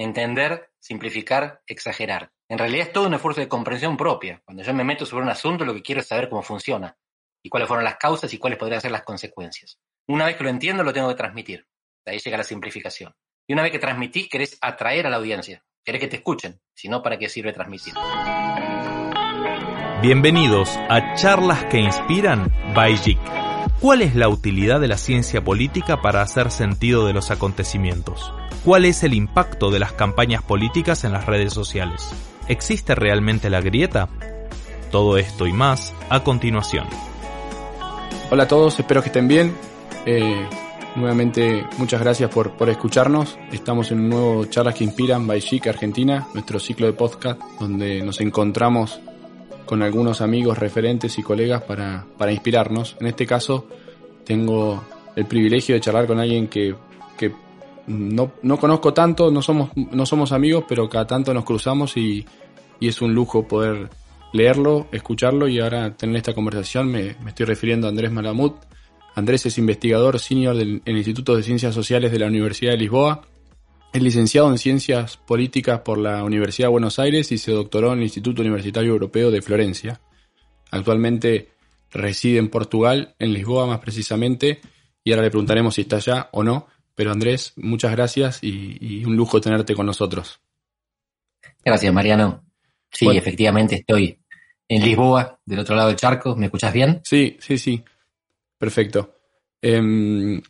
Entender, 0.00 0.70
simplificar, 0.78 1.60
exagerar. 1.66 2.32
En 2.48 2.56
realidad 2.56 2.86
es 2.86 2.92
todo 2.94 3.06
un 3.06 3.12
esfuerzo 3.12 3.42
de 3.42 3.48
comprensión 3.48 3.98
propia. 3.98 4.40
Cuando 4.46 4.62
yo 4.62 4.72
me 4.72 4.82
meto 4.82 5.04
sobre 5.04 5.24
un 5.24 5.28
asunto, 5.28 5.66
lo 5.66 5.74
que 5.74 5.82
quiero 5.82 6.00
es 6.00 6.06
saber 6.06 6.30
cómo 6.30 6.40
funciona 6.40 6.96
y 7.42 7.50
cuáles 7.50 7.68
fueron 7.68 7.84
las 7.84 7.96
causas 7.96 8.32
y 8.32 8.38
cuáles 8.38 8.58
podrían 8.58 8.80
ser 8.80 8.92
las 8.92 9.02
consecuencias. 9.02 9.78
Una 10.08 10.24
vez 10.24 10.36
que 10.36 10.44
lo 10.44 10.48
entiendo, 10.48 10.82
lo 10.84 10.94
tengo 10.94 11.10
que 11.10 11.16
transmitir. 11.16 11.66
De 12.06 12.12
ahí 12.12 12.18
llega 12.18 12.38
la 12.38 12.44
simplificación. 12.44 13.14
Y 13.46 13.52
una 13.52 13.62
vez 13.62 13.72
que 13.72 13.78
transmitís, 13.78 14.30
querés 14.30 14.56
atraer 14.62 15.06
a 15.06 15.10
la 15.10 15.18
audiencia. 15.18 15.62
Querés 15.84 16.00
que 16.00 16.08
te 16.08 16.16
escuchen. 16.16 16.58
Si 16.74 16.88
no, 16.88 17.02
¿para 17.02 17.18
qué 17.18 17.28
sirve 17.28 17.52
transmitir? 17.52 17.92
Bienvenidos 20.00 20.78
a 20.88 21.12
Charlas 21.12 21.66
que 21.66 21.76
Inspiran 21.76 22.50
by. 22.74 22.96
¿Cuál 23.80 24.02
es 24.02 24.14
la 24.14 24.28
utilidad 24.28 24.78
de 24.78 24.88
la 24.88 24.98
ciencia 24.98 25.42
política 25.42 26.02
para 26.02 26.20
hacer 26.20 26.50
sentido 26.50 27.06
de 27.06 27.14
los 27.14 27.30
acontecimientos? 27.30 28.30
¿Cuál 28.62 28.84
es 28.84 29.02
el 29.04 29.14
impacto 29.14 29.70
de 29.70 29.78
las 29.78 29.94
campañas 29.94 30.42
políticas 30.42 31.04
en 31.04 31.12
las 31.12 31.24
redes 31.24 31.54
sociales? 31.54 32.12
¿Existe 32.46 32.94
realmente 32.94 33.48
la 33.48 33.62
grieta? 33.62 34.10
Todo 34.90 35.16
esto 35.16 35.46
y 35.46 35.54
más 35.54 35.94
a 36.10 36.22
continuación. 36.22 36.84
Hola 38.30 38.42
a 38.42 38.48
todos, 38.48 38.78
espero 38.78 39.00
que 39.00 39.08
estén 39.08 39.28
bien. 39.28 39.56
Eh, 40.04 40.46
nuevamente, 40.96 41.64
muchas 41.78 42.02
gracias 42.02 42.28
por, 42.28 42.58
por 42.58 42.68
escucharnos. 42.68 43.38
Estamos 43.50 43.90
en 43.92 44.00
un 44.00 44.08
nuevo 44.10 44.44
Charlas 44.44 44.74
que 44.74 44.84
Inspiran 44.84 45.26
by 45.26 45.40
Chic 45.40 45.68
Argentina, 45.68 46.28
nuestro 46.34 46.60
ciclo 46.60 46.84
de 46.84 46.92
podcast 46.92 47.40
donde 47.58 48.02
nos 48.02 48.20
encontramos 48.20 49.00
con 49.70 49.84
algunos 49.84 50.20
amigos, 50.20 50.58
referentes 50.58 51.16
y 51.20 51.22
colegas 51.22 51.62
para, 51.62 52.04
para 52.18 52.32
inspirarnos. 52.32 52.96
En 52.98 53.06
este 53.06 53.24
caso, 53.24 53.68
tengo 54.24 54.82
el 55.14 55.26
privilegio 55.26 55.76
de 55.76 55.80
charlar 55.80 56.08
con 56.08 56.18
alguien 56.18 56.48
que, 56.48 56.74
que 57.16 57.32
no, 57.86 58.32
no, 58.42 58.58
conozco 58.58 58.92
tanto, 58.92 59.30
no 59.30 59.42
somos, 59.42 59.70
no 59.76 60.04
somos 60.06 60.32
amigos, 60.32 60.64
pero 60.68 60.88
cada 60.88 61.06
tanto 61.06 61.32
nos 61.32 61.44
cruzamos 61.44 61.96
y, 61.96 62.26
y, 62.80 62.88
es 62.88 63.00
un 63.00 63.14
lujo 63.14 63.46
poder 63.46 63.90
leerlo, 64.32 64.88
escucharlo 64.90 65.46
y 65.46 65.60
ahora 65.60 65.96
tener 65.96 66.16
esta 66.16 66.34
conversación. 66.34 66.90
Me, 66.90 67.14
estoy 67.28 67.46
refiriendo 67.46 67.86
a 67.86 67.90
Andrés 67.90 68.10
Malamud. 68.10 68.54
Andrés 69.14 69.46
es 69.46 69.56
investigador 69.56 70.18
senior 70.18 70.56
del 70.56 70.82
Instituto 70.84 71.36
de 71.36 71.44
Ciencias 71.44 71.76
Sociales 71.76 72.10
de 72.10 72.18
la 72.18 72.26
Universidad 72.26 72.72
de 72.72 72.78
Lisboa. 72.78 73.22
Es 73.92 74.00
licenciado 74.00 74.48
en 74.50 74.58
Ciencias 74.58 75.16
Políticas 75.16 75.80
por 75.80 75.98
la 75.98 76.22
Universidad 76.22 76.68
de 76.68 76.72
Buenos 76.72 77.00
Aires 77.00 77.32
y 77.32 77.38
se 77.38 77.50
doctoró 77.50 77.92
en 77.92 77.98
el 77.98 78.04
Instituto 78.04 78.40
Universitario 78.40 78.92
Europeo 78.92 79.32
de 79.32 79.42
Florencia. 79.42 80.00
Actualmente 80.70 81.48
reside 81.90 82.38
en 82.38 82.50
Portugal, 82.50 83.16
en 83.18 83.32
Lisboa 83.32 83.66
más 83.66 83.80
precisamente, 83.80 84.60
y 85.02 85.10
ahora 85.10 85.24
le 85.24 85.30
preguntaremos 85.30 85.74
si 85.74 85.80
está 85.80 85.96
allá 85.96 86.28
o 86.30 86.44
no. 86.44 86.68
Pero 86.94 87.10
Andrés, 87.10 87.52
muchas 87.56 87.90
gracias 87.90 88.44
y, 88.44 88.76
y 88.80 89.04
un 89.04 89.16
lujo 89.16 89.40
tenerte 89.40 89.74
con 89.74 89.86
nosotros. 89.86 90.40
Gracias, 91.64 91.92
Mariano. 91.92 92.44
Sí, 92.92 93.06
bueno. 93.06 93.18
efectivamente 93.18 93.74
estoy 93.74 94.20
en 94.68 94.84
Lisboa, 94.84 95.40
del 95.44 95.58
otro 95.58 95.74
lado 95.74 95.88
del 95.88 95.96
charco. 95.96 96.36
¿Me 96.36 96.46
escuchas 96.46 96.72
bien? 96.72 97.00
Sí, 97.02 97.36
sí, 97.40 97.58
sí. 97.58 97.82
Perfecto. 98.56 99.16
Eh, 99.60 100.40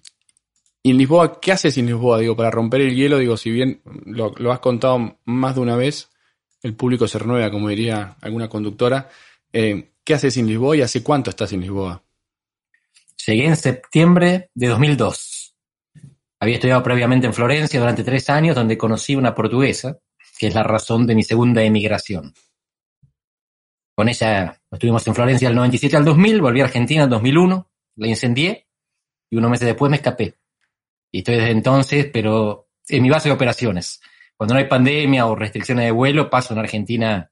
¿Y 0.83 0.91
en 0.93 0.99
Lisboa 0.99 1.41
qué 1.41 1.53
haces 1.53 1.77
en 1.77 1.87
Lisboa? 1.87 2.19
Digo, 2.19 2.37
para 2.37 2.51
romper 2.51 2.81
el 2.81 2.95
hielo, 2.95 3.19
digo, 3.19 3.37
si 3.37 3.51
bien 3.51 3.83
lo, 4.07 4.53
has 4.53 4.61
contado 4.61 5.19
más 5.25 5.55
de 5.55 5.61
una 5.61 5.77
vez, 5.77 6.11
el 6.63 6.75
público 6.75 7.07
se 7.07 7.19
renueva, 7.19 7.51
como 7.51 7.69
diría 7.69 8.17
alguna 8.21 8.49
conductora. 8.49 9.09
Eh, 9.53 9.93
¿Qué 10.03 10.15
haces 10.15 10.37
en 10.39 10.47
Lisboa 10.47 10.77
y 10.77 10.83
hace 10.83 11.03
cuánto 11.03 11.31
estás 11.31 11.53
en 11.53 11.61
Lisboa? 11.61 12.03
Llegué 13.27 13.47
en 13.47 13.57
septiembre 13.57 14.51
de 14.55 14.69
2002. 14.69 15.55
Había 16.41 16.55
estudiado 16.55 16.83
previamente 16.83 17.27
en 17.27 17.35
Florencia 17.35 17.79
durante 17.79 18.03
tres 18.03 18.31
años, 18.31 18.57
donde 18.57 18.79
conocí 18.79 19.15
una 19.15 19.35
portuguesa, 19.35 19.99
que 20.39 20.47
es 20.47 20.55
la 20.55 20.63
razón 20.63 21.07
de 21.07 21.15
mi 21.15 21.23
segunda 21.23 21.63
emigración. 21.63 22.33
Con 23.95 24.09
ella 24.09 24.59
estuvimos 24.71 25.07
en 25.07 25.15
Florencia 25.15 25.49
del 25.49 25.57
97 25.57 25.99
al 25.99 26.07
2000, 26.07 26.41
volví 26.41 26.63
a 26.63 26.65
Argentina 26.65 27.05
en 27.05 27.11
2001, 27.11 27.71
la 27.97 28.07
incendié 28.07 28.67
y 29.29 29.37
unos 29.37 29.51
meses 29.51 29.67
después 29.67 29.91
me 29.91 29.97
escapé. 29.97 30.40
Y 31.13 31.19
estoy 31.19 31.37
desde 31.37 31.51
entonces, 31.51 32.07
pero 32.13 32.69
en 32.89 33.03
mi 33.03 33.11
base 33.11 33.29
de 33.29 33.35
operaciones. 33.35 34.01
Cuando 34.37 34.55
no 34.55 34.61
hay 34.61 34.69
pandemia 34.69 35.27
o 35.27 35.35
restricciones 35.35 35.85
de 35.85 35.91
vuelo, 35.91 36.31
paso 36.31 36.55
en 36.55 36.61
Argentina, 36.61 37.31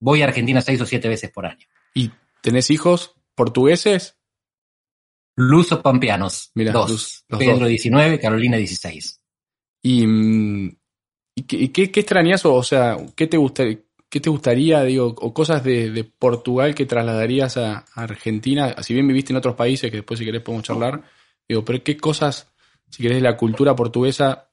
voy 0.00 0.22
a 0.22 0.26
Argentina 0.26 0.60
seis 0.60 0.80
o 0.80 0.86
siete 0.86 1.08
veces 1.08 1.30
por 1.30 1.46
año. 1.46 1.66
¿Y 1.94 2.10
tenés 2.42 2.70
hijos 2.70 3.14
portugueses? 3.34 4.16
Lusos 5.36 5.80
pampeanos, 5.80 6.50
Mira, 6.54 6.72
dos. 6.72 6.90
Luz, 6.90 7.24
Pedro 7.28 7.60
dos. 7.60 7.68
19, 7.68 8.18
Carolina 8.18 8.56
16. 8.56 9.22
¿Y, 9.82 10.04
y 11.36 11.42
qué, 11.46 11.70
qué, 11.70 11.92
qué 11.92 12.00
extrañas 12.00 12.44
o, 12.44 12.54
o 12.54 12.62
sea, 12.64 12.96
qué 13.14 13.28
te, 13.28 13.36
gusta, 13.36 13.62
qué 14.08 14.18
te 14.20 14.30
gustaría, 14.30 14.82
digo, 14.82 15.06
o 15.06 15.32
cosas 15.32 15.62
de, 15.62 15.90
de 15.90 16.02
Portugal 16.02 16.74
que 16.74 16.86
trasladarías 16.86 17.56
a, 17.56 17.84
a, 17.94 18.02
Argentina? 18.02 18.74
Si 18.82 18.94
bien 18.94 19.06
viviste 19.06 19.32
en 19.32 19.36
otros 19.36 19.54
países, 19.54 19.92
que 19.92 19.98
después 19.98 20.18
si 20.18 20.26
querés 20.26 20.42
podemos 20.42 20.66
charlar, 20.66 21.04
digo, 21.48 21.64
pero 21.64 21.84
qué 21.84 21.96
cosas 21.96 22.52
si 22.90 23.02
querés, 23.02 23.22
la 23.22 23.36
cultura 23.36 23.74
portuguesa 23.74 24.48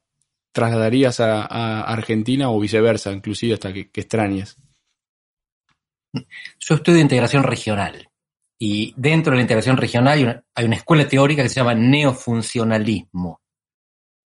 trasladarías 0.51 1.19
a, 1.19 1.81
Argentina 1.81 2.49
o 2.49 2.59
viceversa, 2.59 3.11
inclusive 3.11 3.55
hasta 3.55 3.73
que, 3.73 3.91
que, 3.91 4.01
extrañes? 4.01 4.57
Yo 6.13 6.75
estudio 6.75 7.01
integración 7.01 7.43
regional 7.43 8.09
y 8.57 8.93
dentro 8.95 9.31
de 9.31 9.37
la 9.37 9.41
integración 9.41 9.75
regional 9.75 10.13
hay 10.13 10.23
una, 10.23 10.43
hay 10.55 10.65
una 10.65 10.77
escuela 10.77 11.07
teórica 11.07 11.43
que 11.43 11.49
se 11.49 11.55
llama 11.55 11.75
neofuncionalismo. 11.75 13.41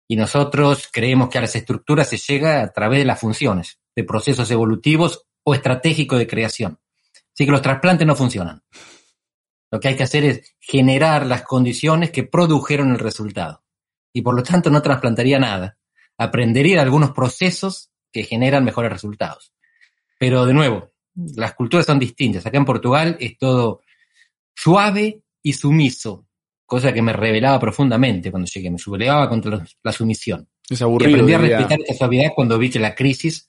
Y 0.09 0.17
nosotros 0.17 0.90
creemos 0.91 1.29
que 1.29 1.38
a 1.38 1.41
las 1.41 1.56
estructuras 1.56 2.09
se 2.09 2.17
llega 2.17 2.62
a 2.62 2.73
través 2.73 3.00
de 3.00 3.06
las 3.06 3.19
funciones, 3.19 3.79
de 3.96 4.03
procesos 4.03 4.51
evolutivos 4.51 5.25
o 5.44 5.53
estratégicos 5.53 6.19
de 6.19 6.28
creación. 6.28 6.79
Así 7.34 7.46
que 7.46 7.51
los 7.51 7.62
trasplantes 7.62 8.06
no 8.06 8.16
funcionan. 8.16 8.63
Lo 9.72 9.79
que 9.79 9.90
hay 9.90 9.96
que 9.96 10.03
hacer 10.03 10.25
es 10.25 10.56
generar 10.59 11.25
las 11.25 11.44
condiciones 11.44 12.12
que 12.12 12.23
produjeron 12.23 12.91
el 12.91 13.00
resultado 13.00 13.63
y 14.17 14.23
por 14.23 14.33
lo 14.33 14.41
tanto 14.41 14.72
no 14.72 14.81
trasplantaría 14.81 15.38
nada. 15.38 15.78
Aprendería 16.17 16.81
algunos 16.81 17.11
procesos 17.11 17.91
que 18.11 18.23
generan 18.23 18.66
mejores 18.66 18.91
resultados. 18.91 19.53
Pero 20.17 20.47
de 20.47 20.55
nuevo, 20.55 20.89
las 21.35 21.53
culturas 21.53 21.85
son 21.85 22.00
distintas. 22.00 22.44
Acá 22.44 22.57
en 22.57 22.66
Portugal 22.66 23.16
es 23.19 23.38
todo 23.38 23.81
suave 24.55 25.22
y 25.44 25.53
sumiso, 25.53 26.25
cosa 26.66 26.91
que 26.91 27.03
me 27.03 27.13
revelaba 27.13 27.59
profundamente 27.59 28.31
cuando 28.31 28.50
llegué. 28.51 28.72
Me 28.72 28.79
sublevaba 28.79 29.29
contra 29.29 29.63
la 29.83 29.91
sumisión. 29.91 30.49
Es 30.67 30.81
aburrido. 30.81 31.11
Y 31.11 31.13
aprendí 31.13 31.34
a 31.34 31.38
respetar 31.38 31.79
esta 31.81 31.94
suavidad 31.94 32.31
cuando 32.35 32.57
vi 32.57 32.72
que 32.72 32.79
la 32.79 32.95
crisis 32.95 33.47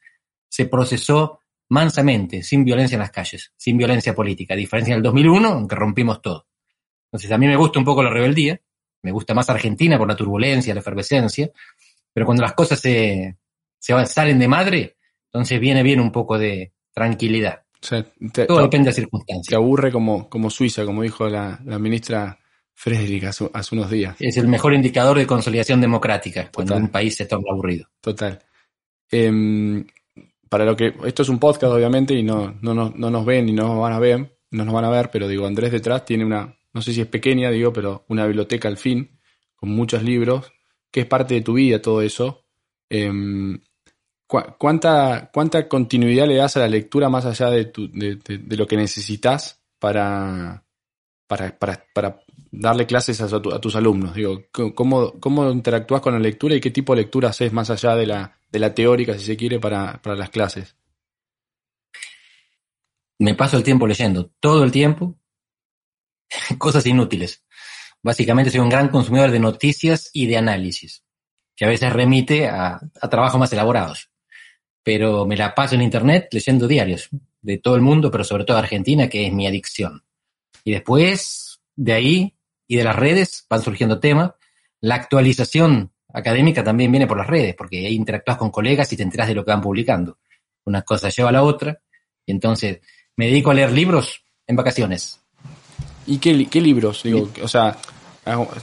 se 0.50 0.66
procesó 0.66 1.40
mansamente, 1.70 2.42
sin 2.42 2.62
violencia 2.62 2.96
en 2.96 3.00
las 3.00 3.10
calles, 3.10 3.54
sin 3.56 3.78
violencia 3.78 4.14
política, 4.14 4.52
a 4.52 4.56
diferencia 4.58 4.94
del 4.94 5.02
2001, 5.02 5.60
en 5.60 5.66
que 5.66 5.76
rompimos 5.76 6.20
todo. 6.20 6.46
Entonces, 7.06 7.32
a 7.32 7.38
mí 7.38 7.46
me 7.46 7.56
gusta 7.56 7.78
un 7.78 7.86
poco 7.86 8.02
la 8.02 8.10
rebeldía, 8.10 8.60
me 9.02 9.12
gusta 9.12 9.34
más 9.34 9.48
Argentina 9.50 9.98
por 9.98 10.08
la 10.08 10.16
turbulencia, 10.16 10.74
la 10.74 10.80
efervescencia, 10.80 11.50
pero 12.12 12.26
cuando 12.26 12.42
las 12.42 12.54
cosas 12.54 12.80
se, 12.80 13.36
se 13.78 14.06
salen 14.06 14.38
de 14.38 14.48
madre, 14.48 14.96
entonces 15.26 15.60
viene 15.60 15.82
bien 15.82 16.00
un 16.00 16.10
poco 16.10 16.38
de 16.38 16.72
tranquilidad. 16.92 17.62
O 17.80 17.86
sea, 17.86 18.04
te, 18.32 18.46
Todo 18.46 18.62
depende 18.62 18.90
de 18.90 18.94
circunstancias. 18.94 19.46
Te 19.46 19.54
aburre 19.54 19.92
como, 19.92 20.28
como 20.28 20.50
Suiza, 20.50 20.84
como 20.84 21.02
dijo 21.02 21.28
la, 21.28 21.60
la 21.64 21.78
ministra 21.78 22.38
Frederick 22.74 23.24
hace, 23.24 23.48
hace, 23.52 23.74
unos 23.74 23.90
días. 23.90 24.16
Es 24.18 24.36
el 24.36 24.48
mejor 24.48 24.74
indicador 24.74 25.16
de 25.16 25.26
consolidación 25.26 25.80
democrática, 25.80 26.44
Total. 26.44 26.52
cuando 26.52 26.76
un 26.76 26.88
país 26.88 27.16
se 27.16 27.26
torna 27.26 27.52
aburrido. 27.52 27.88
Total. 28.00 28.40
Eh, 29.10 29.84
para 30.48 30.64
lo 30.64 30.76
que, 30.76 30.94
esto 31.04 31.22
es 31.22 31.28
un 31.28 31.38
podcast 31.38 31.72
obviamente 31.72 32.14
y 32.14 32.22
no, 32.22 32.56
no, 32.60 32.74
no, 32.74 32.92
no 32.96 33.10
nos 33.10 33.24
ven 33.24 33.48
y 33.48 33.52
no 33.52 33.68
nos 33.68 33.80
van 33.80 33.92
a 33.92 33.98
ver, 33.98 34.38
no 34.50 34.64
nos 34.64 34.74
van 34.74 34.84
a 34.84 34.90
ver, 34.90 35.10
pero 35.10 35.28
digo, 35.28 35.46
Andrés 35.46 35.72
detrás 35.72 36.04
tiene 36.04 36.24
una, 36.24 36.57
no 36.78 36.82
sé 36.82 36.92
si 36.92 37.00
es 37.00 37.08
pequeña, 37.08 37.50
digo, 37.50 37.72
pero 37.72 38.04
una 38.08 38.24
biblioteca 38.24 38.68
al 38.68 38.76
fin, 38.76 39.18
con 39.56 39.70
muchos 39.70 40.04
libros, 40.04 40.52
que 40.92 41.00
es 41.00 41.06
parte 41.06 41.34
de 41.34 41.40
tu 41.40 41.54
vida 41.54 41.82
todo 41.82 42.02
eso. 42.02 42.44
Eh, 42.88 43.10
¿cuánta, 44.28 45.28
¿Cuánta 45.32 45.66
continuidad 45.66 46.28
le 46.28 46.36
das 46.36 46.56
a 46.56 46.60
la 46.60 46.68
lectura 46.68 47.08
más 47.08 47.26
allá 47.26 47.50
de, 47.50 47.72
lo 48.50 48.66
que 48.68 48.76
necesitas 48.76 49.60
para, 49.80 50.64
para, 51.26 51.58
para, 51.58 52.20
darle 52.52 52.86
clases 52.86 53.20
a, 53.20 53.40
tus 53.40 53.74
alumnos? 53.74 54.14
Digo, 54.14 54.44
¿cómo, 54.52 55.14
¿Cómo 55.18 55.50
interactúas 55.50 56.00
con 56.00 56.12
la 56.12 56.20
lectura 56.20 56.54
y 56.54 56.60
qué 56.60 56.70
tipo 56.70 56.94
de 56.94 57.02
lectura 57.02 57.30
haces 57.30 57.52
más 57.52 57.70
allá 57.70 57.96
de 57.96 58.06
la, 58.06 58.38
de 58.52 58.58
la 58.60 58.72
teórica, 58.72 59.18
si 59.18 59.24
se 59.24 59.36
quiere, 59.36 59.58
para, 59.58 60.00
para 60.00 60.14
las 60.14 60.30
clases? 60.30 60.76
Me 63.18 63.34
paso 63.34 63.56
el 63.56 63.64
tiempo 63.64 63.88
leyendo, 63.88 64.30
todo 64.38 64.62
el 64.62 64.70
tiempo, 64.70 65.18
cosas 66.58 66.86
inútiles. 66.86 67.44
Básicamente 68.02 68.50
soy 68.50 68.60
un 68.60 68.68
gran 68.68 68.88
consumidor 68.88 69.30
de 69.30 69.40
noticias 69.40 70.10
y 70.12 70.26
de 70.26 70.36
análisis, 70.36 71.04
que 71.56 71.64
a 71.64 71.68
veces 71.68 71.92
remite 71.92 72.48
a, 72.48 72.80
a 73.00 73.08
trabajos 73.08 73.40
más 73.40 73.52
elaborados. 73.52 74.10
Pero 74.82 75.26
me 75.26 75.36
la 75.36 75.54
paso 75.54 75.74
en 75.74 75.82
internet 75.82 76.28
leyendo 76.30 76.68
diarios 76.68 77.08
de 77.42 77.58
todo 77.58 77.74
el 77.74 77.82
mundo, 77.82 78.10
pero 78.10 78.24
sobre 78.24 78.44
todo 78.44 78.56
de 78.56 78.62
Argentina, 78.62 79.08
que 79.08 79.26
es 79.26 79.32
mi 79.32 79.46
adicción. 79.46 80.04
Y 80.64 80.72
después, 80.72 81.60
de 81.76 81.92
ahí 81.92 82.34
y 82.66 82.76
de 82.76 82.84
las 82.84 82.96
redes 82.96 83.46
van 83.48 83.62
surgiendo 83.62 83.98
temas. 84.00 84.32
La 84.80 84.96
actualización 84.96 85.92
académica 86.12 86.62
también 86.62 86.90
viene 86.90 87.06
por 87.06 87.16
las 87.16 87.26
redes, 87.26 87.54
porque 87.56 87.86
ahí 87.86 87.94
interactúas 87.94 88.36
con 88.36 88.50
colegas 88.50 88.92
y 88.92 88.96
te 88.96 89.02
enteras 89.02 89.28
de 89.28 89.34
lo 89.34 89.44
que 89.44 89.50
van 89.50 89.60
publicando. 89.60 90.18
Una 90.64 90.82
cosa 90.82 91.08
lleva 91.08 91.30
a 91.30 91.32
la 91.32 91.42
otra, 91.42 91.80
y 92.26 92.32
entonces 92.32 92.80
me 93.16 93.26
dedico 93.26 93.50
a 93.50 93.54
leer 93.54 93.72
libros 93.72 94.24
en 94.46 94.56
vacaciones. 94.56 95.17
¿Y 96.08 96.18
qué, 96.18 96.46
qué 96.46 96.60
libros? 96.60 97.02
Digo, 97.04 97.30
o 97.42 97.48
sea, 97.48 97.76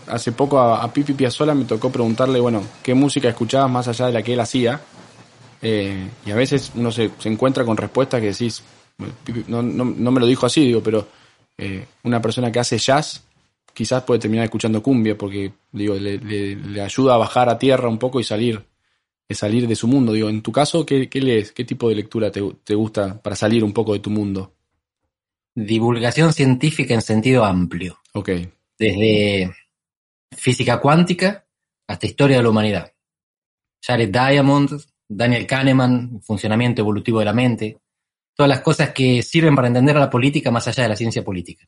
hace 0.08 0.32
poco 0.34 0.60
a, 0.60 0.92
Pipi 0.92 1.14
Piazzolla 1.14 1.56
me 1.56 1.66
tocó 1.66 1.90
preguntarle, 1.90 2.40
bueno, 2.40 2.62
qué 2.84 2.94
música 2.94 3.30
escuchabas 3.30 3.72
más 3.72 3.88
allá 3.88 4.08
de 4.08 4.14
la 4.14 4.22
que 4.22 4.34
él 4.34 4.40
hacía. 4.40 4.82
Eh, 5.62 6.10
y 6.26 6.32
a 6.32 6.36
veces 6.36 6.72
uno 6.76 6.92
se, 6.92 7.12
se, 7.18 7.30
encuentra 7.30 7.64
con 7.64 7.78
respuestas 7.78 8.20
que 8.20 8.28
decís, 8.28 8.62
no, 9.48 9.62
no, 9.62 9.86
no 9.86 10.12
me 10.12 10.20
lo 10.20 10.26
dijo 10.28 10.46
así, 10.46 10.66
digo, 10.66 10.84
pero 10.84 11.08
eh, 11.58 11.86
una 12.04 12.22
persona 12.22 12.52
que 12.52 12.60
hace 12.60 12.78
jazz 12.78 13.24
quizás 13.74 14.04
puede 14.04 14.20
terminar 14.20 14.46
escuchando 14.46 14.84
cumbia 14.84 15.18
porque 15.18 15.54
digo 15.72 15.96
le, 15.96 16.82
ayuda 16.82 17.16
a 17.16 17.18
bajar 17.18 17.50
a 17.50 17.58
tierra 17.58 17.88
un 17.88 17.98
poco 17.98 18.20
y 18.20 18.24
salir 18.24 18.66
salir 19.30 19.68
de 19.68 19.76
su 19.76 19.88
mundo 19.88 20.12
digo 20.14 20.30
en 20.30 20.42
tu 20.42 20.52
caso 20.52 20.86
qué, 20.86 21.10
lees 21.14 21.52
qué 21.52 21.64
tipo 21.64 21.90
de 21.90 21.96
lectura 21.96 22.32
te, 22.32 22.76
gusta 22.76 23.22
para 23.22 23.36
salir 23.36 23.64
un 23.64 23.74
poco 23.74 23.94
de 23.94 24.00
tu 24.00 24.10
mundo 24.10 24.55
divulgación 25.56 26.34
científica 26.34 26.94
en 26.94 27.02
sentido 27.02 27.44
amplio 27.44 28.00
ok 28.14 28.30
desde 28.78 29.56
física 30.36 30.80
cuántica 30.80 31.48
hasta 31.88 32.06
historia 32.06 32.38
de 32.38 32.44
la 32.44 32.50
humanidad 32.50 32.92
Jared 33.82 34.10
Diamond 34.10 34.82
Daniel 35.08 35.48
Kahneman 35.48 36.22
funcionamiento 36.22 36.82
evolutivo 36.82 37.20
de 37.20 37.26
la 37.26 37.34
mente 37.34 37.80
todas 38.36 38.50
las 38.50 38.62
cosas 38.62 38.92
que 38.92 39.24
sirven 39.24 39.56
para 39.56 39.70
entender 39.70 39.96
a 39.98 40.02
la 40.02 40.10
política 40.10 40.52
más 40.52 40.68
allá 40.68 40.84
de 40.84 40.90
la 40.90 40.96
ciencia 40.96 41.24
política. 41.24 41.68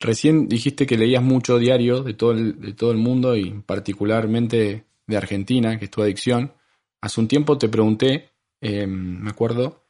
Recién 0.00 0.48
dijiste 0.48 0.86
que 0.86 0.98
leías 0.98 1.22
mucho 1.22 1.58
diario 1.58 2.02
de 2.02 2.14
todo 2.14 2.32
el, 2.32 2.60
de 2.60 2.72
todo 2.72 2.90
el 2.90 2.98
mundo 2.98 3.36
y 3.36 3.50
particularmente 3.50 4.84
de 5.06 5.16
Argentina, 5.16 5.78
que 5.78 5.84
es 5.84 5.90
tu 5.90 6.02
adicción. 6.02 6.52
Hace 7.00 7.20
un 7.20 7.28
tiempo 7.28 7.58
te 7.58 7.68
pregunté, 7.68 8.30
em, 8.60 9.20
me 9.20 9.30
acuerdo, 9.30 9.84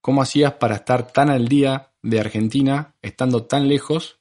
cómo 0.00 0.22
hacías 0.22 0.54
para 0.54 0.76
estar 0.76 1.10
tan 1.10 1.30
al 1.30 1.48
día 1.48 1.92
de 2.08 2.20
Argentina, 2.20 2.94
estando 3.02 3.44
tan 3.44 3.68
lejos, 3.68 4.18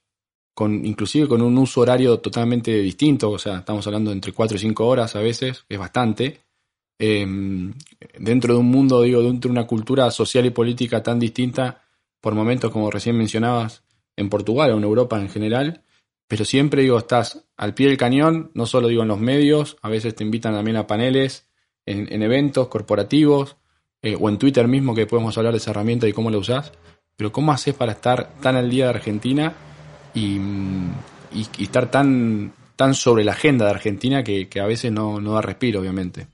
con, 0.54 0.86
inclusive 0.86 1.28
con 1.28 1.42
un 1.42 1.58
uso 1.58 1.82
horario 1.82 2.20
totalmente 2.20 2.72
distinto, 2.80 3.32
o 3.32 3.40
sea, 3.40 3.60
estamos 3.60 3.86
hablando 3.88 4.12
entre 4.12 4.32
4 4.32 4.58
y 4.58 4.60
5 4.60 4.86
horas 4.86 5.16
a 5.16 5.20
veces, 5.20 5.66
es 5.68 5.78
bastante, 5.78 6.46
Em, 6.98 7.74
dentro 8.18 8.54
de 8.54 8.60
un 8.60 8.68
mundo, 8.68 9.02
digo, 9.02 9.22
dentro 9.22 9.50
de 9.50 9.52
una 9.52 9.68
cultura 9.68 10.10
social 10.12 10.46
y 10.46 10.52
política 10.52 11.04
tan 11.04 11.20
distinta, 11.20 11.84
por 12.22 12.36
momentos, 12.36 12.72
como 12.72 12.90
recién 12.90 13.18
mencionabas, 13.18 13.84
en 14.16 14.30
Portugal 14.30 14.72
o 14.72 14.78
en 14.78 14.84
Europa 14.84 15.20
en 15.20 15.30
general, 15.30 15.84
pero 16.28 16.46
siempre, 16.46 16.84
digo, 16.84 16.98
estás 16.98 17.46
al 17.58 17.74
pie 17.74 17.88
del 17.88 17.98
cañón, 17.98 18.52
no 18.54 18.66
solo 18.66 18.88
digo 18.88 19.02
en 19.02 19.10
los 19.10 19.20
medios, 19.20 19.78
a 19.82 19.90
veces 19.90 20.16
te 20.16 20.24
invitan 20.24 20.54
también 20.54 20.78
a 20.78 20.88
paneles, 20.88 21.48
en, 21.86 22.22
eventos 22.24 22.70
corporativos, 22.70 23.58
eh, 24.02 24.18
o 24.20 24.30
en 24.30 24.38
Twitter 24.38 24.68
mismo, 24.68 24.96
que 24.96 25.06
podemos 25.06 25.38
hablar 25.38 25.54
de 25.54 25.58
esa 25.58 25.72
herramienta 25.72 26.08
y 26.08 26.14
cómo 26.14 26.32
la 26.32 26.38
usás, 26.38 26.72
pero 27.16 27.32
¿cómo 27.32 27.52
haces 27.52 27.74
para 27.74 27.94
estar 27.94 28.32
tan 28.42 28.56
al 28.56 28.70
día 28.70 28.86
de 28.86 28.90
Argentina 28.92 29.54
y, 30.14 30.40
estar 31.60 31.92
tan, 31.92 32.54
tan 32.76 32.94
sobre 32.94 33.24
la 33.24 33.34
agenda 33.34 33.66
de 33.66 33.72
Argentina 33.72 34.24
que, 34.24 34.48
a 34.62 34.66
veces 34.66 34.92
no, 34.92 35.20
no 35.20 35.34
da 35.34 35.42
respiro, 35.42 35.82
obviamente? 35.82 36.28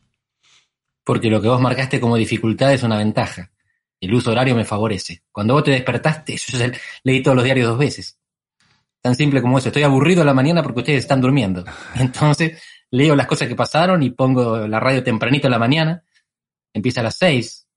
porque 1.04 1.30
lo 1.30 1.42
que 1.42 1.48
vos 1.48 1.62
marcaste 1.62 2.00
como 2.00 2.16
dificultad 2.16 2.74
es 2.74 2.84
una 2.84 2.98
ventaja. 2.98 3.52
El 4.00 4.14
uso 4.14 4.32
horario 4.32 4.56
me 4.56 4.66
favorece. 4.66 5.24
Cuando 5.32 5.54
vos 5.54 5.64
te 5.64 5.72
despertaste, 5.72 6.38
yo 6.38 6.58
leí 7.04 7.22
todos 7.22 7.36
los 7.36 7.44
diarios 7.44 7.68
dos 7.68 7.78
veces. 7.78 8.18
Tan 9.02 9.16
simple 9.16 9.42
como 9.42 9.58
eso. 9.58 9.70
Estoy 9.70 9.84
aburrido 9.84 10.22
a 10.22 10.26
la 10.26 10.34
mañana 10.34 10.64
porque 10.64 10.80
ustedes 10.80 11.04
están 11.04 11.22
durmiendo. 11.22 11.66
Entonces, 11.96 12.62
leo 12.92 13.16
las 13.16 13.28
cosas 13.28 13.48
que 13.48 13.56
pasaron 13.56 14.02
y 14.04 14.12
pongo 14.12 14.68
la 14.68 14.80
radio 14.80 15.04
tempranito 15.04 15.48
a 15.48 15.52
la 15.52 15.60
mañana. 15.60 16.04
Empieza 16.74 17.02
a 17.02 17.04
las 17.04 17.18
seis. 17.18 17.68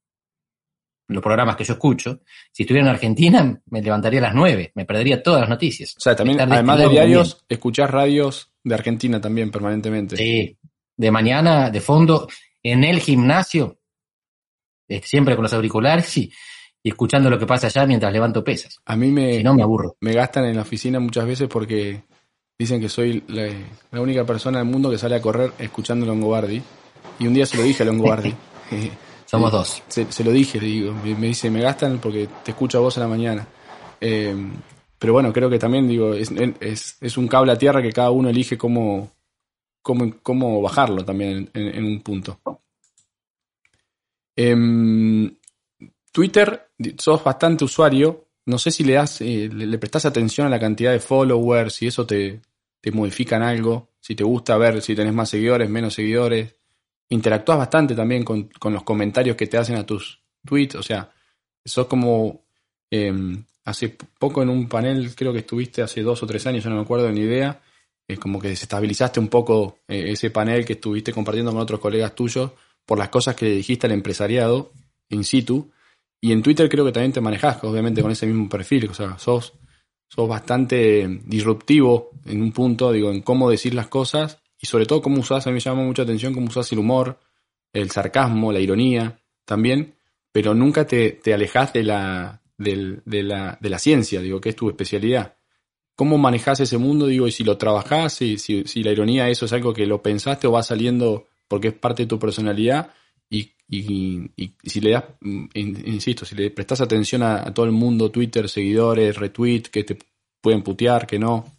Los 1.06 1.22
programas 1.22 1.56
que 1.56 1.64
yo 1.64 1.74
escucho. 1.74 2.20
Si 2.50 2.62
estuviera 2.62 2.88
en 2.88 2.94
Argentina, 2.94 3.60
me 3.66 3.82
levantaría 3.82 4.20
a 4.20 4.22
las 4.22 4.34
nueve. 4.34 4.72
Me 4.74 4.86
perdería 4.86 5.22
todas 5.22 5.40
las 5.40 5.50
noticias. 5.50 5.94
O 5.96 6.00
sea, 6.00 6.16
también, 6.16 6.40
además 6.40 6.78
de 6.78 6.88
diarios, 6.88 7.44
escuchás 7.48 7.90
radios 7.90 8.50
de 8.62 8.74
Argentina 8.74 9.20
también 9.20 9.50
permanentemente. 9.50 10.16
Sí. 10.16 10.56
De 10.96 11.10
mañana, 11.10 11.70
de 11.70 11.80
fondo 11.80 12.26
en 12.62 12.84
el 12.84 13.00
gimnasio, 13.00 13.78
eh, 14.88 15.02
siempre 15.04 15.34
con 15.34 15.42
los 15.42 15.52
auriculares 15.52 16.16
y, 16.16 16.32
escuchando 16.82 17.30
lo 17.30 17.38
que 17.38 17.46
pasa 17.46 17.66
allá 17.68 17.86
mientras 17.86 18.12
levanto 18.12 18.44
pesas. 18.44 18.78
A 18.84 18.94
mí 18.96 19.10
me, 19.10 19.42
no, 19.42 19.54
me 19.54 19.62
aburro. 19.62 19.96
Me 20.00 20.12
gastan 20.12 20.44
en 20.44 20.56
la 20.56 20.62
oficina 20.62 21.00
muchas 21.00 21.26
veces 21.26 21.48
porque 21.48 22.02
dicen 22.58 22.80
que 22.80 22.90
soy 22.90 23.22
la, 23.28 24.00
única 24.00 24.24
persona 24.24 24.58
del 24.58 24.68
mundo 24.68 24.90
que 24.90 24.98
sale 24.98 25.14
a 25.14 25.22
correr 25.22 25.52
escuchando 25.58 26.04
Longobardi. 26.04 26.62
Y 27.18 27.26
un 27.26 27.34
día 27.34 27.46
se 27.46 27.56
lo 27.56 27.62
dije 27.62 27.82
a 27.82 27.86
Longobardi. 27.86 28.34
Somos 29.34 29.50
dos. 29.52 29.82
Se, 29.88 30.24
lo 30.24 30.30
dije, 30.30 30.60
le 30.60 30.66
digo. 30.66 30.92
Me, 30.92 31.26
dice, 31.26 31.50
me 31.50 31.60
gastan 31.60 31.98
porque 31.98 32.28
te 32.44 32.52
escucho 32.52 32.78
a 32.78 32.82
vos 32.82 32.96
a 32.96 33.00
la 33.00 33.08
mañana. 33.08 33.46
Eh, 34.00 34.34
pero 34.98 35.12
bueno, 35.12 35.32
creo 35.32 35.50
que 35.50 35.58
también, 35.58 35.88
digo, 35.88 36.14
es, 36.14 36.30
es, 36.60 36.96
es, 37.00 37.16
un 37.16 37.26
cable 37.26 37.52
a 37.52 37.58
tierra 37.58 37.82
que 37.82 37.92
cada 37.92 38.10
uno 38.10 38.28
elige 38.28 38.56
cómo, 38.56 39.10
cómo, 39.82 40.62
bajarlo 40.62 41.04
también 41.04 41.50
en, 41.52 41.84
un 41.84 42.00
punto. 42.00 42.40
Em, 44.36 45.36
Twitter, 46.12 46.70
sos 46.96 47.24
bastante 47.24 47.64
usuario. 47.64 48.28
No 48.46 48.58
sé 48.58 48.70
si 48.70 48.84
le 48.84 48.92
das, 48.94 49.20
eh, 49.20 49.50
le, 49.52 49.78
prestas 49.78 50.06
atención 50.06 50.46
a 50.46 50.50
la 50.50 50.60
cantidad 50.60 50.92
de 50.92 51.00
followers, 51.00 51.74
si 51.74 51.86
eso 51.86 52.06
te, 52.06 52.40
te 52.80 52.92
modifican 52.92 53.42
algo, 53.42 53.88
si 54.00 54.14
te 54.14 54.22
gusta 54.22 54.56
ver 54.58 54.80
si 54.80 54.94
tenés 54.94 55.12
más 55.12 55.28
seguidores, 55.28 55.68
menos 55.68 55.94
seguidores. 55.94 56.54
Interactúas 57.10 57.58
bastante 57.58 57.94
también 57.94 58.24
con, 58.24 58.50
los 58.70 58.82
comentarios 58.82 59.36
que 59.36 59.46
te 59.46 59.58
hacen 59.58 59.76
a 59.76 59.86
tus 59.86 60.22
tweets. 60.44 60.76
O 60.76 60.82
sea, 60.82 61.12
sos 61.64 61.86
como 61.86 62.44
em, 62.90 63.44
hace 63.64 63.96
poco 64.18 64.42
en 64.42 64.48
un 64.48 64.68
panel, 64.68 65.14
creo 65.14 65.32
que 65.32 65.40
estuviste 65.40 65.82
hace 65.82 66.02
dos 66.02 66.22
o 66.22 66.26
tres 66.26 66.46
años, 66.46 66.64
yo 66.64 66.70
no 66.70 66.76
me 66.76 66.82
acuerdo 66.82 67.10
ni 67.10 67.20
idea, 67.20 67.60
es 68.06 68.18
como 68.18 68.40
que 68.40 68.48
desestabilizaste 68.48 69.20
un 69.20 69.28
poco 69.28 69.78
eh, 69.88 70.12
ese 70.12 70.30
panel 70.30 70.64
que 70.64 70.74
estuviste 70.74 71.12
compartiendo 71.12 71.52
con 71.52 71.60
otros 71.60 71.80
colegas 71.80 72.14
tuyos 72.14 72.50
por 72.84 72.98
las 72.98 73.08
cosas 73.08 73.34
que 73.34 73.46
le 73.46 73.56
dijiste 73.56 73.86
al 73.86 73.92
empresariado 73.92 74.72
in 75.08 75.24
situ. 75.24 75.70
Y 76.20 76.32
en 76.32 76.42
Twitter 76.42 76.68
creo 76.68 76.84
que 76.84 76.92
también 76.92 77.12
te 77.12 77.20
manejas, 77.20 77.62
obviamente, 77.64 78.02
con 78.02 78.10
ese 78.10 78.26
mismo 78.26 78.48
perfil. 78.48 78.88
O 78.90 78.94
sea, 78.94 79.18
sos, 79.18 79.54
sos 80.08 80.28
bastante 80.28 81.20
disruptivo 81.26 82.10
en 82.24 82.42
un 82.42 82.52
punto, 82.52 82.92
digo, 82.92 83.10
en 83.10 83.20
cómo 83.20 83.50
decir 83.50 83.74
las 83.74 83.88
cosas 83.88 84.42
y 84.64 84.66
sobre 84.66 84.86
todo 84.86 85.02
cómo 85.02 85.20
usás, 85.20 85.46
a 85.46 85.50
mí 85.50 85.54
me 85.54 85.60
llama 85.60 85.82
mucha 85.82 86.04
atención 86.04 86.32
cómo 86.32 86.46
usás 86.46 86.72
el 86.72 86.78
humor, 86.78 87.20
el 87.70 87.90
sarcasmo, 87.90 88.50
la 88.50 88.60
ironía 88.60 89.20
también, 89.44 89.96
pero 90.32 90.54
nunca 90.54 90.86
te, 90.86 91.10
te 91.10 91.34
alejás 91.34 91.74
de 91.74 91.82
la, 91.82 92.40
de, 92.56 93.02
la, 93.04 93.58
de 93.60 93.68
la 93.68 93.78
ciencia, 93.78 94.22
digo, 94.22 94.40
que 94.40 94.48
es 94.48 94.56
tu 94.56 94.70
especialidad. 94.70 95.36
¿Cómo 95.94 96.16
manejás 96.16 96.60
ese 96.60 96.78
mundo? 96.78 97.06
Digo, 97.08 97.28
y 97.28 97.30
si 97.30 97.44
lo 97.44 97.58
trabajás, 97.58 98.14
si, 98.14 98.38
si, 98.38 98.64
si, 98.64 98.82
la 98.82 98.92
ironía 98.92 99.28
eso 99.28 99.44
es 99.44 99.52
algo 99.52 99.74
que 99.74 99.84
lo 99.84 100.00
pensaste 100.00 100.46
o 100.46 100.52
va 100.52 100.62
saliendo 100.62 101.26
porque 101.46 101.68
es 101.68 101.74
parte 101.74 102.04
de 102.04 102.08
tu 102.08 102.18
personalidad 102.18 102.90
y, 103.28 103.52
y, 103.68 104.30
y 104.34 104.54
si 104.64 104.80
le 104.80 104.92
das, 104.92 105.04
insisto, 105.52 106.24
si 106.24 106.36
le 106.36 106.50
prestas 106.52 106.80
atención 106.80 107.22
a, 107.22 107.52
todo 107.52 107.66
el 107.66 107.72
mundo, 107.72 108.10
Twitter, 108.10 108.48
seguidores, 108.48 109.14
retweet, 109.16 109.64
que 109.70 109.84
te 109.84 109.98
pueden 110.40 110.62
putear, 110.62 111.06
que 111.06 111.18
no. 111.18 111.53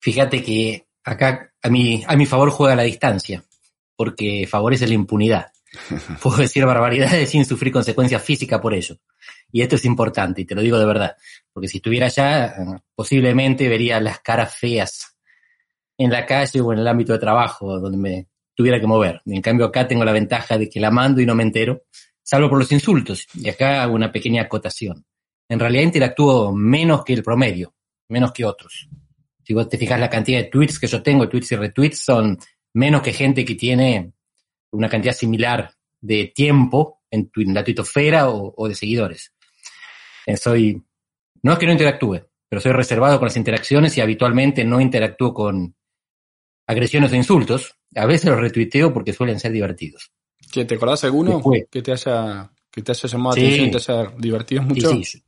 Fíjate 0.00 0.42
que 0.42 0.86
acá 1.04 1.52
a 1.62 1.68
mi, 1.68 2.02
a 2.06 2.16
mi 2.16 2.26
favor 2.26 2.50
juega 2.50 2.74
la 2.74 2.82
distancia, 2.82 3.44
porque 3.96 4.46
favorece 4.48 4.86
la 4.86 4.94
impunidad. 4.94 5.52
Puedo 6.22 6.38
decir 6.38 6.64
barbaridades 6.64 7.30
sin 7.30 7.44
sufrir 7.44 7.72
consecuencias 7.72 8.22
físicas 8.22 8.60
por 8.60 8.74
ello. 8.74 8.96
Y 9.52 9.62
esto 9.62 9.76
es 9.76 9.84
importante, 9.84 10.42
y 10.42 10.44
te 10.44 10.54
lo 10.54 10.62
digo 10.62 10.78
de 10.78 10.86
verdad, 10.86 11.16
porque 11.52 11.68
si 11.68 11.78
estuviera 11.78 12.06
allá, 12.06 12.82
posiblemente 12.94 13.68
vería 13.68 14.00
las 14.00 14.20
caras 14.20 14.56
feas 14.56 15.16
en 15.98 16.10
la 16.10 16.24
calle 16.24 16.60
o 16.60 16.72
en 16.72 16.78
el 16.78 16.88
ámbito 16.88 17.12
de 17.12 17.18
trabajo, 17.18 17.78
donde 17.78 17.98
me 17.98 18.28
tuviera 18.54 18.80
que 18.80 18.86
mover. 18.86 19.20
En 19.26 19.42
cambio, 19.42 19.66
acá 19.66 19.86
tengo 19.86 20.04
la 20.04 20.12
ventaja 20.12 20.56
de 20.56 20.68
que 20.68 20.80
la 20.80 20.90
mando 20.90 21.20
y 21.20 21.26
no 21.26 21.34
me 21.34 21.42
entero, 21.42 21.82
salvo 22.22 22.48
por 22.48 22.58
los 22.58 22.72
insultos. 22.72 23.26
Y 23.34 23.48
acá 23.48 23.82
hago 23.82 23.94
una 23.94 24.12
pequeña 24.12 24.42
acotación. 24.42 25.04
en 25.48 25.58
realidad 25.58 25.82
interactúo 25.82 26.54
menos 26.54 27.04
que 27.04 27.12
el 27.12 27.24
promedio, 27.24 27.74
menos 28.08 28.32
que 28.32 28.44
otros. 28.44 28.88
Si 29.50 29.54
vos 29.54 29.68
te 29.68 29.78
fijas 29.78 29.98
la 29.98 30.08
cantidad 30.08 30.38
de 30.38 30.44
tweets 30.44 30.78
que 30.78 30.86
yo 30.86 31.02
tengo, 31.02 31.28
tweets 31.28 31.50
y 31.50 31.56
retweets, 31.56 32.04
son 32.04 32.38
menos 32.72 33.02
que 33.02 33.12
gente 33.12 33.44
que 33.44 33.56
tiene 33.56 34.12
una 34.70 34.88
cantidad 34.88 35.12
similar 35.12 35.74
de 36.00 36.30
tiempo 36.32 37.00
en, 37.10 37.32
la 37.52 37.64
tuitosfera 37.64 38.30
o, 38.30 38.68
de 38.68 38.76
seguidores. 38.76 39.32
Eh, 40.24 40.36
soy, 40.36 40.80
no 41.42 41.52
es 41.52 41.58
que 41.58 41.66
no 41.66 41.72
interactúe, 41.72 42.20
pero 42.48 42.60
soy 42.60 42.70
reservado 42.70 43.18
con 43.18 43.26
las 43.26 43.36
interacciones 43.36 43.98
y 43.98 44.00
habitualmente 44.00 44.64
no 44.64 44.80
interactúo 44.80 45.34
con 45.34 45.74
agresiones 46.68 47.10
o 47.10 47.16
insultos. 47.16 47.74
A 47.96 48.06
veces 48.06 48.30
los 48.30 48.38
retuiteo 48.38 48.94
porque 48.94 49.12
suelen 49.12 49.40
ser 49.40 49.50
divertidos. 49.50 50.12
¿Que 50.52 50.64
¿Te 50.64 50.76
acordás 50.76 51.02
alguno 51.02 51.42
que 51.68 51.82
te 51.82 51.90
haya 51.90 52.52
que 52.70 52.82
te 52.82 52.92
haya 52.92 53.08
llamado 53.08 53.34
la 53.34 53.42
atención 53.42 53.66
y 53.66 53.70
te 53.72 53.76
haya 53.78 54.12
divertido 54.16 54.62
mucho? 54.62 54.90
Sí, 54.92 55.02
sí. 55.02 55.24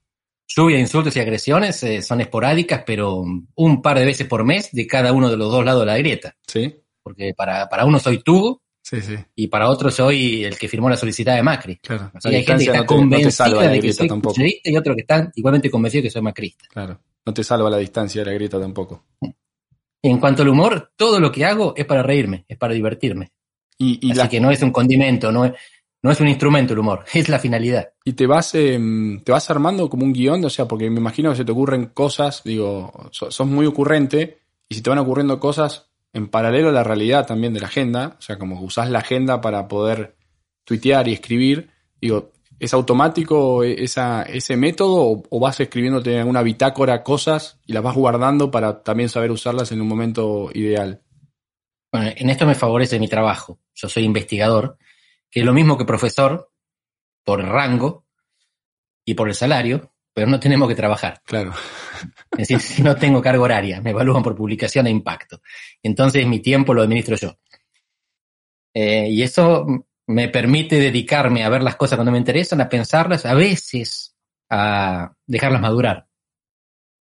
Lluvia, 0.54 0.78
insultos 0.78 1.16
y 1.16 1.20
agresiones 1.20 1.82
eh, 1.82 2.02
son 2.02 2.20
esporádicas, 2.20 2.82
pero 2.86 3.22
un 3.54 3.82
par 3.82 3.98
de 3.98 4.04
veces 4.04 4.26
por 4.26 4.44
mes 4.44 4.70
de 4.72 4.86
cada 4.86 5.12
uno 5.12 5.30
de 5.30 5.36
los 5.36 5.50
dos 5.50 5.64
lados 5.64 5.82
de 5.82 5.86
la 5.86 5.98
grieta. 5.98 6.36
Sí. 6.46 6.74
Porque 7.02 7.34
para, 7.36 7.68
para 7.68 7.84
uno 7.84 7.98
soy 7.98 8.18
tú 8.18 8.60
sí, 8.82 9.00
sí. 9.00 9.16
y 9.34 9.48
para 9.48 9.68
otro 9.68 9.90
soy 9.90 10.44
el 10.44 10.56
que 10.58 10.68
firmó 10.68 10.88
la 10.88 10.96
solicitud 10.96 11.32
de 11.32 11.42
Macri. 11.42 11.76
Claro. 11.76 12.12
hay 12.24 12.44
gente 12.44 12.64
que 12.64 12.70
está 12.70 12.86
convencida 12.86 13.68
de 13.68 13.80
que 13.80 13.92
soy 13.92 14.08
tampoco. 14.08 14.40
y 14.40 14.76
otro 14.76 14.94
que 14.94 15.00
está 15.02 15.30
igualmente 15.34 15.70
convencido 15.70 16.02
de 16.02 16.08
que 16.08 16.12
soy 16.12 16.22
macrista. 16.22 16.64
Claro. 16.68 17.00
No 17.24 17.32
te 17.32 17.44
salva 17.44 17.70
la 17.70 17.78
distancia 17.78 18.22
de 18.22 18.30
la 18.30 18.34
grieta 18.34 18.60
tampoco. 18.60 19.04
En 20.02 20.18
cuanto 20.18 20.42
al 20.42 20.48
humor, 20.48 20.92
todo 20.96 21.20
lo 21.20 21.30
que 21.30 21.44
hago 21.44 21.74
es 21.76 21.84
para 21.86 22.02
reírme, 22.02 22.44
es 22.48 22.58
para 22.58 22.74
divertirme. 22.74 23.30
Y, 23.78 24.12
Así 24.12 24.28
que 24.28 24.40
no 24.40 24.50
es 24.50 24.62
un 24.62 24.70
condimento, 24.70 25.32
no 25.32 25.44
es, 25.44 25.52
no 26.02 26.10
es 26.10 26.20
un 26.20 26.28
instrumento 26.28 26.72
el 26.72 26.80
humor, 26.80 27.04
es 27.12 27.28
la 27.28 27.38
finalidad. 27.38 27.90
Y 28.04 28.14
te 28.14 28.26
vas, 28.26 28.54
em, 28.54 29.22
te 29.22 29.32
vas 29.32 29.48
armando 29.50 29.88
como 29.88 30.04
un 30.04 30.12
guion, 30.12 30.44
o 30.44 30.50
sea, 30.50 30.66
porque 30.66 30.90
me 30.90 30.98
imagino 30.98 31.30
que 31.30 31.36
se 31.36 31.44
te 31.44 31.52
ocurren 31.52 31.86
cosas, 31.86 32.42
digo, 32.44 32.92
sos 33.12 33.46
muy 33.46 33.66
ocurrente, 33.66 34.40
y 34.68 34.74
si 34.74 34.82
te 34.82 34.90
van 34.90 34.98
ocurriendo 34.98 35.38
cosas 35.38 35.90
en 36.12 36.28
paralelo 36.28 36.68
a 36.68 36.72
la 36.72 36.84
realidad 36.84 37.26
también 37.26 37.54
de 37.54 37.60
la 37.60 37.68
agenda, 37.68 38.16
o 38.18 38.22
sea, 38.22 38.38
como 38.38 38.60
usás 38.60 38.90
la 38.90 38.98
agenda 38.98 39.40
para 39.40 39.68
poder 39.68 40.16
tuitear 40.64 41.06
y 41.08 41.12
escribir, 41.12 41.70
digo, 42.00 42.32
¿es 42.58 42.74
automático 42.74 43.62
esa, 43.62 44.22
ese 44.22 44.56
método 44.56 45.02
o, 45.02 45.22
o 45.30 45.40
vas 45.40 45.60
escribiéndote 45.60 46.16
en 46.18 46.28
una 46.28 46.42
bitácora 46.42 47.02
cosas 47.02 47.60
y 47.64 47.72
las 47.72 47.82
vas 47.82 47.94
guardando 47.94 48.50
para 48.50 48.82
también 48.82 49.08
saber 49.08 49.30
usarlas 49.30 49.72
en 49.72 49.80
un 49.80 49.88
momento 49.88 50.50
ideal? 50.52 51.00
Bueno, 51.92 52.10
en 52.16 52.30
esto 52.30 52.46
me 52.46 52.54
favorece 52.54 52.98
mi 52.98 53.08
trabajo. 53.08 53.58
Yo 53.74 53.88
soy 53.88 54.04
investigador, 54.04 54.78
que 55.32 55.40
es 55.40 55.46
lo 55.46 55.54
mismo 55.54 55.78
que 55.78 55.86
profesor, 55.86 56.52
por 57.24 57.42
rango 57.42 58.06
y 59.04 59.14
por 59.14 59.28
el 59.28 59.34
salario, 59.34 59.94
pero 60.12 60.26
no 60.26 60.38
tenemos 60.38 60.68
que 60.68 60.74
trabajar. 60.74 61.22
Claro. 61.24 61.54
Es 62.32 62.48
decir, 62.48 62.60
si 62.60 62.82
no 62.82 62.94
tengo 62.94 63.22
carga 63.22 63.40
horaria, 63.40 63.80
me 63.80 63.90
evalúan 63.90 64.22
por 64.22 64.36
publicación 64.36 64.86
e 64.86 64.90
impacto. 64.90 65.40
Entonces 65.82 66.26
mi 66.26 66.40
tiempo 66.40 66.74
lo 66.74 66.82
administro 66.82 67.16
yo. 67.16 67.38
Eh, 68.74 69.08
y 69.08 69.22
eso 69.22 69.66
me 70.06 70.28
permite 70.28 70.78
dedicarme 70.78 71.44
a 71.44 71.48
ver 71.48 71.62
las 71.62 71.76
cosas 71.76 71.96
cuando 71.96 72.12
me 72.12 72.18
interesan, 72.18 72.60
a 72.60 72.68
pensarlas, 72.68 73.24
a 73.24 73.34
veces 73.34 74.14
a 74.50 75.14
dejarlas 75.26 75.62
madurar. 75.62 76.08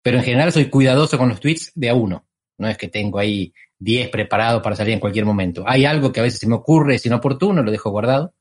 Pero 0.02 0.18
en 0.18 0.24
general 0.24 0.52
soy 0.52 0.66
cuidadoso 0.66 1.18
con 1.18 1.30
los 1.30 1.40
tweets 1.40 1.72
de 1.74 1.88
a 1.88 1.94
uno. 1.94 2.28
No 2.58 2.68
es 2.68 2.78
que 2.78 2.86
tengo 2.86 3.18
ahí 3.18 3.52
10 3.84 4.08
preparados 4.08 4.62
para 4.62 4.74
salir 4.74 4.94
en 4.94 5.00
cualquier 5.00 5.26
momento. 5.26 5.62
Hay 5.66 5.84
algo 5.84 6.10
que 6.10 6.20
a 6.20 6.22
veces 6.22 6.40
se 6.40 6.48
me 6.48 6.54
ocurre, 6.54 6.96
es 6.96 7.06
inoportuno, 7.06 7.62
lo 7.62 7.70
dejo 7.70 7.90
guardado 7.90 8.34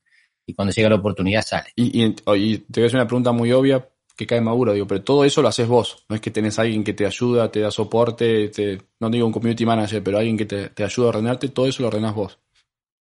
y 0.45 0.53
cuando 0.53 0.73
llega 0.73 0.89
la 0.89 0.95
oportunidad 0.95 1.43
sale. 1.45 1.69
Y, 1.75 2.09
te 2.11 2.23
voy 2.25 2.65
a 2.83 2.85
hacer 2.85 2.95
una 2.95 3.07
pregunta 3.07 3.31
muy 3.31 3.51
obvia 3.51 3.87
que 4.15 4.27
cae 4.27 4.41
madura, 4.41 4.73
digo, 4.73 4.87
pero 4.87 5.03
todo 5.03 5.25
eso 5.25 5.41
lo 5.41 5.47
haces 5.47 5.67
vos. 5.67 6.05
No 6.07 6.15
es 6.15 6.21
que 6.21 6.31
tenés 6.31 6.59
alguien 6.59 6.83
que 6.83 6.93
te 6.93 7.05
ayuda, 7.05 7.51
te 7.51 7.59
da 7.59 7.71
soporte, 7.71 8.49
te, 8.49 8.79
no 8.99 9.09
digo 9.09 9.25
un 9.25 9.33
community 9.33 9.65
manager, 9.65 10.01
pero 10.03 10.17
alguien 10.17 10.37
que 10.37 10.45
te, 10.45 10.83
ayuda 10.83 11.07
a 11.07 11.09
ordenarte, 11.09 11.49
todo 11.49 11.67
eso 11.67 11.81
lo 11.81 11.87
ordenás 11.89 12.15
vos. 12.15 12.39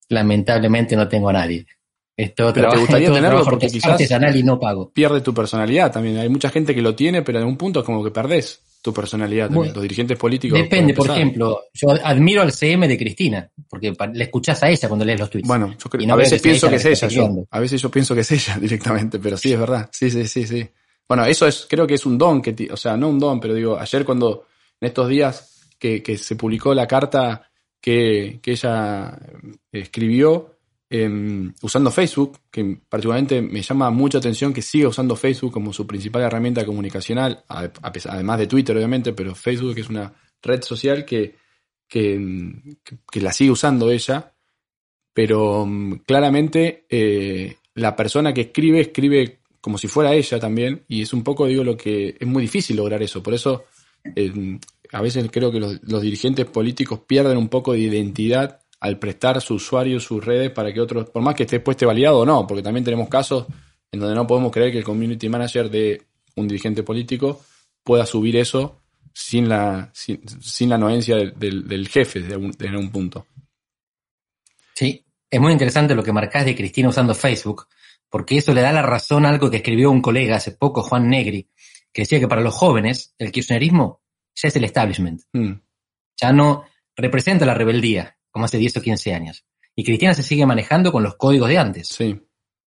Lamentablemente 0.09 0.97
no 0.97 1.09
tengo 1.09 1.29
a 1.29 1.35
nadie. 1.35 1.67
Esto 2.17 2.53
pero 2.53 2.71
te 2.71 2.79
gustaría 2.79 3.13
tenerlo 3.13 3.45
porque 3.45 3.69
quizás 3.69 3.93
artesanal 3.93 4.35
y 4.37 4.43
no 4.43 4.59
pago. 4.59 4.91
Pierde 4.91 5.21
tu 5.21 5.33
personalidad 5.33 5.93
también. 5.93 6.19
Hay 6.19 6.29
mucha 6.29 6.51
gente 6.51 6.75
que 6.75 6.83
lo 6.83 6.95
tiene, 6.95 7.23
pero 7.23 7.41
en 7.41 7.47
un 7.47 7.57
punto 7.57 7.81
es 7.81 7.87
como 7.87 8.03
que 8.03 8.11
perdés 8.11 8.63
tu 8.83 8.93
personalidad 8.93 9.49
también. 9.49 9.73
Los 9.73 9.83
dirigentes 9.83 10.19
políticos. 10.19 10.59
Depende, 10.59 10.93
por 10.93 11.09
ejemplo, 11.09 11.63
yo 11.73 11.91
admiro 11.91 12.43
al 12.43 12.53
CM 12.53 12.89
de 12.89 12.99
Cristina, 12.99 13.49
porque 13.69 13.95
le 14.13 14.25
escuchás 14.25 14.63
a 14.65 14.69
ella 14.69 14.89
cuando 14.89 15.05
lees 15.05 15.21
los 15.21 15.31
tweets. 15.31 15.47
Bueno, 15.47 15.75
yo 15.83 15.89
creo, 15.89 16.13
a 16.13 16.17
veces 16.17 16.43
pienso 16.43 16.69
que 16.69 16.77
es 16.77 16.85
ella, 16.85 17.09
yo, 17.09 17.47
a 17.49 17.61
veces 17.61 17.81
yo 17.81 17.91
pienso 17.91 18.15
que 18.15 18.23
es 18.23 18.33
ella 18.33 18.59
directamente, 18.61 19.21
pero 19.21 19.37
sí 19.37 19.53
es 19.53 19.59
verdad. 19.59 19.89
Sí, 19.93 20.11
sí, 20.11 20.27
sí, 20.27 20.47
sí. 20.47 20.69
Bueno, 21.09 21.25
eso 21.25 21.47
es, 21.47 21.67
creo 21.69 21.87
que 21.87 21.95
es 21.95 22.05
un 22.05 22.19
don 22.19 22.43
que, 22.43 22.69
o 22.71 22.77
sea, 22.77 22.97
no 22.97 23.09
un 23.09 23.19
don, 23.19 23.39
pero 23.39 23.55
digo, 23.55 23.79
ayer 23.79 24.05
cuando, 24.05 24.47
en 24.81 24.89
estos 24.89 25.09
días 25.09 25.69
que, 25.79 26.03
que 26.03 26.19
se 26.19 26.37
publicó 26.37 26.75
la 26.75 26.87
carta 26.87 27.49
que, 27.81 28.41
que 28.43 28.51
ella 28.51 29.17
escribió, 29.71 30.52
Em, 30.95 31.55
usando 31.63 31.91
Facebook, 31.91 32.39
que 32.51 32.77
particularmente 32.87 33.41
me 33.41 33.63
llama 33.63 33.89
mucha 33.89 34.19
atención 34.19 34.53
que 34.53 34.61
siga 34.61 34.89
usando 34.89 35.17
Facebook 35.17 35.51
como 35.51 35.73
su 35.73 35.87
principal 35.87 36.21
herramienta 36.21 36.67
comunicacional, 36.67 37.45
además 37.49 38.39
de 38.39 38.47
Twitter 38.47 38.77
obviamente, 38.77 39.15
pero 39.15 39.35
Facebook 39.35 39.79
es 39.79 39.89
una 39.89 40.13
red 40.43 40.61
social 40.61 41.07
que, 41.07 41.37
que, 41.89 42.21
la 43.15 43.33
sigue 43.33 43.51
usando 43.51 43.91
ella, 43.91 44.35
pero 45.15 45.65
mm, 45.65 46.01
claramente 46.07 46.85
eh, 46.91 47.57
la 47.73 47.97
persona 47.97 48.35
que 48.35 48.43
escribe 48.43 48.83
escribe 48.83 49.41
como 49.63 49.79
si 49.79 49.89
fuera 49.89 50.13
ella 50.13 50.39
también, 50.39 50.85
y 50.89 51.01
es 51.01 51.15
un 51.15 51.25
poco, 51.25 51.47
digo, 51.47 51.65
lo 51.65 51.75
que 51.75 52.19
es 52.21 52.29
muy 52.29 52.43
difícil 52.43 52.77
lograr 52.77 53.03
eso, 53.03 53.23
por 53.23 53.33
eso 53.33 53.65
em, 54.15 54.61
a 54.93 55.01
veces 55.01 55.27
creo 55.33 55.51
que 55.51 55.59
los 55.59 56.03
dirigentes 56.03 56.45
políticos 56.45 57.01
pierden 57.07 57.39
un 57.39 57.49
poco 57.49 57.73
de 57.73 57.79
identidad 57.79 58.62
al 58.83 58.99
prestar 58.99 59.41
su 59.41 59.55
usuario, 59.55 60.01
sus 60.01 60.25
redes 60.25 60.51
para 60.51 60.73
que 60.73 60.81
otros, 60.81 61.09
por 61.09 61.23
más 61.23 61.37
que 61.37 61.45
esté 61.45 61.61
puesto 61.61 61.87
validado 61.87 62.19
o 62.19 62.27
no, 62.27 62.49
porque 62.49 62.65
también 62.65 62.85
tenemos 62.85 63.09
casos 63.09 63.47
en 63.93 64.01
donde 64.01 64.17
no 64.17 64.27
podemos 64.27 64.51
creer 64.51 64.73
que 64.73 64.79
el 64.79 64.85
community 64.85 65.29
manager 65.29 65.71
de 65.71 66.03
un 66.35 66.49
dirigente 66.49 66.83
político 66.83 67.41
pueda 67.85 68.05
subir 68.05 68.37
eso 68.37 68.81
sin 69.15 69.49
la, 69.49 69.93
sin, 69.95 70.69
la 70.69 70.75
anuencia 70.75 71.15
del, 71.17 71.89
jefe 71.89 72.23
de 72.23 72.35
algún, 72.35 72.91
punto. 72.91 73.29
Sí, 74.75 75.07
es 75.31 75.41
muy 75.41 75.53
interesante 75.53 75.95
lo 75.95 76.03
que 76.03 76.13
marcás 76.13 76.45
de 76.45 76.57
Cristina 76.57 76.89
usando 76.89 77.15
Facebook, 77.15 77.69
porque 78.11 78.39
eso 78.39 78.53
le 78.53 78.63
da 78.63 78.73
la 78.73 78.83
razón 78.83 79.25
a 79.25 79.29
algo 79.29 79.49
que 79.49 79.59
escribió 79.59 79.93
un 79.93 80.03
colega 80.03 80.37
hace 80.37 80.51
poco, 80.51 80.83
Juan 80.83 81.09
Negri, 81.09 81.49
que 81.93 82.03
decía 82.03 82.19
que 82.19 82.27
para 82.27 82.43
los 82.43 82.55
jóvenes 82.55 83.15
el 83.17 83.31
kirchnerismo 83.31 84.03
ya 84.35 84.49
es 84.49 84.57
el 84.57 84.65
establishment. 84.65 85.23
Mm. 85.33 85.53
Ya 86.21 86.33
no 86.33 86.65
representa 86.97 87.47
la 87.47 87.55
rebeldía, 87.55 88.17
como 88.33 88.47
hace 88.47 88.59
10 88.59 88.79
o 88.79 88.83
15 88.83 89.15
años. 89.15 89.45
Y 89.77 89.85
Cristina 89.85 90.13
se 90.15 90.25
sigue 90.25 90.45
manejando 90.45 90.91
con 90.91 91.05
los 91.05 91.15
códigos 91.15 91.49
de 91.49 91.59
antes. 91.59 91.89
Sí. 91.89 92.21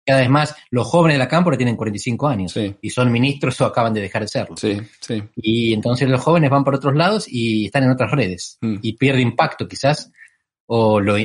Cada 0.05 0.19
vez 0.19 0.29
más, 0.29 0.55
los 0.69 0.85
jóvenes 0.85 1.15
de 1.15 1.19
la 1.19 1.27
cámpora 1.27 1.57
tienen 1.57 1.75
45 1.75 2.27
años 2.27 2.55
y 2.79 2.89
son 2.91 3.11
ministros 3.11 3.59
o 3.61 3.65
acaban 3.65 3.91
de 3.91 4.01
dejar 4.01 4.21
de 4.21 4.27
serlo. 4.27 4.55
Sí, 4.55 4.77
sí. 5.01 5.23
Y 5.35 5.73
entonces 5.73 6.07
los 6.07 6.21
jóvenes 6.21 6.51
van 6.51 6.63
por 6.63 6.75
otros 6.75 6.95
lados 6.95 7.25
y 7.27 7.65
están 7.65 7.85
en 7.85 7.89
otras 7.89 8.11
redes. 8.11 8.59
Mm. 8.61 8.75
Y 8.83 8.93
pierde 8.97 9.21
impacto 9.21 9.67
quizás 9.67 10.11
o 10.67 10.99
lo, 10.99 11.15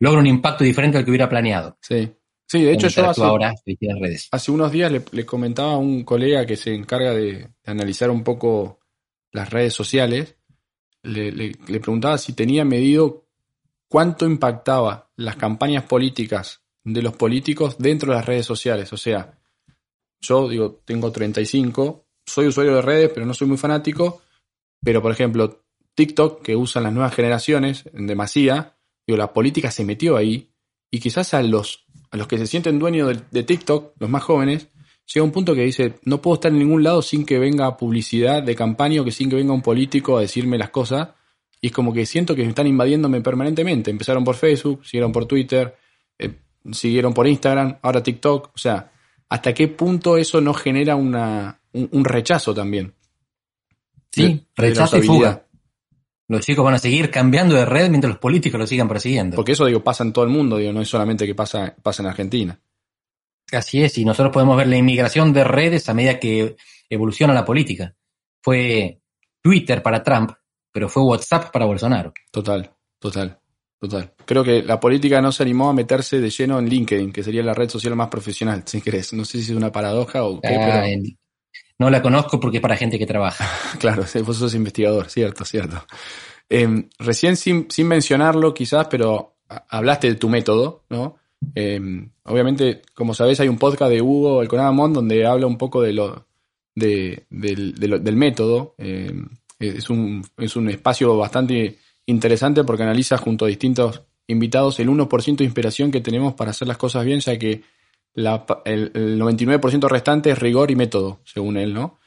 logra 0.00 0.20
un 0.20 0.26
impacto 0.26 0.64
diferente 0.64 0.96
al 0.96 1.04
que 1.04 1.10
hubiera 1.10 1.28
planeado. 1.28 1.76
Sí. 1.82 2.10
Sí, 2.48 2.62
de 2.62 2.72
hecho 2.72 2.86
yo 2.86 3.10
hace, 3.10 3.22
ahora, 3.22 3.52
redes. 4.00 4.28
hace 4.30 4.52
unos 4.52 4.70
días 4.70 4.92
le, 4.92 5.26
comentaba 5.26 5.72
a 5.72 5.78
un 5.78 6.04
colega 6.04 6.46
que 6.46 6.56
se 6.56 6.72
encarga 6.72 7.12
de 7.12 7.48
analizar 7.64 8.08
un 8.08 8.22
poco 8.22 8.78
las 9.32 9.50
redes 9.50 9.74
sociales, 9.74 10.36
le, 11.02 11.32
le, 11.32 11.80
preguntaba 11.80 12.18
si 12.18 12.34
tenía 12.34 12.64
medido 12.64 13.25
cuánto 13.88 14.26
impactaba 14.26 15.10
las 15.16 15.36
campañas 15.36 15.84
políticas 15.84 16.62
de 16.84 17.02
los 17.02 17.16
políticos 17.16 17.76
dentro 17.78 18.12
de 18.12 18.18
las 18.18 18.26
redes 18.26 18.46
sociales. 18.46 18.92
O 18.92 18.96
sea, 18.96 19.38
yo 20.20 20.48
digo, 20.48 20.82
tengo 20.84 21.10
35, 21.12 22.06
soy 22.24 22.46
usuario 22.46 22.76
de 22.76 22.82
redes, 22.82 23.10
pero 23.12 23.26
no 23.26 23.34
soy 23.34 23.48
muy 23.48 23.56
fanático. 23.56 24.22
Pero, 24.82 25.02
por 25.02 25.12
ejemplo, 25.12 25.64
TikTok, 25.94 26.42
que 26.42 26.56
usan 26.56 26.84
las 26.84 26.92
nuevas 26.92 27.14
generaciones 27.14 27.84
en 27.92 28.06
demasía, 28.06 28.76
digo, 29.06 29.16
la 29.16 29.32
política 29.32 29.70
se 29.70 29.84
metió 29.84 30.16
ahí. 30.16 30.52
Y 30.90 31.00
quizás 31.00 31.34
a 31.34 31.42
los, 31.42 31.86
a 32.10 32.16
los 32.16 32.28
que 32.28 32.38
se 32.38 32.46
sienten 32.46 32.78
dueños 32.78 33.08
de, 33.08 33.22
de 33.30 33.42
TikTok, 33.42 33.94
los 33.98 34.10
más 34.10 34.22
jóvenes, 34.22 34.68
llega 35.12 35.24
un 35.24 35.32
punto 35.32 35.54
que 35.54 35.62
dice, 35.62 35.98
no 36.04 36.20
puedo 36.20 36.34
estar 36.34 36.52
en 36.52 36.58
ningún 36.58 36.82
lado 36.82 37.02
sin 37.02 37.24
que 37.24 37.38
venga 37.38 37.76
publicidad 37.76 38.42
de 38.42 38.54
campaña 38.54 39.00
o 39.00 39.04
que 39.04 39.12
sin 39.12 39.30
que 39.30 39.36
venga 39.36 39.52
un 39.52 39.62
político 39.62 40.16
a 40.16 40.20
decirme 40.20 40.58
las 40.58 40.70
cosas. 40.70 41.10
Y 41.66 41.70
es 41.70 41.72
como 41.72 41.92
que 41.92 42.06
siento 42.06 42.36
que 42.36 42.44
están 42.44 42.68
invadiéndome 42.68 43.20
permanentemente. 43.22 43.90
Empezaron 43.90 44.22
por 44.22 44.36
Facebook, 44.36 44.86
siguieron 44.86 45.10
por 45.10 45.26
Twitter, 45.26 45.74
eh, 46.16 46.32
siguieron 46.70 47.12
por 47.12 47.26
Instagram, 47.26 47.78
ahora 47.82 48.04
TikTok. 48.04 48.52
O 48.54 48.56
sea, 48.56 48.92
¿hasta 49.28 49.52
qué 49.52 49.66
punto 49.66 50.16
eso 50.16 50.40
no 50.40 50.54
genera 50.54 50.94
una, 50.94 51.60
un, 51.72 52.04
rechazo 52.04 52.54
también? 52.54 52.94
Sí, 54.12 54.46
rechazo 54.54 54.98
y 54.98 55.02
fuga. 55.02 55.44
Los 56.28 56.46
chicos 56.46 56.64
van 56.64 56.74
a 56.74 56.78
seguir 56.78 57.10
cambiando 57.10 57.56
de 57.56 57.64
red 57.64 57.88
mientras 57.88 58.10
los 58.12 58.20
políticos 58.20 58.60
lo 58.60 58.66
sigan 58.68 58.86
persiguiendo. 58.86 59.34
Porque 59.34 59.50
eso, 59.50 59.66
digo, 59.66 59.82
pasa 59.82 60.04
en 60.04 60.12
todo 60.12 60.24
el 60.24 60.30
mundo, 60.30 60.58
digo, 60.58 60.72
no 60.72 60.82
es 60.82 60.88
solamente 60.88 61.26
que 61.26 61.34
pasa, 61.34 61.74
pasa 61.82 62.04
en 62.04 62.10
Argentina. 62.10 62.60
Así 63.50 63.82
es, 63.82 63.98
y 63.98 64.04
nosotros 64.04 64.32
podemos 64.32 64.56
ver 64.56 64.68
la 64.68 64.76
inmigración 64.76 65.32
de 65.32 65.42
redes 65.42 65.88
a 65.88 65.94
medida 65.94 66.20
que 66.20 66.54
evoluciona 66.88 67.34
la 67.34 67.44
política. 67.44 67.96
Fue 68.40 69.00
Twitter 69.42 69.82
para 69.82 70.04
Trump, 70.04 70.30
pero 70.76 70.90
fue 70.90 71.02
WhatsApp 71.02 71.50
para 71.50 71.64
Bolsonaro. 71.64 72.12
Total, 72.30 72.70
total, 72.98 73.38
total. 73.80 74.12
Creo 74.26 74.44
que 74.44 74.62
la 74.62 74.78
política 74.78 75.22
no 75.22 75.32
se 75.32 75.42
animó 75.42 75.70
a 75.70 75.72
meterse 75.72 76.20
de 76.20 76.28
lleno 76.28 76.58
en 76.58 76.68
LinkedIn, 76.68 77.12
que 77.12 77.22
sería 77.22 77.42
la 77.42 77.54
red 77.54 77.70
social 77.70 77.96
más 77.96 78.08
profesional, 78.10 78.62
si 78.66 78.82
querés. 78.82 79.14
No 79.14 79.24
sé 79.24 79.42
si 79.42 79.52
es 79.52 79.56
una 79.56 79.72
paradoja 79.72 80.24
o 80.24 80.38
qué, 80.38 80.48
Ah, 80.48 80.60
pero... 80.74 80.84
en- 80.84 81.18
No 81.78 81.88
la 81.88 82.02
conozco 82.02 82.38
porque 82.38 82.58
es 82.58 82.62
para 82.62 82.76
gente 82.76 82.98
que 82.98 83.06
trabaja. 83.06 83.46
Claro, 83.80 84.04
vos 84.26 84.36
sos 84.36 84.54
investigador, 84.54 85.08
cierto, 85.08 85.46
cierto. 85.46 85.82
Eh, 86.50 86.88
recién 86.98 87.36
sin, 87.38 87.70
sin 87.70 87.88
mencionarlo 87.88 88.52
quizás, 88.52 88.86
pero 88.90 89.36
hablaste 89.70 90.08
de 90.08 90.14
tu 90.16 90.28
método, 90.28 90.84
¿no? 90.90 91.16
Eh, 91.54 91.80
obviamente, 92.24 92.82
como 92.94 93.14
sabés, 93.14 93.40
hay 93.40 93.48
un 93.48 93.56
podcast 93.58 93.90
de 93.92 94.02
Hugo 94.02 94.40
Alconada 94.40 94.72
donde 94.90 95.24
habla 95.24 95.46
un 95.46 95.56
poco 95.56 95.80
de 95.80 95.92
lo, 95.94 96.26
de- 96.74 97.24
del, 97.30 97.74
de 97.74 97.88
lo- 97.88 97.98
del 97.98 98.16
método. 98.16 98.74
Eh, 98.76 99.12
es, 99.58 99.90
un, 99.90 100.24
es 100.36 100.56
un 100.56 100.68
espacio 100.68 101.16
bastante 101.16 101.78
interesante 102.06 102.64
porque 102.64 102.82
analiza 102.84 103.16
junto 103.18 103.44
a 103.44 103.48
distintos 103.48 104.02
invitados 104.26 104.78
el 104.80 104.88
1% 104.88 105.38
de 105.38 105.44
inspiración 105.44 105.90
que 105.90 106.00
tenemos 106.00 106.34
para 106.34 106.50
hacer 106.50 106.68
las 106.68 106.76
cosas 106.76 107.04
bien, 107.04 107.20
ya 107.20 107.38
que 107.38 107.62
la 108.14 108.44
el, 108.64 108.90
el 108.94 109.18
99% 109.18 109.88
restante 109.88 110.30
es 110.30 110.38
rigor 110.38 110.70
y 110.70 110.76
método, 110.76 111.20
según 111.24 111.56
él, 111.56 111.74
¿no? 111.74 111.98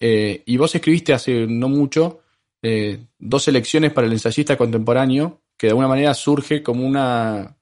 Eh, 0.00 0.42
y 0.46 0.56
vos 0.56 0.74
escribiste 0.74 1.12
hace 1.12 1.46
no 1.46 1.68
mucho 1.68 2.20
eh, 2.62 2.98
dos 3.18 3.44
selecciones 3.44 3.92
para 3.92 4.06
el 4.06 4.12
ensayista 4.12 4.56
contemporáneo, 4.56 5.40
que 5.56 5.66
de 5.66 5.72
alguna 5.72 5.88
manera 5.88 6.14
surge 6.14 6.62
como 6.62 6.86
una 6.86 7.56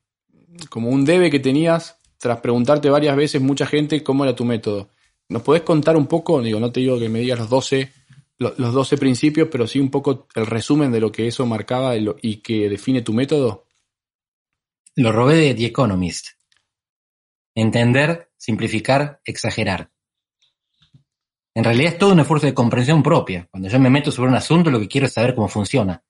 como 0.71 0.89
un 0.91 1.05
debe 1.05 1.31
que 1.31 1.39
tenías 1.41 1.97
tras 2.19 2.41
preguntarte 2.41 2.89
varias 2.91 3.17
veces 3.17 3.41
mucha 3.43 3.67
gente 3.67 4.03
cómo 4.03 4.25
era 4.25 4.35
tu 4.35 4.45
método. 4.45 4.89
¿Nos 5.29 5.43
podés 5.43 5.63
contar 5.63 5.97
un 5.97 6.07
poco? 6.07 6.41
Digo, 6.41 6.61
no 6.61 6.73
te 6.73 6.81
digo 6.81 6.99
que 6.99 7.09
me 7.09 7.19
digas 7.21 7.39
los 7.39 7.51
12, 7.51 7.91
lo- 7.91 7.96
los 8.39 8.73
12 8.75 8.99
principios, 8.99 9.49
pero 9.51 9.67
sí 9.67 9.81
un 9.81 9.91
poco 9.91 10.29
el 10.35 10.47
resumen 10.47 10.93
de 10.93 11.01
lo 11.01 11.11
que 11.11 11.27
eso 11.27 11.47
marcaba 11.47 11.95
y 11.97 12.37
que 12.43 12.69
define 12.69 13.03
tu 13.03 13.13
método. 13.13 13.67
Lo 14.95 15.13
robé 15.13 15.37
de 15.37 15.55
The 15.55 15.67
Economist. 15.67 16.29
Entender, 17.55 18.31
simplificar, 18.37 19.21
exagerar. 19.25 19.91
En 21.55 21.65
realidad 21.65 21.95
es 21.95 21.99
todo 21.99 22.13
un 22.13 22.21
esfuerzo 22.21 22.47
de 22.47 22.53
comprensión 22.53 23.03
propia. 23.03 23.49
Cuando 23.51 23.71
yo 23.71 23.81
me 23.81 23.89
meto 23.89 24.11
sobre 24.11 24.29
un 24.29 24.37
asunto, 24.37 24.71
lo 24.71 24.79
que 24.79 24.89
quiero 24.89 25.07
es 25.07 25.15
saber 25.15 25.35
cómo 25.35 25.49
funciona 25.49 26.05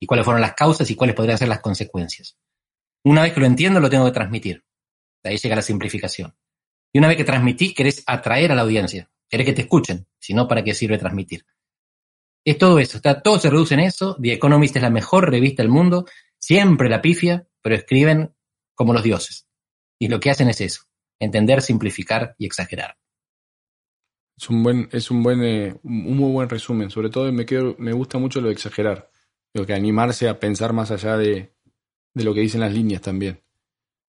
y 0.00 0.06
cuáles 0.06 0.24
fueron 0.24 0.40
las 0.40 0.54
causas 0.54 0.90
y 0.90 0.96
cuáles 0.96 1.14
podrían 1.14 1.38
ser 1.38 1.46
las 1.46 1.60
consecuencias. 1.60 2.36
Una 3.04 3.22
vez 3.22 3.32
que 3.32 3.40
lo 3.40 3.46
entiendo, 3.46 3.78
lo 3.78 3.88
tengo 3.88 4.04
que 4.06 4.10
transmitir. 4.10 4.64
De 5.22 5.30
ahí 5.30 5.36
llega 5.36 5.54
la 5.54 5.62
simplificación. 5.62 6.34
Y 6.92 6.98
una 6.98 7.06
vez 7.06 7.16
que 7.16 7.24
transmitís, 7.24 7.74
querés 7.74 8.02
atraer 8.06 8.50
a 8.50 8.56
la 8.56 8.62
audiencia. 8.62 9.08
Querés 9.32 9.46
que 9.46 9.54
te 9.54 9.62
escuchen. 9.62 10.06
Si 10.18 10.34
no, 10.34 10.46
¿para 10.46 10.62
qué 10.62 10.74
sirve 10.74 10.98
transmitir? 10.98 11.46
Es 12.44 12.58
todo 12.58 12.78
eso. 12.78 12.98
Está, 12.98 13.22
todo 13.22 13.38
se 13.38 13.48
reduce 13.48 13.72
en 13.72 13.80
eso. 13.80 14.14
The 14.20 14.34
Economist 14.34 14.76
es 14.76 14.82
la 14.82 14.90
mejor 14.90 15.30
revista 15.30 15.62
del 15.62 15.72
mundo. 15.72 16.04
Siempre 16.38 16.90
la 16.90 17.00
pifia, 17.00 17.48
pero 17.62 17.74
escriben 17.74 18.34
como 18.74 18.92
los 18.92 19.02
dioses. 19.02 19.48
Y 19.98 20.08
lo 20.08 20.20
que 20.20 20.28
hacen 20.28 20.50
es 20.50 20.60
eso. 20.60 20.82
Entender, 21.18 21.62
simplificar 21.62 22.34
y 22.36 22.44
exagerar. 22.44 22.98
Es 24.36 24.50
un 24.50 24.62
buen, 24.62 24.90
es 24.92 25.10
un 25.10 25.22
buen, 25.22 25.42
eh, 25.42 25.76
un 25.82 26.14
muy 26.18 26.30
buen 26.30 26.50
resumen. 26.50 26.90
Sobre 26.90 27.08
todo 27.08 27.32
me 27.32 27.46
quedo, 27.46 27.74
me 27.78 27.94
gusta 27.94 28.18
mucho 28.18 28.42
lo 28.42 28.48
de 28.48 28.52
exagerar. 28.52 29.10
Lo 29.54 29.64
que 29.64 29.72
animarse 29.72 30.28
a 30.28 30.38
pensar 30.38 30.74
más 30.74 30.90
allá 30.90 31.16
de, 31.16 31.54
de 32.12 32.24
lo 32.24 32.34
que 32.34 32.40
dicen 32.40 32.60
las 32.60 32.74
líneas 32.74 33.00
también. 33.00 33.42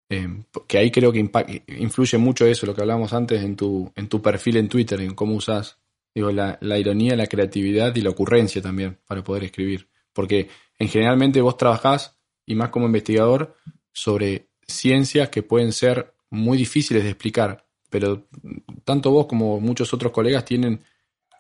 Eh, 0.10 0.43
que 0.67 0.77
ahí 0.77 0.91
creo 0.91 1.12
que 1.12 1.29
influye 1.67 2.17
mucho 2.17 2.45
eso, 2.45 2.65
lo 2.65 2.75
que 2.75 2.81
hablábamos 2.81 3.13
antes 3.13 3.41
en 3.41 3.55
tu, 3.55 3.91
en 3.95 4.07
tu 4.07 4.22
perfil 4.22 4.57
en 4.57 4.69
Twitter, 4.69 5.01
en 5.01 5.15
cómo 5.15 5.36
usas 5.36 5.79
digo, 6.13 6.31
la, 6.31 6.57
la 6.62 6.77
ironía, 6.77 7.15
la 7.15 7.27
creatividad 7.27 7.95
y 7.95 8.01
la 8.01 8.12
ocurrencia 8.12 8.62
también 8.62 9.00
para 9.05 9.24
poder 9.24 9.45
escribir. 9.45 9.89
Porque 10.13 10.50
en 10.77 10.88
generalmente 10.88 11.41
vos 11.41 11.57
trabajás, 11.57 12.17
y 12.45 12.55
más 12.55 12.69
como 12.69 12.86
investigador, 12.86 13.55
sobre 13.91 14.50
ciencias 14.67 15.29
que 15.29 15.43
pueden 15.43 15.72
ser 15.72 16.13
muy 16.29 16.57
difíciles 16.57 17.03
de 17.03 17.10
explicar, 17.10 17.65
pero 17.89 18.27
tanto 18.83 19.11
vos 19.11 19.27
como 19.27 19.59
muchos 19.59 19.94
otros 19.94 20.11
colegas 20.11 20.46
tienen 20.46 20.81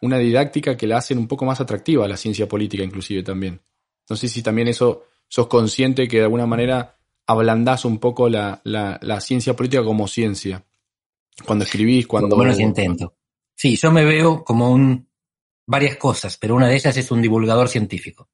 una 0.01 0.17
didáctica 0.17 0.77
que 0.77 0.87
la 0.87 0.97
hacen 0.97 1.17
un 1.17 1.27
poco 1.27 1.45
más 1.45 1.59
atractiva 1.61 2.05
a 2.05 2.07
la 2.07 2.17
ciencia 2.17 2.47
política 2.47 2.83
inclusive 2.83 3.23
también. 3.23 3.61
No 4.09 4.15
sé 4.15 4.27
si 4.27 4.43
también 4.43 4.67
eso 4.67 5.05
sos 5.27 5.47
consciente 5.47 6.07
que 6.07 6.17
de 6.17 6.23
alguna 6.23 6.45
manera 6.45 6.97
ablandás 7.27 7.85
un 7.85 7.99
poco 7.99 8.29
la, 8.29 8.61
la, 8.63 9.21
ciencia 9.21 9.55
política 9.55 9.83
como 9.83 10.07
ciencia. 10.07 10.65
Cuando 11.45 11.65
escribís, 11.65 12.07
cuando... 12.07 12.35
Por 12.35 12.47
lo 12.47 12.59
intento. 12.59 13.15
Sí, 13.55 13.75
yo 13.75 13.91
me 13.91 14.05
veo 14.05 14.43
como 14.43 14.71
un 14.71 15.07
varias 15.65 15.97
cosas, 15.97 16.37
pero 16.37 16.55
una 16.55 16.67
de 16.67 16.75
ellas 16.75 16.95
es 16.97 17.11
un 17.11 17.21
divulgador 17.21 17.69
científico. 17.69 18.29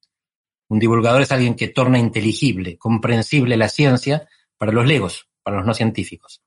Un 0.68 0.78
divulgador 0.78 1.22
es 1.22 1.32
alguien 1.32 1.54
que 1.54 1.68
torna 1.68 1.98
inteligible, 1.98 2.78
comprensible 2.78 3.56
la 3.56 3.68
ciencia 3.68 4.28
para 4.56 4.72
los 4.72 4.86
legos, 4.86 5.28
para 5.42 5.58
los 5.58 5.66
no 5.66 5.74
científicos. 5.74 6.42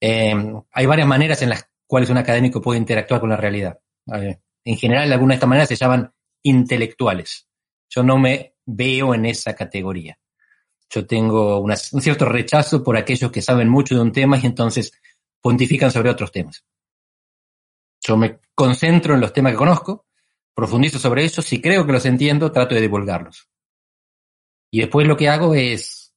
Eh, 0.00 0.34
hay 0.72 0.86
varias 0.86 1.08
maneras 1.08 1.42
en 1.42 1.50
las 1.50 1.68
cuales 1.86 2.10
un 2.10 2.18
académico 2.18 2.60
puede 2.60 2.78
interactuar 2.78 3.20
con 3.20 3.30
la 3.30 3.36
realidad. 3.36 3.78
Eh, 4.14 4.38
en 4.64 4.76
general, 4.76 5.12
algunas 5.12 5.34
de 5.34 5.36
estas 5.36 5.48
maneras 5.48 5.68
se 5.68 5.76
llaman 5.76 6.12
intelectuales. 6.42 7.48
Yo 7.88 8.02
no 8.02 8.18
me 8.18 8.54
veo 8.66 9.14
en 9.14 9.26
esa 9.26 9.54
categoría. 9.54 10.18
Yo 10.90 11.06
tengo 11.06 11.58
una- 11.60 11.76
un 11.92 12.00
cierto 12.02 12.24
rechazo 12.26 12.82
por 12.82 12.96
aquellos 12.96 13.30
que 13.30 13.42
saben 13.42 13.68
mucho 13.68 13.94
de 13.94 14.00
un 14.00 14.12
tema 14.12 14.38
y 14.38 14.46
entonces 14.46 14.92
pontifican 15.40 15.90
sobre 15.90 16.10
otros 16.10 16.30
temas. 16.30 16.64
Yo 18.06 18.16
me 18.16 18.38
concentro 18.54 19.14
en 19.14 19.20
los 19.20 19.32
temas 19.32 19.52
que 19.52 19.58
conozco, 19.58 20.06
profundizo 20.54 20.98
sobre 20.98 21.24
ellos, 21.24 21.44
si 21.44 21.60
creo 21.60 21.86
que 21.86 21.92
los 21.92 22.04
entiendo, 22.06 22.52
trato 22.52 22.74
de 22.74 22.80
divulgarlos. 22.80 23.48
Y 24.70 24.80
después 24.80 25.06
lo 25.06 25.16
que 25.16 25.28
hago 25.28 25.54
es, 25.54 26.14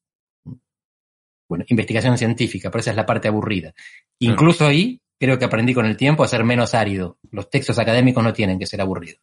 bueno, 1.47 1.63
investigación 1.67 2.17
científica, 2.17 2.69
pero 2.69 2.81
esa 2.81 2.91
es 2.91 2.97
la 2.97 3.05
parte 3.05 3.27
aburrida. 3.27 3.73
Incluso 4.19 4.65
ahí 4.65 5.01
creo 5.19 5.39
que 5.39 5.45
aprendí 5.45 5.73
con 5.73 5.85
el 5.85 5.95
tiempo 5.97 6.23
a 6.23 6.27
ser 6.27 6.43
menos 6.43 6.73
árido. 6.73 7.17
Los 7.31 7.49
textos 7.49 7.79
académicos 7.79 8.23
no 8.23 8.33
tienen 8.33 8.59
que 8.59 8.67
ser 8.67 8.81
aburridos. 8.81 9.21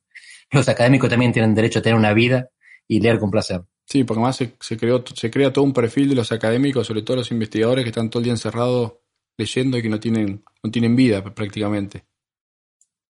Los 0.51 0.69
académicos 0.69 1.11
también 1.11 1.33
tienen 1.33 1.55
derecho 1.55 1.79
a 1.81 1.83
tener 1.83 1.99
una 1.99 2.13
vida 2.15 2.49
y 2.89 3.01
leer 3.01 3.19
con 3.19 3.31
placer. 3.31 3.63
Sí, 3.87 4.05
porque 4.05 4.21
además 4.21 4.37
se, 4.37 4.77
creó, 4.77 5.05
se 5.15 5.31
crea 5.31 5.53
todo 5.53 5.65
un 5.65 5.73
perfil 5.73 6.09
de 6.09 6.15
los 6.15 6.33
académicos, 6.33 6.87
sobre 6.87 7.03
todo 7.03 7.19
los 7.19 7.31
investigadores 7.31 7.85
que 7.85 7.91
están 7.91 8.11
todo 8.11 8.21
el 8.21 8.25
día 8.25 8.33
encerrados 8.33 8.95
leyendo 9.37 9.77
y 9.77 9.83
que 9.83 9.89
no 9.89 10.01
tienen, 10.01 10.45
no 10.63 10.71
tienen 10.71 10.97
vida 10.97 11.23
prácticamente. 11.23 12.07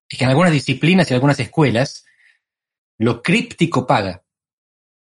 Es 0.08 0.18
que 0.18 0.24
en 0.24 0.30
algunas 0.30 0.52
disciplinas 0.52 1.10
y 1.10 1.14
algunas 1.14 1.38
escuelas, 1.40 2.04
lo 2.98 3.22
críptico 3.22 3.87
paga. 3.87 4.24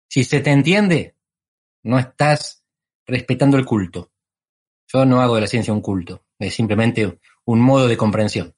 Si 0.09 0.25
se 0.25 0.41
te 0.41 0.51
entiende, 0.51 1.17
no 1.83 1.99
estás 1.99 2.65
respetando 3.07 3.57
el 3.57 3.65
culto. 3.65 4.13
Yo 4.87 5.05
no 5.05 5.21
hago 5.21 5.35
de 5.35 5.43
la 5.43 5.47
ciencia 5.47 5.73
un 5.73 5.83
culto, 5.83 6.25
es 6.39 6.55
simplemente 6.55 7.19
un 7.45 7.61
modo 7.61 7.87
de 7.89 7.97
comprensión. 7.97 8.55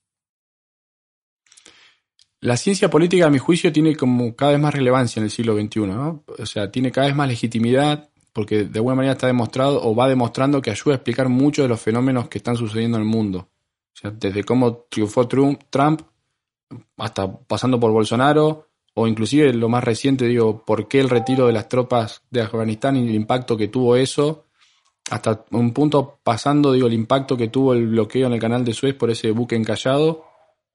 La 2.42 2.57
ciencia 2.57 2.88
política, 2.88 3.26
a 3.26 3.31
mi 3.31 3.38
juicio, 3.38 3.70
tiene 3.70 3.94
como 3.94 4.35
cada 4.35 4.53
vez 4.53 4.61
más 4.61 4.74
relevancia 4.74 5.20
en 5.20 5.24
el 5.24 5.31
siglo 5.31 5.55
XXI, 5.55 5.81
¿no? 5.81 6.24
O 6.38 6.46
sea, 6.46 6.70
tiene 6.70 6.90
cada 6.90 7.07
vez 7.07 7.16
más 7.16 7.29
legitimidad 7.29 8.09
porque 8.33 8.64
de 8.64 8.79
alguna 8.79 8.94
manera 8.94 9.12
está 9.12 9.26
demostrado 9.26 9.83
o 9.83 9.94
va 9.94 10.09
demostrando 10.09 10.62
que 10.62 10.70
ayuda 10.70 10.92
a 10.92 10.96
explicar 10.96 11.29
muchos 11.29 11.64
de 11.64 11.68
los 11.68 11.81
fenómenos 11.81 12.29
que 12.29 12.38
están 12.38 12.57
sucediendo 12.57 12.96
en 12.96 13.03
el 13.03 13.09
mundo. 13.09 13.48
O 13.92 13.96
sea, 13.96 14.11
desde 14.11 14.44
cómo 14.44 14.87
triunfó 14.88 15.26
Trump, 15.29 16.03
hasta 16.96 17.31
pasando 17.40 17.79
por 17.81 17.90
Bolsonaro, 17.90 18.68
o 18.94 19.07
inclusive 19.07 19.53
lo 19.53 19.68
más 19.68 19.85
reciente, 19.85 20.26
digo, 20.26 20.64
por 20.64 20.88
qué 20.88 21.00
el 21.00 21.11
retiro 21.11 21.46
de 21.46 21.53
las 21.53 21.68
tropas 21.68 22.22
de 22.31 22.42
Afganistán 22.42 22.96
y 22.96 23.09
el 23.09 23.14
impacto 23.14 23.57
que 23.57 23.68
tuvo 23.68 23.96
eso, 23.96 24.44
hasta 25.11 25.44
un 25.50 25.72
punto 25.72 26.20
pasando, 26.22 26.72
digo, 26.72 26.87
el 26.87 26.92
impacto 26.92 27.37
que 27.37 27.48
tuvo 27.48 27.74
el 27.74 27.88
bloqueo 27.88 28.29
en 28.29 28.33
el 28.33 28.40
canal 28.40 28.64
de 28.64 28.72
Suez 28.72 28.94
por 28.94 29.11
ese 29.11 29.33
buque 29.33 29.57
encallado, 29.57 30.24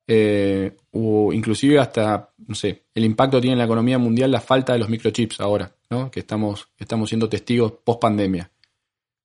eh, 0.08 0.78
o 0.92 1.34
inclusive 1.34 1.80
hasta, 1.80 2.32
no 2.48 2.56
sé, 2.56 2.86
el 2.94 3.06
impacto 3.06 3.38
que 3.38 3.42
tiene 3.42 3.54
en 3.54 3.60
la 3.60 3.66
economía 3.66 3.98
mundial 3.98 4.32
la 4.32 4.42
falta 4.42 4.74
de 4.74 4.80
los 4.80 4.90
microchips 4.90 5.40
ahora, 5.40 5.76
¿no? 5.90 6.12
Que 6.12 6.20
estamos, 6.20 6.68
estamos 6.78 7.10
siendo 7.10 7.28
testigos 7.28 7.74
post 7.84 8.02
pandemia. 8.02 8.52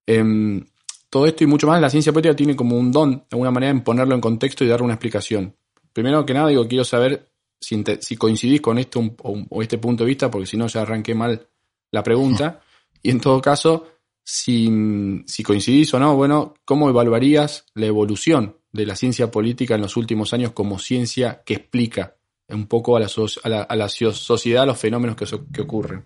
Eh, 0.06 0.64
todo 1.10 1.26
esto 1.26 1.44
y 1.44 1.46
mucho 1.46 1.66
más, 1.66 1.80
la 1.80 1.90
ciencia 1.90 2.12
política 2.12 2.36
tiene 2.36 2.56
como 2.56 2.78
un 2.78 2.92
don, 2.92 3.10
de 3.16 3.26
alguna 3.32 3.50
manera, 3.50 3.72
en 3.72 3.82
ponerlo 3.82 4.14
en 4.14 4.20
contexto 4.20 4.64
y 4.64 4.68
darle 4.68 4.84
una 4.84 4.94
explicación. 4.94 5.54
Primero 5.92 6.24
que 6.24 6.34
nada, 6.34 6.48
digo, 6.48 6.66
quiero 6.68 6.84
saber 6.84 7.30
si, 7.60 7.82
si 8.00 8.16
coincidís 8.16 8.60
con 8.60 8.78
esto 8.78 9.00
o, 9.00 9.44
o, 9.50 9.62
este 9.62 9.78
punto 9.78 10.04
de 10.04 10.08
vista, 10.08 10.30
porque 10.30 10.46
si 10.46 10.56
no 10.56 10.68
ya 10.68 10.82
arranqué 10.82 11.14
mal 11.14 11.48
la 11.90 12.02
pregunta. 12.02 12.60
Y 13.02 13.08
en 13.08 13.18
todo 13.18 13.40
caso, 13.40 13.86
si, 14.22 15.22
si 15.26 15.42
coincidís 15.42 15.94
o 15.94 15.98
no, 15.98 16.16
bueno, 16.16 16.52
¿cómo 16.66 16.90
evaluarías 16.90 17.64
la 17.72 17.86
evolución 17.86 18.59
de 18.72 18.86
la 18.86 18.96
ciencia 18.96 19.30
política 19.30 19.74
en 19.74 19.82
los 19.82 19.96
últimos 19.96 20.32
años 20.32 20.52
como 20.52 20.78
ciencia 20.78 21.42
que 21.44 21.54
explica 21.54 22.16
un 22.48 22.66
poco 22.66 22.96
a 22.96 23.00
la, 23.00 23.08
a 23.44 23.48
la, 23.48 23.62
a 23.62 23.76
la 23.76 23.88
sociedad 23.88 24.66
los 24.66 24.78
fenómenos 24.78 25.16
que, 25.16 25.26
que 25.52 25.62
ocurren? 25.62 26.04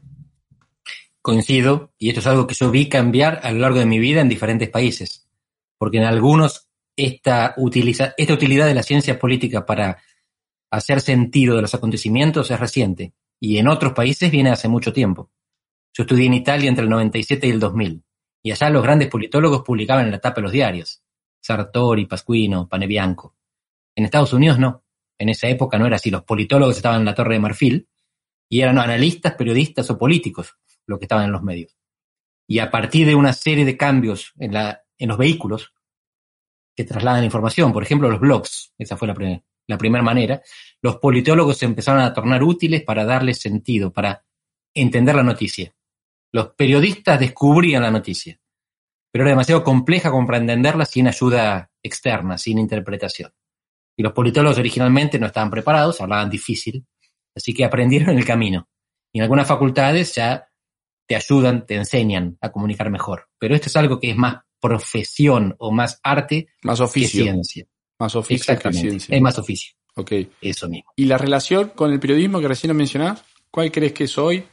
Coincido, 1.23 1.93
y 1.99 2.09
esto 2.09 2.21
es 2.21 2.27
algo 2.27 2.47
que 2.47 2.55
yo 2.55 2.71
vi 2.71 2.89
cambiar 2.89 3.41
a 3.43 3.51
lo 3.53 3.61
largo 3.61 3.79
de 3.79 3.87
mi 3.87 3.99
vida 3.99 4.21
en 4.21 4.29
diferentes 4.29 4.69
países, 4.69 5.27
porque 5.79 5.99
en 5.99 6.05
algunos 6.05 6.69
esta, 6.97 7.55
utiliza, 7.57 8.15
esta 8.17 8.35
utilidad 8.35 8.67
de 8.67 8.75
la 8.75 8.83
ciencia 8.83 9.19
política 9.19 9.65
para 9.65 9.99
hacer 10.71 11.01
sentido 11.01 11.57
de 11.57 11.63
los 11.63 11.75
acontecimientos 11.75 12.51
es 12.51 12.61
reciente 12.61 13.15
y 13.41 13.59
en 13.59 13.69
otros 13.69 13.93
países 13.93 14.31
viene 14.31 14.51
hace 14.51 14.69
mucho 14.69 14.93
tiempo. 14.93 15.31
Yo 15.93 16.03
estudié 16.03 16.27
en 16.27 16.35
Italia 16.35 16.69
entre 16.69 16.85
el 16.85 16.91
97 16.91 17.47
y 17.47 17.51
el 17.51 17.61
2000 17.61 18.03
y 18.43 18.51
allá 18.51 18.71
los 18.71 18.83
grandes 18.83 19.09
politólogos 19.09 19.63
publicaban 19.63 20.07
en 20.07 20.13
la 20.13 20.19
tapa 20.19 20.37
de 20.37 20.43
los 20.43 20.53
diarios. 20.53 21.04
Sartori, 21.45 22.07
Pasquino, 22.07 22.67
Panebianco. 22.67 23.37
En 23.95 24.07
Estados 24.07 24.33
Unidos 24.33 24.59
no. 24.59 24.83
En 25.19 25.29
esa 25.29 25.47
época 25.47 25.79
no 25.79 25.87
era 25.87 25.97
así. 25.97 26.11
Los 26.11 26.25
politólogos 26.25 26.77
estaban 26.77 27.01
en 27.01 27.05
la 27.05 27.15
Torre 27.15 27.35
de 27.35 27.41
Marfil 27.41 27.89
y 28.49 28.63
eran 28.63 28.79
analistas, 28.79 29.35
periodistas 29.35 29.91
o 29.91 29.99
políticos 29.99 30.57
los 30.87 30.99
que 30.99 31.05
estaban 31.05 31.27
en 31.27 31.33
los 31.33 31.43
medios. 31.43 31.77
Y 32.49 32.61
a 32.61 32.71
partir 32.71 33.07
de 33.07 33.15
una 33.15 33.35
serie 33.35 33.67
de 33.67 33.77
cambios 33.77 34.33
en, 34.39 34.55
los 35.07 35.19
vehículos 35.19 35.75
que 36.75 36.85
trasladan 36.85 37.25
información, 37.25 37.75
por 37.75 37.83
ejemplo 37.83 38.11
los 38.11 38.21
blogs, 38.21 38.73
esa 38.79 38.97
fue 38.97 39.09
la, 39.09 39.43
la 39.67 39.79
primera 39.79 40.03
manera, 40.03 40.43
los 40.81 40.97
politólogos 40.97 41.59
se 41.59 41.67
empezaron 41.67 42.03
a 42.03 42.13
tornar 42.15 42.43
útiles 42.43 42.83
para 42.83 43.05
darle 43.05 43.35
sentido, 43.35 43.93
para 43.93 44.25
entender 44.73 45.15
la 45.15 45.23
noticia. 45.23 45.75
Los 46.33 46.55
periodistas 46.55 47.21
descubrían 47.21 47.83
la 47.83 47.91
noticia, 47.91 48.41
pero 49.15 49.23
era 49.23 49.31
demasiado 49.31 49.63
compleja 49.63 50.11
para 50.27 50.39
entenderla 50.39 50.85
sin 50.85 51.07
ayuda 51.07 51.71
externa, 51.85 52.37
sin 52.37 52.59
interpretación. 52.59 53.33
Y 53.97 54.03
los 54.03 54.13
politólogos 54.13 54.59
originalmente 54.59 55.21
no 55.21 55.27
estaban 55.27 55.51
preparados, 55.51 56.01
hablaban 56.01 56.29
difícil, 56.29 56.85
así 57.33 57.55
que 57.55 57.65
aprendieron 57.65 58.11
en 58.11 58.19
el 58.19 58.25
camino. 58.25 58.69
Y 59.13 59.19
en 59.19 59.23
algunas 59.23 59.47
facultades 59.47 60.17
ya 60.17 60.49
te 61.07 61.15
ayudan, 61.15 61.65
te 61.65 61.77
enseñan 61.77 62.37
a 62.41 62.51
comunicar 62.51 62.91
mejor. 62.91 63.29
Pero 63.39 63.55
esto 63.55 63.69
es 63.69 63.77
algo 63.77 64.01
que 64.01 64.11
es 64.11 64.17
más 64.17 64.39
profesión 64.61 65.55
o 65.61 65.71
más 65.71 66.01
arte 66.03 66.49
más 66.65 66.81
oficio. 66.81 67.23
que 67.23 67.31
ciencia. 67.31 67.67
Más 68.01 68.17
oficio 68.17 68.59
que 68.59 68.73
ciencia. 68.73 69.15
Es 69.15 69.23
más 69.23 69.39
oficio. 69.39 69.75
Ok. 69.95 70.11
Eso 70.41 70.69
mismo. 70.69 70.91
¿Y 70.97 71.05
la 71.05 71.19
relación 71.19 71.69
con 71.77 71.93
el 71.93 72.01
periodismo 72.01 72.41
que 72.41 72.49
recién 72.49 72.75
mencionás? 72.75 73.23
¿Cuál 73.49 73.71
crees 73.71 73.93
que 73.93 74.05
es 74.05 74.19
hoy? 74.19 74.45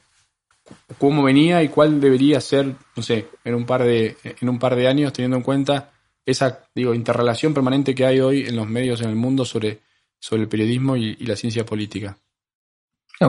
¿Cómo 0.98 1.24
venía 1.24 1.64
y 1.64 1.70
cuál 1.70 2.00
debería 2.00 2.42
ser, 2.42 2.76
no 2.96 3.04
sé, 3.04 3.28
en 3.44 3.56
un 3.56 3.66
par 3.66 3.84
de, 3.84 4.18
en 4.24 4.50
un 4.50 4.60
par 4.60 4.76
de 4.76 4.88
años, 4.88 5.14
teniendo 5.14 5.38
en 5.38 5.44
cuenta 5.44 5.92
esa, 6.26 6.68
digo, 6.76 6.94
interrelación 6.94 7.54
permanente 7.54 7.96
que 7.96 8.06
hay 8.06 8.20
hoy 8.20 8.48
en 8.48 8.56
los 8.56 8.68
medios 8.68 9.02
en 9.02 9.10
el 9.10 9.16
mundo 9.16 9.46
sobre, 9.46 9.82
sobre 10.20 10.44
el 10.44 10.50
periodismo 10.50 10.96
y, 10.96 11.16
la 11.18 11.36
ciencia 11.36 11.66
política? 11.66 12.18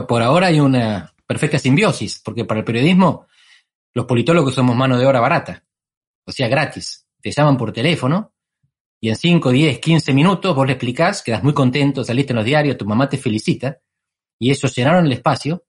Por 0.07 0.21
ahora 0.21 0.47
hay 0.47 0.59
una 0.59 1.13
perfecta 1.25 1.59
simbiosis, 1.59 2.19
porque 2.23 2.45
para 2.45 2.59
el 2.59 2.65
periodismo 2.65 3.27
los 3.93 4.05
politólogos 4.05 4.55
somos 4.55 4.75
mano 4.75 4.97
de 4.97 5.05
obra 5.05 5.19
barata, 5.19 5.63
o 6.25 6.31
sea, 6.31 6.47
gratis. 6.47 7.07
Te 7.21 7.31
llaman 7.31 7.57
por 7.57 7.71
teléfono 7.71 8.33
y 8.99 9.09
en 9.09 9.15
5, 9.17 9.51
10, 9.51 9.79
15 9.79 10.13
minutos 10.13 10.55
vos 10.55 10.65
le 10.65 10.73
explicás, 10.73 11.21
quedas 11.21 11.43
muy 11.43 11.53
contento, 11.53 12.03
saliste 12.03 12.31
en 12.31 12.37
los 12.37 12.45
diarios, 12.45 12.77
tu 12.77 12.85
mamá 12.85 13.09
te 13.09 13.17
felicita, 13.17 13.79
y 14.39 14.49
ellos 14.49 14.75
llenaron 14.75 15.05
el 15.05 15.11
espacio, 15.11 15.65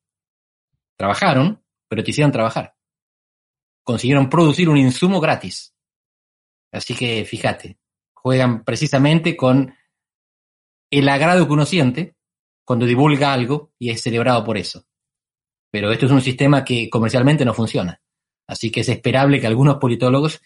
trabajaron, 0.97 1.64
pero 1.95 2.03
te 2.03 2.11
hicieron 2.11 2.33
trabajar. 2.33 2.75
Consiguieron 3.85 4.29
producir 4.29 4.69
un 4.69 4.77
insumo 4.77 5.21
gratis. 5.21 5.77
Así 6.73 6.93
que 6.93 7.25
fíjate, 7.25 7.79
juegan 8.13 8.65
precisamente 8.65 9.37
con 9.37 9.73
el 10.91 11.09
agrado 11.09 11.47
que 11.47 11.53
uno 11.53 11.65
siente 11.65 12.17
cuando 12.65 12.85
divulga 12.85 13.33
algo 13.33 13.71
y 13.79 13.91
es 13.91 14.03
celebrado 14.03 14.43
por 14.43 14.59
eso. 14.59 14.85
Pero 15.71 15.93
esto 15.93 16.07
es 16.07 16.11
un 16.11 16.21
sistema 16.21 16.65
que 16.65 16.91
comercialmente 16.91 17.45
no 17.45 17.55
funciona. 17.55 18.03
Así 18.49 18.73
que 18.73 18.81
es 18.81 18.89
esperable 18.89 19.41
que 19.41 19.47
algunos 19.47 19.77
politólogos 19.77 20.43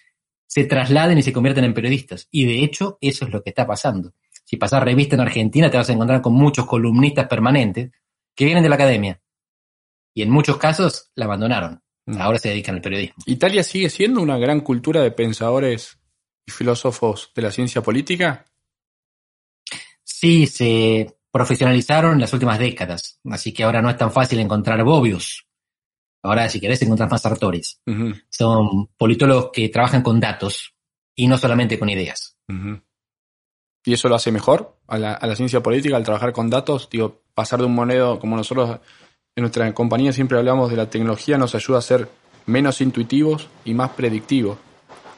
se 0.47 0.65
trasladen 0.65 1.17
y 1.17 1.23
se 1.23 1.33
convierten 1.33 1.65
en 1.65 1.73
periodistas. 1.73 2.29
Y 2.31 2.45
de 2.45 2.63
hecho, 2.63 2.99
eso 3.01 3.25
es 3.25 3.33
lo 3.33 3.43
que 3.43 3.49
está 3.49 3.67
pasando. 3.67 4.13
Si 4.45 4.59
pasas 4.59 4.83
revista 4.83 5.15
en 5.15 5.23
Argentina, 5.23 5.71
te 5.71 5.79
vas 5.79 5.89
a 5.89 5.95
encontrar 5.95 6.21
con 6.21 6.35
muchos 6.35 6.67
columnistas 6.67 7.27
permanentes 7.27 7.91
que 8.35 8.45
vienen 8.45 8.63
de 8.63 8.69
la 8.69 8.75
academia. 8.75 9.23
Y 10.19 10.23
en 10.23 10.31
muchos 10.31 10.57
casos 10.57 11.13
la 11.15 11.27
abandonaron. 11.27 11.81
Mm. 12.07 12.21
Ahora 12.21 12.41
se 12.41 12.49
dedican 12.49 12.75
al 12.75 12.81
periodismo. 12.81 13.23
¿Italia 13.27 13.63
sigue 13.63 13.89
siendo 13.89 14.21
una 14.21 14.37
gran 14.37 14.63
cultura 14.63 15.01
de 15.01 15.13
pensadores 15.13 16.01
y 16.45 16.51
filósofos 16.51 17.31
de 17.37 17.43
la 17.43 17.53
ciencia 17.53 17.83
política? 17.83 18.45
Sí, 20.03 20.49
se 20.49 21.15
profesionalizaron 21.31 22.15
en 22.15 22.21
las 22.21 22.33
últimas 22.33 22.59
décadas. 22.59 23.21
Así 23.31 23.53
que 23.53 23.63
ahora 23.63 23.81
no 23.81 23.91
es 23.91 23.97
tan 23.97 24.11
fácil 24.11 24.41
encontrar 24.41 24.83
bobios 24.83 25.47
Ahora, 26.25 26.49
si 26.49 26.59
querés, 26.59 26.83
encontrar 26.83 27.09
más 27.09 27.23
Sartoris. 27.23 27.81
Ujú, 27.87 28.13
Son 28.29 28.89
politólogos 28.97 29.51
que 29.53 29.69
trabajan 29.69 30.03
con 30.03 30.19
datos 30.19 30.75
y 31.15 31.29
no 31.29 31.39
solamente 31.39 31.79
con 31.79 31.91
ideas. 31.91 32.37
¿Y 33.85 33.93
eso 33.93 34.09
lo 34.09 34.17
hace 34.17 34.33
mejor 34.33 34.81
a 34.89 34.99
la, 34.99 35.13
a 35.13 35.27
la 35.29 35.37
ciencia 35.37 35.63
política 35.63 35.97
al 35.97 36.03
trabajar 36.03 36.33
con 36.33 36.51
datos? 36.51 36.89
Digo, 36.91 37.23
pasar 37.35 37.61
de 37.61 37.67
un 37.67 37.77
moneda, 37.77 38.19
como 38.19 38.37
nosotros 38.37 38.81
en 39.39 39.43
nuestra 39.43 39.73
compañía 39.73 40.13
siempre 40.13 40.37
hablamos 40.37 40.69
de 40.69 40.77
la 40.77 40.91
tecnología, 40.91 41.39
nos 41.39 41.55
ayuda 41.55 41.79
a 41.79 41.83
ser 41.83 42.09
menos 42.47 42.81
intuitivos 42.81 43.47
y 43.65 43.73
más 43.73 43.91
predictivos, 43.91 44.59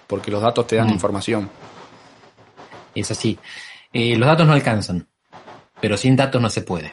porque 0.06 0.30
los 0.30 0.42
datos 0.42 0.66
te 0.66 0.76
dan 0.76 0.88
Mm. 0.88 0.92
información. 0.92 1.48
Es 2.94 3.11
así. 3.11 3.38
Eh, 3.94 4.16
los 4.16 4.26
datos 4.28 4.46
no 4.46 4.52
alcanzan, 4.52 5.09
pero 5.80 5.96
sin 5.96 6.16
datos 6.16 6.42
no 6.42 6.50
se 6.50 6.61
puede. 6.61 6.92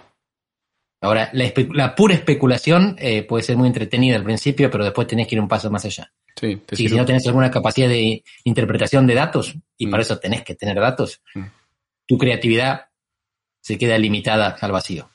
Ahora, 1.02 1.30
la, 1.34 1.96
pura 1.96 2.14
especulación 2.16 2.96
eh, 2.98 3.24
puede 3.24 3.44
ser 3.44 3.58
muy 3.58 3.68
entretenida 3.68 4.16
al 4.16 4.24
principio, 4.24 4.72
pero 4.72 4.86
después 4.86 5.06
tenés 5.06 5.28
que 5.28 5.36
ir 5.36 5.42
un 5.42 5.50
paso 5.50 5.70
más 5.70 5.84
allá. 5.84 6.10
Sí, 6.34 6.56
te 6.66 6.78
si 6.78 6.88
no 6.88 7.04
tenés 7.06 7.28
alguna 7.28 7.52
capacidad 7.52 7.90
de 7.90 8.24
interpretación 8.46 9.06
de 9.06 9.16
datos, 9.16 9.54
y 9.78 9.86
Mm. 9.88 9.92
para 9.92 10.02
eso 10.04 10.18
tenés 10.18 10.44
que 10.44 10.56
tener 10.56 10.80
datos, 10.80 11.22
Mm. 11.36 11.44
tu 12.08 12.18
creatividad 12.18 12.86
se 13.60 13.78
queda 13.78 13.98
limitada 13.98 14.56
al 14.62 14.72
vacío. 14.72 15.10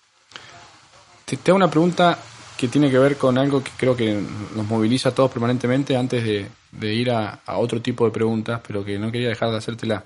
Te, 1.32 1.38
te 1.38 1.50
una 1.50 1.70
pregunta 1.70 2.18
que 2.58 2.68
tiene 2.68 2.90
que 2.90 2.98
ver 2.98 3.16
con 3.16 3.38
algo 3.38 3.64
que 3.64 3.70
creo 3.78 3.96
que 3.96 4.20
nos 4.54 4.66
moviliza 4.66 5.08
a 5.08 5.14
todos 5.14 5.30
permanentemente 5.30 5.96
antes 5.96 6.22
de, 6.22 6.94
ir 6.94 7.10
a, 7.10 7.40
otro 7.56 7.80
tipo 7.80 8.04
de 8.04 8.10
preguntas, 8.10 8.60
pero 8.66 8.84
que 8.84 8.98
no 8.98 9.10
quería 9.10 9.30
dejar 9.30 9.50
de 9.50 9.56
hacértela. 9.56 10.04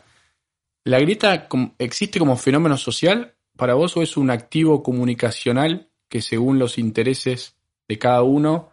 ¿La 0.85 1.01
grieta 1.01 1.49
existe 1.79 2.21
como 2.21 2.37
fenómeno 2.37 2.79
social 2.79 3.35
para 3.57 3.75
vos 3.75 3.97
o 3.97 4.03
es 4.03 4.17
un 4.17 4.31
activo 4.31 4.85
comunicacional 4.85 5.89
que 6.09 6.23
según 6.23 6.61
los 6.61 6.79
intereses 6.79 7.57
de 7.89 7.99
cada 7.99 8.23
uno 8.23 8.71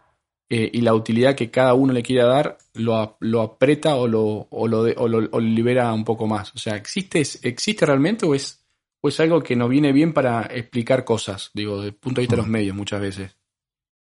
eh, 0.48 0.70
y 0.72 0.82
la 0.82 0.94
utilidad 0.94 1.34
que 1.34 1.50
cada 1.50 1.74
uno 1.74 1.92
le 1.92 2.04
quiera 2.04 2.26
dar, 2.26 2.58
lo, 2.74 3.16
lo 3.18 3.42
aprieta 3.42 3.96
o 3.96 4.06
lo- 4.06 4.46
o 4.50 4.68
lo 4.68 5.40
libera 5.40 5.92
un 5.92 6.04
poco 6.04 6.28
más? 6.28 6.54
O 6.54 6.58
sea, 6.58 6.76
¿existe, 6.76 7.20
¿existe 7.42 7.84
realmente 7.84 8.24
o 8.26 8.32
es, 8.32 8.63
o 9.04 9.08
es 9.08 9.20
algo 9.20 9.42
que 9.42 9.54
nos 9.54 9.68
viene 9.68 9.92
bien 9.92 10.14
para 10.14 10.44
explicar 10.44 11.04
cosas, 11.04 11.50
digo, 11.52 11.76
desde 11.76 11.88
el 11.88 11.94
punto 11.94 12.20
de 12.20 12.22
vista 12.22 12.36
de 12.36 12.42
los 12.42 12.48
medios 12.48 12.74
muchas 12.74 13.02
veces? 13.02 13.36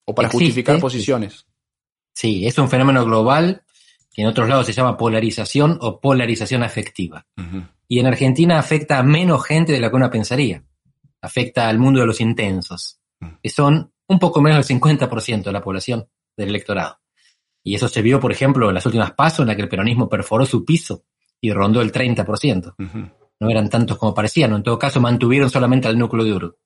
O 0.05 0.15
para 0.15 0.27
Existe, 0.27 0.45
justificar 0.45 0.79
posiciones. 0.81 1.47
Sí, 2.15 2.47
es 2.47 2.59
un 2.59 2.69
fenómeno 2.69 3.03
global 3.07 3.65
que 4.13 4.21
en 4.21 4.29
otros 4.29 4.51
lados 4.51 4.67
se 4.67 4.75
llama 4.75 4.99
polarización 4.99 5.79
o 5.81 5.99
polarización 5.99 6.63
afectiva. 6.63 7.27
Y 7.89 8.01
en 8.01 8.07
Argentina 8.07 8.59
afecta 8.59 8.99
a 8.99 9.03
menos 9.03 9.43
gente 9.47 9.73
de 9.73 9.81
la 9.81 9.89
que 9.89 9.97
uno 9.97 10.11
pensaría. 10.11 10.63
Afecta 11.23 11.71
al 11.71 11.79
mundo 11.79 12.01
de 12.01 12.07
los 12.07 12.21
intensos, 12.21 12.99
Mm. 13.19 13.39
que 13.43 13.49
son 13.49 13.95
un 14.09 14.19
poco 14.19 14.43
menos 14.43 14.59
del 14.59 14.79
50% 14.79 15.45
de 15.45 15.53
la 15.53 15.63
población 15.63 16.07
del 16.37 16.51
electorado. 16.51 16.99
Y 17.65 17.77
eso 17.77 17.89
se 17.89 18.03
vio, 18.03 18.21
por 18.21 18.31
ejemplo, 18.33 18.69
en 18.69 18.75
las 18.75 18.85
últimas 18.85 19.13
pasos 19.13 19.41
en 19.41 19.47
las 19.47 19.57
que 19.57 19.63
el 19.63 19.69
peronismo 19.71 20.07
perforó 20.11 20.45
su 20.45 20.67
piso 20.67 21.05
y 21.41 21.51
rondó 21.51 21.81
el 21.81 21.93
30%. 21.93 22.75
Ujú. 22.79 23.22
No 23.43 23.51
eran 23.51 23.69
tantos 23.69 23.99
como 23.99 24.15
parecían, 24.15 24.53
o 24.53 24.57
en 24.57 24.63
todo 24.63 24.79
caso 24.79 25.01
mantuvieron 25.01 25.51
solamente 25.51 25.89
al 25.89 25.99
núcleo 25.99 26.25
duro. 26.25 26.59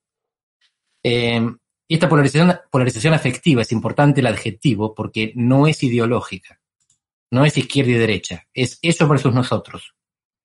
Eh, 1.03 1.41
y 1.89 1.95
esta 1.95 2.07
polarización, 2.07 2.55
polarización 2.71 3.15
afectiva 3.15 3.62
es 3.62 3.73
importante 3.73 4.21
el 4.21 4.27
adjetivo 4.27 4.95
porque 4.95 5.33
no 5.37 5.67
es 5.67 5.83
ideológica, 5.83 6.61
no 7.31 7.47
es 7.47 7.57
izquierda 7.57 7.93
y 7.93 7.95
derecha, 7.95 8.47
es 8.53 8.79
ellos 8.83 9.09
versus 9.09 9.33
nosotros. 9.33 9.95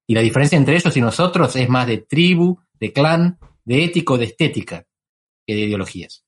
Y 0.07 0.15
la 0.15 0.21
diferencia 0.21 0.57
entre 0.57 0.77
ellos 0.77 0.95
y 0.95 1.01
nosotros 1.01 1.53
es 1.57 1.67
más 1.67 1.85
de 1.85 1.97
tribu, 1.97 2.57
de 2.79 2.93
clan, 2.93 3.37
de 3.65 3.83
ético, 3.83 4.17
de 4.17 4.23
estética, 4.23 4.87
que 5.45 5.53
de 5.53 5.61
ideologías. 5.63 6.23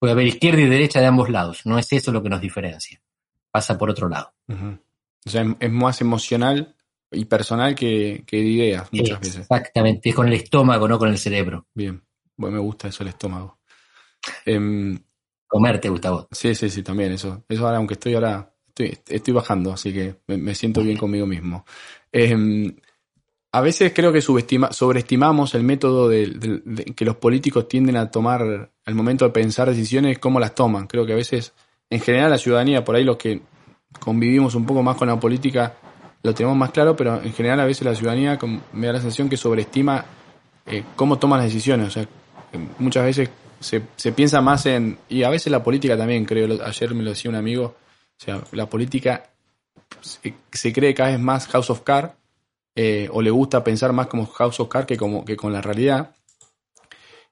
Puede 0.00 0.14
haber 0.14 0.26
izquierda 0.26 0.62
y 0.62 0.68
derecha 0.68 0.98
de 0.98 1.06
ambos 1.06 1.30
lados, 1.30 1.64
no 1.64 1.78
es 1.78 1.92
eso 1.92 2.10
lo 2.10 2.24
que 2.24 2.28
nos 2.28 2.40
diferencia. 2.40 3.00
Pasa 3.52 3.78
por 3.78 3.88
otro 3.88 4.08
lado. 4.08 4.34
O 5.24 5.30
sea, 5.30 5.46
es 5.60 5.70
más 5.70 6.00
emocional 6.00 6.74
y 7.12 7.24
personal 7.26 7.74
que, 7.74 8.24
que 8.26 8.36
de 8.38 8.42
ideas 8.44 8.92
muchas 8.92 9.20
veces. 9.20 9.40
Exactamente, 9.40 10.08
es 10.08 10.14
con 10.14 10.26
el 10.28 10.34
estómago, 10.34 10.88
no 10.88 10.98
con 10.98 11.08
el 11.08 11.18
cerebro. 11.18 11.66
Bien, 11.74 12.02
bueno, 12.36 12.56
me 12.56 12.62
gusta 12.62 12.88
eso 12.88 13.02
el 13.02 13.10
estómago. 13.10 13.58
Em, 14.46 14.98
Comer 15.48 15.80
te 15.80 15.88
gusta 15.88 16.08
a 16.08 16.12
vos. 16.12 16.26
sí, 16.30 16.54
sí, 16.54 16.70
sí, 16.70 16.82
también 16.82 17.12
eso. 17.12 17.44
Eso 17.48 17.64
ahora, 17.66 17.76
aunque 17.78 17.94
estoy 17.94 18.14
ahora, 18.14 18.54
estoy, 18.68 18.98
estoy 19.08 19.34
bajando, 19.34 19.72
así 19.72 19.92
que 19.92 20.16
me, 20.26 20.36
me 20.38 20.54
siento 20.54 20.82
bien 20.82 20.96
conmigo 20.96 21.26
mismo. 21.26 21.64
Em, 22.10 22.74
a 23.52 23.60
veces 23.60 23.92
creo 23.94 24.12
que 24.12 24.22
subestima, 24.22 24.72
sobreestimamos 24.72 25.54
el 25.54 25.62
método 25.64 26.08
de, 26.08 26.26
de- 26.28 26.62
de- 26.64 26.84
que 26.94 27.04
los 27.04 27.16
políticos 27.16 27.68
tienden 27.68 27.96
a 27.96 28.10
tomar 28.10 28.70
al 28.84 28.94
momento 28.94 29.26
de 29.26 29.30
pensar 29.32 29.68
decisiones, 29.68 30.18
cómo 30.18 30.40
las 30.40 30.54
toman. 30.54 30.86
Creo 30.86 31.04
que 31.04 31.12
a 31.12 31.16
veces, 31.16 31.52
en 31.90 32.00
general, 32.00 32.30
la 32.30 32.38
ciudadanía, 32.38 32.82
por 32.84 32.96
ahí 32.96 33.04
los 33.04 33.18
que 33.18 33.42
convivimos 34.00 34.54
un 34.54 34.64
poco 34.64 34.82
más 34.82 34.96
con 34.96 35.08
la 35.08 35.20
política, 35.20 35.74
lo 36.22 36.34
tenemos 36.34 36.56
más 36.56 36.70
claro, 36.70 36.96
pero 36.96 37.20
en 37.22 37.32
general 37.32 37.60
a 37.60 37.64
veces 37.64 37.84
la 37.84 37.94
ciudadanía 37.94 38.38
me 38.72 38.86
da 38.86 38.94
la 38.94 39.00
sensación 39.00 39.28
que 39.28 39.36
sobreestima 39.36 40.04
eh, 40.66 40.84
cómo 40.94 41.18
toma 41.18 41.36
las 41.36 41.46
decisiones. 41.46 41.88
O 41.88 41.90
sea, 41.90 42.06
muchas 42.78 43.04
veces 43.04 43.30
se, 43.60 44.12
piensa 44.12 44.40
más 44.40 44.66
en, 44.66 44.98
y 45.08 45.22
a 45.22 45.30
veces 45.30 45.50
la 45.50 45.62
política 45.62 45.96
también, 45.96 46.24
creo, 46.24 46.62
ayer 46.64 46.94
me 46.94 47.02
lo 47.02 47.10
decía 47.10 47.30
un 47.30 47.36
amigo, 47.36 47.64
o 47.64 48.24
sea, 48.24 48.42
la 48.52 48.66
política 48.66 49.30
se, 50.00 50.72
cree 50.72 50.94
cada 50.94 51.10
vez 51.10 51.20
más 51.20 51.46
House 51.48 51.70
of 51.70 51.82
Cards, 51.82 52.14
eh, 52.74 53.08
o 53.12 53.20
le 53.20 53.30
gusta 53.30 53.62
pensar 53.62 53.92
más 53.92 54.06
como 54.06 54.26
House 54.26 54.60
of 54.60 54.68
Cards 54.68 54.86
que, 54.86 54.98
que 55.26 55.36
con 55.36 55.52
la 55.52 55.60
realidad. 55.60 56.14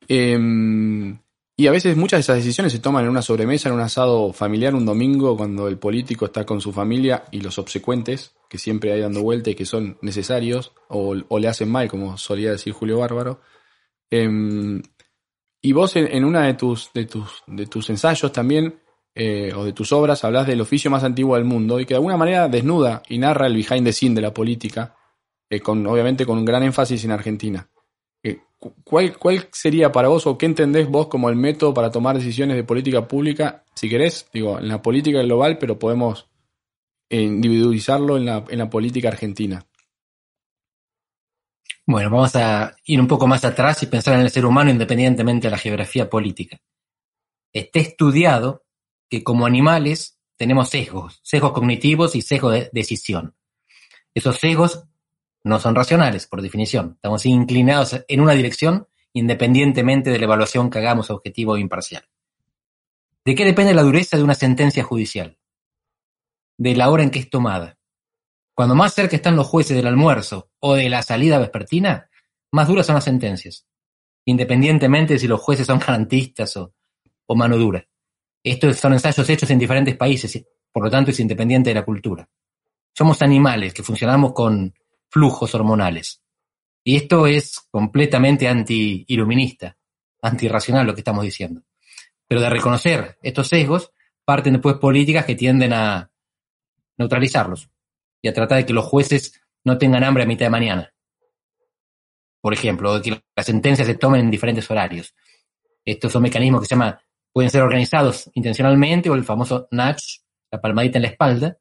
Em, 0.09 1.19
y 1.61 1.67
a 1.67 1.73
veces 1.73 1.95
muchas 1.95 2.17
de 2.17 2.21
esas 2.23 2.37
decisiones 2.37 2.73
se 2.73 2.79
toman 2.79 3.05
en 3.05 3.11
una 3.11 3.21
sobremesa, 3.21 3.69
en 3.69 3.75
un 3.75 3.83
asado 3.83 4.33
familiar 4.33 4.75
un 4.75 4.87
domingo, 4.87 5.37
cuando 5.37 5.69
el 5.69 5.77
político 5.77 6.25
está 6.25 6.47
con 6.47 6.63
su 6.63 6.73
familia 6.73 7.25
y 7.31 7.43
los 7.43 7.59
obsecuentes, 7.59 8.35
que 8.49 8.57
siempre 8.57 8.95
hay 8.95 9.03
dando 9.03 9.21
vuelta 9.21 9.51
y 9.51 9.55
que 9.55 9.67
son 9.67 9.99
necesarios, 10.01 10.73
o, 10.89 11.15
le 11.15 11.49
hacen 11.49 11.71
mal, 11.71 11.87
como 11.87 12.17
solía 12.17 12.51
decir 12.51 12.73
Julio 12.73 13.01
Bárbaro. 13.01 13.43
Em, 14.11 14.81
y 15.61 15.73
vos 15.73 15.97
en, 15.97 16.07
en, 16.07 16.25
una 16.25 16.47
de 16.47 16.55
tus, 16.55 16.95
de 16.95 17.05
tus, 17.05 17.43
de 17.47 17.67
tus 17.67 17.91
ensayos 17.91 18.33
también, 18.33 18.81
eh, 19.15 19.53
o 19.55 19.63
de 19.63 19.75
tus 19.75 19.93
obras, 19.93 20.25
hablas 20.25 20.47
del 20.47 20.63
oficio 20.63 20.91
más 20.91 21.05
antiguo 21.05 21.37
del 21.37 21.45
mundo 21.45 21.79
y 21.79 21.85
que 21.85 21.93
de 21.93 21.97
alguna 21.97 22.17
manera 22.17 22.49
desnuda 22.49 23.03
y 23.07 23.19
narra 23.19 23.49
el 23.49 23.55
behind 23.55 23.85
the 23.85 23.93
scene 23.93 24.15
de 24.15 24.23
la 24.23 24.33
política, 24.33 24.97
eh, 25.51 25.61
con, 25.61 25.87
obviamente 25.87 26.25
con 26.25 26.39
un 26.39 26.47
gran 26.47 26.63
énfasis 26.63 27.05
en 27.05 27.11
Argentina. 27.11 27.69
Eh, 28.23 28.41
¿cuál, 28.85 29.17
¿Cuál 29.19 29.49
sería 29.53 29.93
para 29.93 30.09
vos 30.09 30.27
o 30.27 30.37
qué 30.37 30.47
entendés 30.47 30.89
vos 30.89 31.09
como 31.09 31.29
el 31.29 31.37
método 31.37 31.73
para 31.75 31.91
tomar 31.91 32.17
decisiones 32.17 32.57
de 32.57 32.65
política 32.65 33.07
pública, 33.07 33.65
si 33.75 33.89
querés, 33.89 34.29
digo, 34.33 34.59
en 34.59 34.69
la 34.69 34.83
política 34.83 35.23
global, 35.23 35.59
pero 35.59 35.79
podemos 35.79 36.29
individualizarlo 37.09 38.17
en 38.17 38.27
la, 38.27 38.45
en 38.49 38.59
la 38.59 38.71
política 38.71 39.09
argentina? 39.09 39.67
Bueno, 41.87 42.11
vamos 42.11 42.37
a 42.37 42.77
ir 42.85 43.01
un 43.01 43.09
poco 43.09 43.27
más 43.27 43.45
atrás 43.45 43.83
y 43.83 43.87
pensar 43.87 44.15
en 44.15 44.21
el 44.21 44.31
ser 44.31 44.47
humano 44.47 44.71
independientemente 44.71 45.49
de 45.49 45.51
la 45.51 45.59
geografía 45.59 46.09
política. 46.09 46.59
Está 47.53 47.81
estudiado 47.81 48.65
que 49.09 49.25
como 49.25 49.45
animales 49.45 50.21
tenemos 50.37 50.69
sesgos, 50.69 51.21
sesgos 51.25 51.53
cognitivos 51.53 52.15
y 52.15 52.23
sesgos 52.23 52.53
de 52.53 52.71
decisión. 52.73 53.35
Esos 54.15 54.37
sesgos 54.37 54.85
no 55.43 55.59
son 55.59 55.75
racionales, 55.75 56.27
por 56.27 56.43
definición. 56.43 56.93
Estamos 56.97 57.25
inclinados 57.27 58.05
en 58.07 58.21
una 58.21 58.35
dirección 58.35 58.87
independientemente 59.13 60.11
de 60.11 60.19
la 60.19 60.25
evaluación 60.25 60.71
que 60.71 60.79
hagamos 60.79 61.11
objetivo 61.11 61.53
o 61.53 61.59
imparcial. 61.59 62.05
¿De 63.25 63.35
qué 63.35 63.45
depende 63.45 63.75
la 63.75 63.83
dureza 63.83 64.17
de 64.17 64.23
una 64.23 64.35
sentencia 64.35 64.83
judicial? 64.85 65.39
De 66.59 66.77
la 66.77 66.91
hora 66.91 67.03
en 67.03 67.11
que 67.11 67.19
es 67.19 67.31
tomada. 67.31 67.79
Cuando 68.55 68.75
más 68.75 68.95
cerca 68.95 69.17
están 69.17 69.37
los 69.37 69.47
jueces 69.47 69.77
del 69.77 69.87
almuerzo 69.87 70.51
o 70.61 70.75
de 70.75 70.89
la 70.89 71.03
salida 71.03 71.39
vespertina, 71.39 72.11
más 72.53 72.69
duras 72.69 72.87
son 72.87 72.95
las 72.97 73.05
sentencias, 73.05 73.67
independientemente 74.25 75.15
de 75.15 75.19
si 75.19 75.29
los 75.29 75.41
jueces 75.41 75.67
son 75.67 75.79
garantistas 75.79 76.57
o, 76.57 76.75
o 77.27 77.35
mano 77.35 77.57
dura. 77.57 77.87
Estos 78.43 78.79
son 78.79 78.93
ensayos 78.93 79.29
hechos 79.29 79.51
en 79.51 79.59
diferentes 79.59 79.97
países, 79.97 80.45
por 80.73 80.85
lo 80.85 80.91
tanto 80.91 81.11
es 81.11 81.21
independiente 81.21 81.71
de 81.71 81.75
la 81.75 81.85
cultura. 81.85 82.29
Somos 82.95 83.23
animales 83.23 83.73
que 83.73 83.83
funcionamos 83.83 84.33
con 84.33 84.75
flujos 85.11 85.55
hormonales. 85.55 86.23
Y 86.85 86.97
esto 86.97 87.27
es 87.27 87.61
completamente 87.71 88.49
anti-iluminista, 88.49 89.77
antirracional 90.23 90.87
lo 90.87 90.95
que 90.95 91.01
estamos 91.01 91.25
diciendo. 91.25 91.63
Pero 92.27 92.41
de 92.41 92.51
reconocer 92.51 93.19
estos 93.23 93.49
sesgos, 93.49 93.93
parten 94.25 94.55
después 94.55 94.77
políticas 94.77 95.25
que 95.25 95.35
tienden 95.35 95.73
a 95.73 96.11
neutralizarlos 96.97 97.69
y 98.23 98.29
a 98.29 98.35
tratar 98.35 98.59
de 98.59 98.67
que 98.67 98.73
los 98.73 98.85
jueces 98.85 99.41
no 99.65 99.79
tengan 99.79 100.05
hambre 100.05 100.23
a 100.23 100.27
mitad 100.27 100.47
de 100.47 100.51
mañana. 100.51 100.95
Por 102.41 102.55
ejemplo, 102.55 102.99
de 102.99 103.03
que 103.03 103.23
las 103.37 103.47
sentencias 103.47 103.87
se 103.87 103.97
tomen 103.97 104.23
en 104.23 104.31
diferentes 104.31 104.71
horarios. 104.71 105.15
Estos 105.85 106.13
son 106.13 106.23
mecanismos 106.23 106.63
que 106.63 106.69
se 106.69 106.75
llama, 106.75 107.03
pueden 107.33 107.51
ser 107.51 107.63
organizados 107.63 108.31
intencionalmente 108.35 109.11
o 109.11 109.15
el 109.15 109.25
famoso 109.25 109.69
nudge, 109.71 110.23
la 110.51 110.61
palmadita 110.61 110.99
en 110.99 111.03
la 111.03 111.09
espalda, 111.09 111.59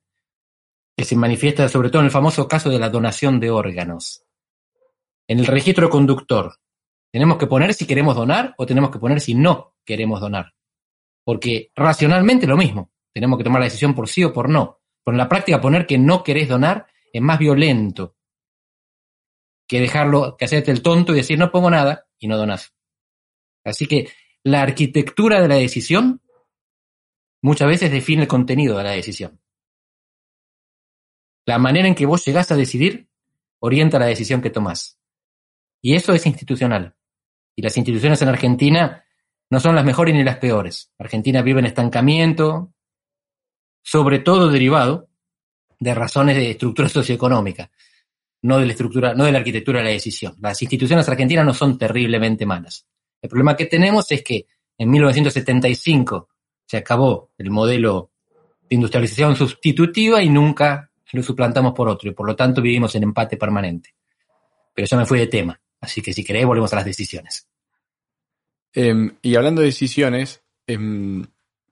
que 0.99 1.05
se 1.05 1.15
manifiesta 1.15 1.69
sobre 1.69 1.89
todo 1.89 2.01
en 2.01 2.07
el 2.07 2.11
famoso 2.11 2.45
caso 2.45 2.69
de 2.69 2.77
la 2.77 2.89
donación 2.89 3.39
de 3.39 3.49
órganos. 3.49 4.25
En 5.29 5.39
el 5.39 5.45
registro 5.45 5.89
conductor, 5.89 6.57
tenemos 7.09 7.37
que 7.37 7.47
poner 7.47 7.73
si 7.73 7.87
queremos 7.87 8.17
donar 8.17 8.53
o 8.57 8.65
tenemos 8.65 8.89
que 8.89 8.99
poner 8.99 9.21
si 9.21 9.33
no 9.33 9.75
queremos 9.85 10.19
donar. 10.19 10.53
Porque 11.23 11.71
racionalmente 11.73 12.45
lo 12.47 12.57
mismo, 12.57 12.91
tenemos 13.13 13.37
que 13.37 13.45
tomar 13.45 13.61
la 13.61 13.67
decisión 13.67 13.95
por 13.95 14.09
sí 14.09 14.25
o 14.25 14.33
por 14.33 14.49
no. 14.49 14.81
Pero 15.05 15.13
en 15.13 15.19
la 15.19 15.29
práctica 15.29 15.61
poner 15.61 15.87
que 15.87 15.97
no 15.97 16.21
querés 16.21 16.49
donar 16.49 16.87
es 17.13 17.21
más 17.21 17.39
violento 17.39 18.17
que 19.69 19.79
dejarlo, 19.79 20.35
que 20.35 20.43
hacerte 20.43 20.71
el 20.71 20.81
tonto 20.81 21.13
y 21.13 21.19
decir 21.19 21.39
no 21.39 21.49
pongo 21.49 21.69
nada 21.69 22.09
y 22.19 22.27
no 22.27 22.35
donás. 22.35 22.73
Así 23.63 23.87
que 23.87 24.09
la 24.43 24.63
arquitectura 24.63 25.39
de 25.41 25.47
la 25.47 25.55
decisión 25.55 26.21
muchas 27.41 27.69
veces 27.69 27.89
define 27.89 28.23
el 28.23 28.27
contenido 28.27 28.77
de 28.77 28.83
la 28.83 28.91
decisión. 28.91 29.39
La 31.45 31.57
manera 31.57 31.87
en 31.87 31.95
que 31.95 32.05
vos 32.05 32.25
llegás 32.25 32.51
a 32.51 32.55
decidir 32.55 33.09
orienta 33.59 33.99
la 33.99 34.05
decisión 34.05 34.41
que 34.41 34.49
tomás. 34.49 34.99
Y 35.81 35.95
eso 35.95 36.13
es 36.13 36.25
institucional. 36.25 36.95
Y 37.55 37.61
las 37.61 37.77
instituciones 37.77 38.21
en 38.21 38.29
Argentina 38.29 39.03
no 39.49 39.59
son 39.59 39.75
las 39.75 39.85
mejores 39.85 40.13
ni 40.13 40.23
las 40.23 40.37
peores. 40.37 40.91
Argentina 40.97 41.41
vive 41.41 41.59
en 41.59 41.65
estancamiento, 41.65 42.73
sobre 43.81 44.19
todo 44.19 44.49
derivado 44.49 45.09
de 45.79 45.95
razones 45.95 46.35
de 46.35 46.51
estructura 46.51 46.89
socioeconómica, 46.89 47.71
no 48.41 48.59
de 48.59 48.65
la 48.65 48.71
estructura, 48.71 49.13
no 49.13 49.25
de 49.25 49.31
la 49.31 49.39
arquitectura 49.39 49.79
de 49.79 49.85
la 49.85 49.91
decisión. 49.91 50.35
Las 50.39 50.61
instituciones 50.61 51.07
argentinas 51.09 51.45
no 51.45 51.53
son 51.53 51.77
terriblemente 51.77 52.45
malas. 52.45 52.85
El 53.21 53.29
problema 53.29 53.55
que 53.55 53.65
tenemos 53.65 54.11
es 54.11 54.23
que 54.23 54.45
en 54.77 54.89
1975 54.89 56.29
se 56.65 56.77
acabó 56.77 57.31
el 57.37 57.49
modelo 57.49 58.11
de 58.69 58.75
industrialización 58.75 59.35
sustitutiva 59.35 60.21
y 60.21 60.29
nunca 60.29 60.88
lo 61.17 61.23
suplantamos 61.23 61.73
por 61.73 61.87
otro 61.87 62.09
y 62.09 62.13
por 62.13 62.27
lo 62.27 62.35
tanto 62.35 62.61
vivimos 62.61 62.93
en 62.95 63.03
empate 63.03 63.37
permanente. 63.37 63.95
Pero 64.73 64.85
eso 64.85 64.97
me 64.97 65.05
fue 65.05 65.19
de 65.19 65.27
tema, 65.27 65.59
así 65.81 66.01
que 66.01 66.13
si 66.13 66.23
queréis 66.23 66.45
volvemos 66.45 66.71
a 66.73 66.77
las 66.77 66.85
decisiones. 66.85 67.47
Em, 68.73 69.17
y 69.21 69.35
hablando 69.35 69.61
de 69.61 69.67
decisiones, 69.67 70.43
em, 70.67 71.25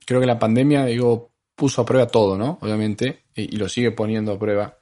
creo 0.05 0.19
que 0.19 0.25
la 0.25 0.39
pandemia, 0.39 0.85
digo, 0.85 1.31
puso 1.55 1.81
a 1.81 1.85
prueba 1.85 2.07
todo, 2.07 2.37
¿no? 2.37 2.59
Obviamente, 2.61 3.23
y, 3.35 3.55
lo 3.57 3.69
sigue 3.69 3.91
poniendo 3.91 4.33
a 4.33 4.39
prueba. 4.39 4.77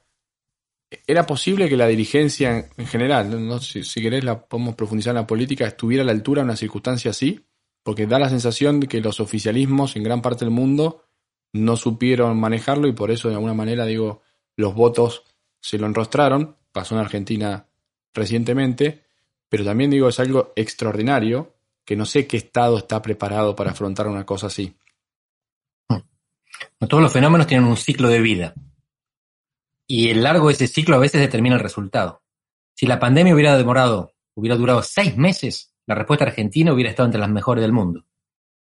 ¿Era 1.06 1.26
posible 1.26 1.68
que 1.68 1.76
la 1.76 1.86
dirigencia 1.88 2.70
en 2.76 2.86
general, 2.86 3.46
no, 3.46 3.58
si, 3.60 3.82
querés 4.00 4.24
la 4.24 4.46
podemos 4.46 4.74
profundizar 4.74 5.10
en 5.12 5.22
la 5.22 5.26
política, 5.26 5.66
estuviera 5.66 6.02
a 6.02 6.06
la 6.06 6.12
altura 6.12 6.42
de 6.42 6.46
una 6.46 6.56
circunstancia 6.56 7.10
así? 7.10 7.44
Porque 7.82 8.06
da 8.06 8.18
la 8.18 8.28
sensación 8.28 8.80
de 8.80 8.86
que 8.86 9.00
los 9.00 9.20
oficialismos 9.20 9.96
en 9.96 10.04
gran 10.04 10.22
parte 10.22 10.44
del 10.44 10.52
mundo 10.52 11.04
no 11.52 11.76
supieron 11.76 12.38
manejarlo 12.38 12.88
y 12.88 12.92
por 12.92 13.10
eso 13.10 13.28
de 13.28 13.34
alguna 13.34 13.54
manera, 13.54 13.84
digo, 13.84 14.22
los 14.56 14.74
votos 14.74 15.24
se 15.60 15.78
lo 15.78 15.86
enrostraron, 15.86 16.56
pasó 16.72 16.94
en 16.94 17.00
Argentina 17.02 17.66
recientemente, 18.14 19.04
pero 19.48 19.64
también 19.64 19.90
digo, 19.90 20.08
es 20.08 20.18
algo 20.18 20.52
extraordinario 20.56 21.54
que 21.84 21.96
no 21.96 22.04
sé 22.04 22.26
qué 22.26 22.36
Estado 22.36 22.78
está 22.78 23.00
preparado 23.00 23.54
para 23.54 23.70
afrontar 23.70 24.08
una 24.08 24.26
cosa 24.26 24.48
así. 24.48 24.76
Todos 26.88 27.02
los 27.02 27.12
fenómenos 27.12 27.46
tienen 27.46 27.68
un 27.68 27.76
ciclo 27.76 28.08
de 28.08 28.20
vida. 28.20 28.54
Y 29.86 30.10
el 30.10 30.22
largo 30.22 30.48
de 30.48 30.54
ese 30.54 30.66
ciclo 30.66 30.96
a 30.96 31.00
veces 31.00 31.20
determina 31.20 31.54
el 31.54 31.62
resultado. 31.62 32.22
Si 32.74 32.86
la 32.86 32.98
pandemia 32.98 33.34
hubiera 33.34 33.56
demorado, 33.56 34.14
hubiera 34.34 34.56
durado 34.56 34.82
seis 34.82 35.16
meses, 35.16 35.74
la 35.86 35.94
respuesta 35.94 36.24
argentina 36.24 36.72
hubiera 36.72 36.90
estado 36.90 37.06
entre 37.06 37.20
las 37.20 37.30
mejores 37.30 37.62
del 37.62 37.72
mundo. 37.72 38.04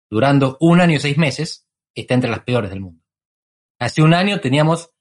Durando 0.09 0.57
un 0.59 0.81
año 0.81 0.95
y 0.95 0.99
seis 0.99 1.17
meses, 1.17 1.67
está 1.95 2.13
entre 2.13 2.29
las 2.29 2.41
peores 2.41 2.69
del 2.69 2.81
mundo. 2.81 3.03
Hace 3.79 4.01
un 4.01 4.13
año 4.13 4.39
teníamos 4.41 4.91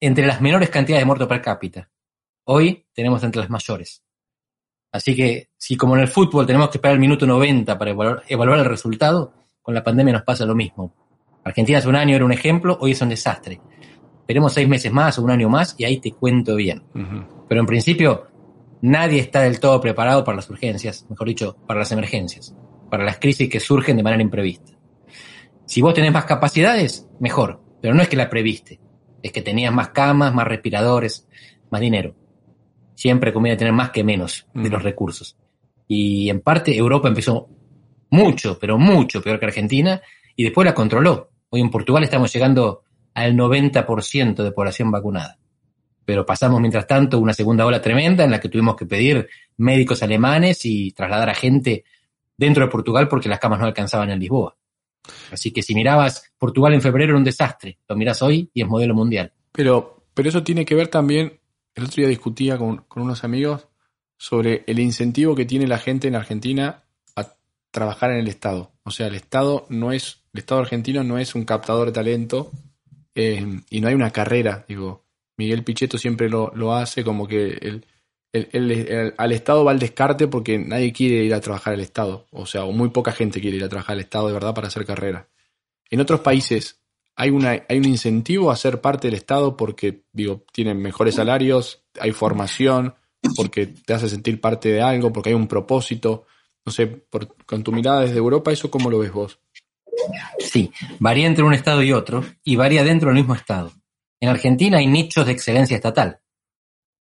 entre 0.00 0.26
las 0.26 0.40
menores 0.40 0.70
cantidades 0.70 1.02
de 1.02 1.06
muertos 1.06 1.28
per 1.28 1.42
cápita. 1.42 1.90
Hoy 2.44 2.86
tenemos 2.92 3.22
entre 3.24 3.40
las 3.40 3.50
mayores. 3.50 4.02
Así 4.92 5.14
que 5.14 5.50
si 5.56 5.76
como 5.76 5.96
en 5.96 6.02
el 6.02 6.08
fútbol 6.08 6.46
tenemos 6.46 6.70
que 6.70 6.78
esperar 6.78 6.94
el 6.94 7.00
minuto 7.00 7.26
90 7.26 7.78
para 7.78 7.90
evaluar 8.28 8.58
el 8.58 8.64
resultado, 8.64 9.34
con 9.60 9.74
la 9.74 9.84
pandemia 9.84 10.14
nos 10.14 10.22
pasa 10.22 10.46
lo 10.46 10.54
mismo 10.54 10.94
Argentina 11.48 11.78
hace 11.78 11.88
un 11.88 11.96
año 11.96 12.14
era 12.14 12.24
un 12.24 12.32
ejemplo, 12.32 12.76
hoy 12.80 12.92
es 12.92 13.00
un 13.00 13.08
desastre. 13.08 13.60
Esperemos 14.20 14.52
seis 14.52 14.68
meses 14.68 14.92
más 14.92 15.18
o 15.18 15.22
un 15.22 15.30
año 15.30 15.48
más 15.48 15.74
y 15.78 15.84
ahí 15.84 15.98
te 15.98 16.12
cuento 16.12 16.54
bien. 16.54 16.82
Pero 17.48 17.60
en 17.60 17.66
principio, 17.66 18.26
nadie 18.82 19.20
está 19.20 19.40
del 19.42 19.58
todo 19.58 19.80
preparado 19.80 20.24
para 20.24 20.36
las 20.36 20.50
urgencias, 20.50 21.06
mejor 21.08 21.28
dicho, 21.28 21.56
para 21.66 21.80
las 21.80 21.92
emergencias, 21.92 22.54
para 22.90 23.04
las 23.04 23.18
crisis 23.18 23.48
que 23.48 23.60
surgen 23.60 23.96
de 23.96 24.02
manera 24.02 24.22
imprevista. 24.22 24.72
Si 25.64 25.80
vos 25.80 25.94
tenés 25.94 26.12
más 26.12 26.24
capacidades, 26.24 27.08
mejor, 27.20 27.62
pero 27.80 27.94
no 27.94 28.02
es 28.02 28.08
que 28.08 28.16
la 28.16 28.28
previste, 28.28 28.80
es 29.22 29.32
que 29.32 29.42
tenías 29.42 29.72
más 29.72 29.90
camas, 29.90 30.34
más 30.34 30.46
respiradores, 30.46 31.26
más 31.70 31.80
dinero. 31.80 32.14
Siempre 32.94 33.32
conviene 33.32 33.56
tener 33.56 33.72
más 33.72 33.90
que 33.90 34.04
menos 34.04 34.46
de 34.54 34.70
los 34.70 34.82
recursos. 34.82 35.36
Y 35.86 36.28
en 36.30 36.40
parte 36.40 36.76
Europa 36.76 37.08
empezó 37.08 37.48
mucho, 38.10 38.58
pero 38.58 38.78
mucho 38.78 39.22
peor 39.22 39.38
que 39.38 39.46
Argentina, 39.46 40.00
y 40.36 40.44
después 40.44 40.64
la 40.64 40.74
controló. 40.74 41.30
Hoy 41.50 41.60
en 41.60 41.70
Portugal 41.70 42.04
estamos 42.04 42.32
llegando 42.32 42.82
al 43.14 43.34
90% 43.34 44.42
de 44.42 44.52
población 44.52 44.90
vacunada. 44.90 45.38
pero 46.04 46.24
pasamos 46.24 46.58
mientras 46.60 46.86
tanto 46.86 47.18
una 47.18 47.34
segunda 47.34 47.66
ola 47.66 47.82
tremenda 47.82 48.24
en 48.24 48.30
la 48.30 48.40
que 48.40 48.48
tuvimos 48.48 48.76
que 48.76 48.86
pedir 48.86 49.28
médicos 49.58 50.02
alemanes 50.02 50.64
y 50.64 50.92
trasladar 50.92 51.28
a 51.28 51.34
gente 51.34 51.84
dentro 52.34 52.64
de 52.64 52.70
Portugal 52.70 53.08
porque 53.08 53.28
las 53.28 53.38
camas 53.38 53.60
no 53.60 53.66
alcanzaban 53.66 54.08
en 54.08 54.18
Lisboa. 54.18 54.56
Así 55.30 55.50
que 55.52 55.62
si 55.62 55.74
mirabas 55.74 56.32
Portugal 56.38 56.74
en 56.74 56.82
febrero 56.82 57.10
era 57.10 57.18
un 57.18 57.24
desastre, 57.24 57.78
lo 57.88 57.96
miras 57.96 58.22
hoy 58.22 58.50
y 58.52 58.62
es 58.62 58.68
modelo 58.68 58.94
mundial. 58.94 59.32
Pero, 59.52 60.04
pero 60.14 60.28
eso 60.28 60.42
tiene 60.42 60.64
que 60.64 60.74
ver 60.74 60.88
también, 60.88 61.40
el 61.74 61.84
otro 61.84 61.96
día 61.96 62.08
discutía 62.08 62.58
con, 62.58 62.78
con 62.88 63.02
unos 63.02 63.24
amigos 63.24 63.68
sobre 64.16 64.64
el 64.66 64.78
incentivo 64.80 65.34
que 65.34 65.44
tiene 65.44 65.66
la 65.66 65.78
gente 65.78 66.08
en 66.08 66.16
Argentina 66.16 66.84
a 67.16 67.34
trabajar 67.70 68.10
en 68.10 68.18
el 68.18 68.28
Estado. 68.28 68.72
O 68.82 68.90
sea, 68.90 69.06
el 69.06 69.14
Estado 69.14 69.66
no 69.68 69.92
es, 69.92 70.22
el 70.32 70.40
Estado 70.40 70.60
argentino 70.60 71.04
no 71.04 71.18
es 71.18 71.34
un 71.34 71.44
captador 71.44 71.86
de 71.86 71.92
talento 71.92 72.50
eh, 73.14 73.60
y 73.70 73.80
no 73.80 73.88
hay 73.88 73.94
una 73.94 74.10
carrera. 74.10 74.64
Digo, 74.68 75.04
Miguel 75.36 75.64
Pichetto 75.64 75.98
siempre 75.98 76.28
lo, 76.28 76.52
lo 76.54 76.74
hace 76.74 77.04
como 77.04 77.28
que 77.28 77.58
el, 77.60 77.86
el- 78.32 78.70
el- 78.70 79.14
al 79.16 79.32
Estado 79.32 79.64
va 79.64 79.70
al 79.72 79.78
descarte 79.78 80.28
porque 80.28 80.58
nadie 80.58 80.92
quiere 80.92 81.24
ir 81.24 81.34
a 81.34 81.40
trabajar 81.40 81.74
al 81.74 81.80
Estado. 81.80 82.26
O 82.30 82.46
sea, 82.46 82.64
muy 82.66 82.90
poca 82.90 83.12
gente 83.12 83.40
quiere 83.40 83.56
ir 83.56 83.64
a 83.64 83.68
trabajar 83.68 83.94
al 83.94 84.00
Estado 84.00 84.28
de 84.28 84.34
verdad 84.34 84.54
para 84.54 84.68
hacer 84.68 84.84
carrera. 84.84 85.28
En 85.90 86.00
otros 86.00 86.20
países 86.20 86.80
hay, 87.16 87.30
una, 87.30 87.50
hay 87.68 87.78
un 87.78 87.86
incentivo 87.86 88.50
a 88.50 88.56
ser 88.56 88.80
parte 88.80 89.08
del 89.08 89.14
Estado 89.14 89.56
porque, 89.56 90.02
digo, 90.12 90.44
tienen 90.52 90.78
mejores 90.80 91.16
salarios, 91.16 91.82
hay 91.98 92.12
formación, 92.12 92.94
porque 93.34 93.66
te 93.66 93.94
hace 93.94 94.08
sentir 94.08 94.40
parte 94.40 94.70
de 94.70 94.80
algo, 94.80 95.12
porque 95.12 95.30
hay 95.30 95.34
un 95.34 95.48
propósito. 95.48 96.26
No 96.64 96.72
sé, 96.72 96.86
por, 96.86 97.34
con 97.46 97.62
tu 97.64 97.72
mirada 97.72 98.02
desde 98.02 98.18
Europa, 98.18 98.52
¿eso 98.52 98.70
cómo 98.70 98.90
lo 98.90 98.98
ves 98.98 99.10
vos? 99.12 99.40
Sí, 100.38 100.70
varía 100.98 101.26
entre 101.26 101.44
un 101.44 101.54
estado 101.54 101.82
y 101.82 101.92
otro 101.92 102.24
y 102.44 102.56
varía 102.56 102.84
dentro 102.84 103.08
del 103.08 103.18
mismo 103.18 103.34
estado. 103.34 103.72
En 104.20 104.28
Argentina 104.28 104.78
hay 104.78 104.86
nichos 104.86 105.26
de 105.26 105.32
excelencia 105.32 105.76
estatal. 105.76 106.20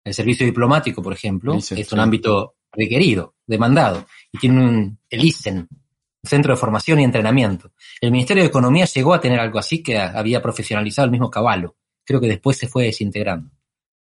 El 0.08 0.14
servicio 0.14 0.46
diplomático, 0.46 1.04
por 1.04 1.12
ejemplo, 1.12 1.56
es 1.56 1.70
un 1.72 1.84
sí. 1.84 2.00
ámbito 2.00 2.56
requerido, 2.72 3.36
demandado, 3.46 4.08
y 4.32 4.38
tiene 4.38 4.64
un, 4.64 5.00
el 5.10 5.26
ISEN, 5.26 5.58
un 5.58 6.30
centro 6.30 6.54
de 6.54 6.58
formación 6.58 7.02
y 7.02 7.04
entrenamiento. 7.04 7.74
El 8.00 8.12
Ministerio 8.12 8.42
de 8.42 8.48
Economía 8.48 8.86
llegó 8.86 9.14
a 9.14 9.20
tener 9.20 9.38
algo 9.38 9.60
así 9.60 9.84
que 9.84 9.98
había 9.98 10.42
profesionalizado 10.42 11.08
el 11.08 11.12
mismo 11.12 11.30
Caballo. 11.30 11.76
Creo 12.06 12.22
que 12.22 12.28
después 12.30 12.56
se 12.56 12.70
fue 12.70 12.86
desintegrando. 12.86 13.52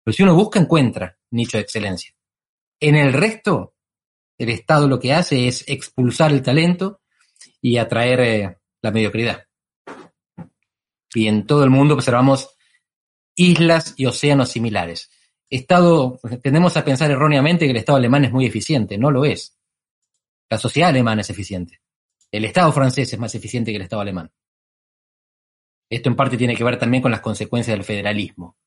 Pero 0.03 0.13
si 0.13 0.21
uno 0.21 0.35
busca, 0.35 0.59
encuentra 0.59 1.17
nicho 1.31 1.57
de 1.57 1.63
excelencia. 1.63 2.13
En 2.79 2.95
el 2.95 3.11
resto, 3.11 3.73
el 4.37 4.49
Estado 4.49 4.87
lo 4.87 4.99
que 4.99 5.11
hace 5.11 5.47
es 5.47 5.63
expulsar 5.67 6.31
el 6.31 6.43
talento 6.43 7.01
y 7.63 7.77
atraer 7.77 8.19
eh, 8.19 8.57
la 8.83 8.91
mediocridad. 8.91 9.45
Y 11.15 11.25
en 11.25 11.47
todo 11.47 11.63
el 11.63 11.71
mundo 11.71 11.95
observamos 11.95 12.55
islas 13.33 13.95
y 13.97 14.05
océanos 14.05 14.49
similares. 14.51 15.09
Estado, 15.49 16.19
tendemos 16.41 16.75
a 16.75 16.83
pensar 16.83 17.11
erróneamente 17.11 17.65
que 17.65 17.71
el 17.71 17.77
Estado 17.77 17.97
alemán 17.97 18.25
es 18.25 18.31
muy 18.31 18.45
eficiente, 18.45 18.97
no 18.97 19.11
lo 19.11 19.25
es. 19.25 19.57
La 20.49 20.57
sociedad 20.57 20.89
alemana 20.89 21.21
es 21.21 21.29
eficiente. 21.29 21.81
El 22.31 22.45
Estado 22.45 22.71
francés 22.71 23.11
es 23.13 23.19
más 23.19 23.33
eficiente 23.35 23.71
que 23.71 23.77
el 23.77 23.83
Estado 23.83 24.01
alemán. 24.01 24.31
Esto 25.89 26.09
en 26.09 26.15
parte 26.15 26.37
tiene 26.37 26.55
que 26.55 26.63
ver 26.63 26.79
también 26.79 27.01
con 27.01 27.11
las 27.11 27.21
consecuencias 27.21 27.77
del 27.77 27.85
federalismo. 27.85 28.57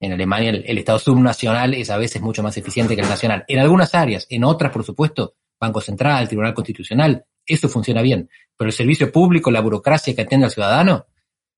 En 0.00 0.12
Alemania 0.12 0.50
el, 0.50 0.78
Estado 0.78 0.98
subnacional 0.98 1.74
es 1.74 1.90
a 1.90 1.98
veces 1.98 2.22
mucho 2.22 2.42
más 2.42 2.56
eficiente 2.56 2.94
que 2.94 3.02
el 3.02 3.08
nacional. 3.08 3.44
En 3.48 3.58
algunas 3.58 3.94
áreas, 3.94 4.26
en 4.30 4.44
otras, 4.44 4.72
por 4.72 4.84
supuesto, 4.84 5.34
Banco 5.60 5.80
Central, 5.80 6.28
Tribunal 6.28 6.54
Constitucional, 6.54 7.24
eso 7.44 7.68
funciona 7.68 8.00
bien. 8.00 8.30
Pero 8.56 8.68
el 8.68 8.72
servicio 8.72 9.10
público, 9.10 9.50
la 9.50 9.60
burocracia 9.60 10.14
que 10.14 10.22
atiende 10.22 10.46
al 10.46 10.52
ciudadano, 10.52 11.06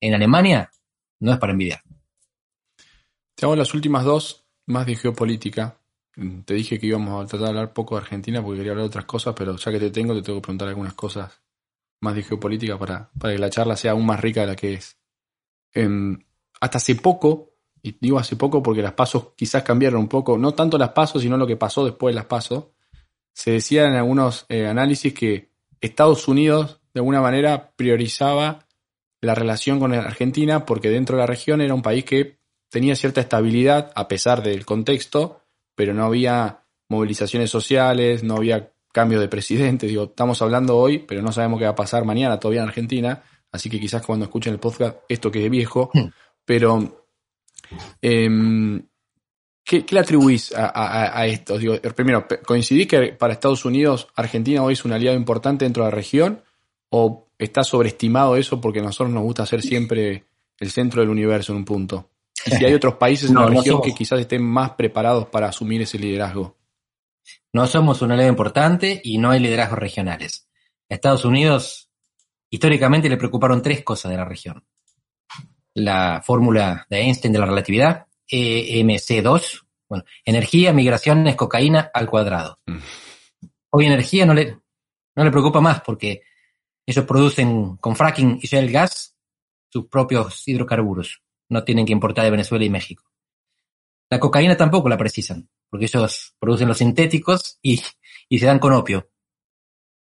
en 0.00 0.14
Alemania, 0.14 0.70
no 1.20 1.32
es 1.32 1.38
para 1.38 1.52
envidiar. 1.52 1.80
Te 3.40 3.46
las 3.56 3.72
últimas 3.72 4.04
dos, 4.04 4.44
más 4.66 4.84
de 4.84 4.96
geopolítica. 4.96 5.78
Te 6.44 6.52
dije 6.52 6.78
que 6.78 6.88
íbamos 6.88 7.24
a 7.24 7.26
tratar 7.26 7.46
de 7.46 7.48
hablar 7.48 7.72
poco 7.72 7.94
de 7.94 8.02
Argentina 8.02 8.42
porque 8.42 8.58
quería 8.58 8.72
hablar 8.72 8.84
de 8.84 8.88
otras 8.88 9.06
cosas, 9.06 9.34
pero 9.34 9.56
ya 9.56 9.72
que 9.72 9.78
te 9.78 9.90
tengo, 9.90 10.14
te 10.14 10.20
tengo 10.20 10.40
que 10.40 10.42
preguntar 10.42 10.68
algunas 10.68 10.92
cosas 10.92 11.40
más 12.02 12.14
de 12.14 12.22
geopolítica 12.22 12.78
para, 12.78 13.10
para 13.18 13.32
que 13.32 13.38
la 13.38 13.48
charla 13.48 13.76
sea 13.76 13.92
aún 13.92 14.04
más 14.04 14.20
rica 14.20 14.42
de 14.42 14.46
la 14.46 14.56
que 14.56 14.74
es. 14.74 14.98
Em, 15.72 16.18
hasta 16.60 16.76
hace 16.76 16.96
poco, 16.96 17.54
y 17.82 17.96
digo 17.98 18.18
hace 18.18 18.36
poco 18.36 18.62
porque 18.62 18.82
las 18.82 18.92
pasos 18.92 19.28
quizás 19.34 19.62
cambiaron 19.62 20.02
un 20.02 20.08
poco, 20.08 20.36
no 20.36 20.52
tanto 20.52 20.76
las 20.76 20.90
pasos, 20.90 21.22
sino 21.22 21.38
lo 21.38 21.46
que 21.46 21.56
pasó 21.56 21.82
después 21.82 22.14
de 22.14 22.16
las 22.16 22.26
pasos, 22.26 22.66
se 23.32 23.52
decía 23.52 23.86
en 23.86 23.94
algunos 23.94 24.44
eh, 24.50 24.66
análisis 24.66 25.14
que 25.14 25.50
Estados 25.80 26.28
Unidos 26.28 26.82
de 26.92 27.00
alguna 27.00 27.22
manera 27.22 27.72
priorizaba 27.74 28.66
la 29.22 29.34
relación 29.34 29.80
con 29.80 29.94
Argentina 29.94 30.66
porque 30.66 30.90
dentro 30.90 31.16
de 31.16 31.22
la 31.22 31.26
región 31.26 31.62
era 31.62 31.72
un 31.72 31.80
país 31.80 32.04
que 32.04 32.39
tenía 32.70 32.96
cierta 32.96 33.20
estabilidad 33.20 33.92
a 33.94 34.08
pesar 34.08 34.42
del 34.42 34.64
contexto, 34.64 35.42
pero 35.74 35.92
no 35.92 36.04
había 36.04 36.60
movilizaciones 36.88 37.50
sociales, 37.50 38.22
no 38.24 38.36
había 38.36 38.72
cambio 38.92 39.20
de 39.20 39.28
presidente. 39.28 39.86
Digo, 39.88 40.04
estamos 40.04 40.40
hablando 40.40 40.76
hoy, 40.78 40.98
pero 41.00 41.20
no 41.22 41.32
sabemos 41.32 41.58
qué 41.58 41.64
va 41.66 41.72
a 41.72 41.74
pasar 41.76 42.04
mañana 42.04 42.38
todavía 42.40 42.62
en 42.62 42.68
Argentina, 42.68 43.22
así 43.52 43.68
que 43.68 43.78
quizás 43.78 44.04
cuando 44.06 44.24
escuchen 44.24 44.52
el 44.54 44.58
podcast 44.60 44.96
esto 45.08 45.30
quede 45.30 45.48
viejo, 45.48 45.90
Hmm. 45.92 46.08
pero 46.44 46.96
em, 48.02 48.82
¿qué, 49.64 49.84
qué 49.84 49.94
le 49.94 50.00
atribuís 50.00 50.52
a, 50.54 50.66
a- 50.66 51.18
a 51.20 51.26
esto? 51.26 51.58
Digo, 51.58 51.74
primero, 51.94 52.26
¿coincidís 52.44 52.86
que 52.86 53.12
para 53.12 53.32
Estados 53.32 53.64
Unidos 53.64 54.08
Argentina 54.16 54.62
hoy 54.62 54.72
es 54.74 54.84
un 54.84 54.92
aliado 54.92 55.16
importante 55.16 55.64
dentro 55.64 55.84
de 55.84 55.90
la 55.90 55.94
región 55.96 56.42
o 56.90 57.28
está 57.38 57.62
sobreestimado 57.62 58.36
eso 58.36 58.60
porque 58.60 58.80
a 58.80 58.82
nosotros 58.82 59.10
nos 59.14 59.22
gusta 59.22 59.46
ser 59.46 59.62
siempre 59.62 60.24
el 60.58 60.70
centro 60.70 61.00
del 61.00 61.10
universo 61.10 61.52
en 61.52 61.58
un 61.58 61.64
punto? 61.64 62.10
Y 62.46 62.50
si 62.52 62.64
hay 62.64 62.74
otros 62.74 62.94
países 62.94 63.28
en 63.28 63.34
No, 63.34 63.40
la 63.40 63.46
no 63.46 63.52
región 63.56 63.74
somos. 63.76 63.86
que 63.86 63.94
quizás 63.94 64.20
estén 64.20 64.42
más 64.42 64.72
preparados 64.72 65.26
para 65.28 65.48
asumir 65.48 65.82
ese 65.82 65.98
liderazgo. 65.98 66.58
No 67.52 67.66
somos 67.66 68.00
un 68.02 68.12
aliado 68.12 68.30
importante 68.30 69.00
y 69.04 69.18
no 69.18 69.30
hay 69.30 69.40
liderazgos 69.40 69.78
regionales. 69.78 70.48
A 70.88 70.94
Estados 70.94 71.24
Unidos, 71.24 71.90
históricamente, 72.50 73.08
le 73.08 73.16
preocuparon 73.16 73.62
tres 73.62 73.82
cosas 73.84 74.10
de 74.10 74.16
la 74.16 74.24
región. 74.24 74.64
La 75.74 76.22
fórmula 76.24 76.86
de 76.88 77.00
Einstein 77.00 77.32
de 77.32 77.38
la 77.38 77.46
relatividad, 77.46 78.06
E 78.26 78.80
EMC2, 78.80 79.66
bueno, 79.88 80.04
energía, 80.24 80.72
migraciones, 80.72 81.34
cocaína 81.36 81.90
al 81.92 82.06
cuadrado. 82.08 82.58
Mm. 82.66 82.78
Hoy 83.70 83.86
energía 83.86 84.24
no 84.26 84.34
le, 84.34 84.58
no 85.16 85.24
le 85.24 85.30
preocupa 85.30 85.60
más 85.60 85.80
porque 85.80 86.22
ellos 86.86 87.04
producen 87.04 87.76
con 87.76 87.94
fracking 87.96 88.38
y 88.42 88.46
shale 88.46 88.70
gas 88.70 89.14
sus 89.68 89.86
propios 89.86 90.46
hidrocarburos. 90.46 91.22
No 91.50 91.64
tienen 91.64 91.84
que 91.84 91.92
importar 91.92 92.24
de 92.24 92.30
Venezuela 92.30 92.64
y 92.64 92.70
México. 92.70 93.04
La 94.08 94.18
cocaína 94.18 94.56
tampoco 94.56 94.88
la 94.88 94.96
precisan, 94.96 95.48
porque 95.68 95.84
ellos 95.84 96.34
producen 96.38 96.68
los 96.68 96.78
sintéticos 96.78 97.58
y, 97.60 97.82
y 98.28 98.38
se 98.38 98.46
dan 98.46 98.58
con 98.58 98.72
opio. 98.72 99.10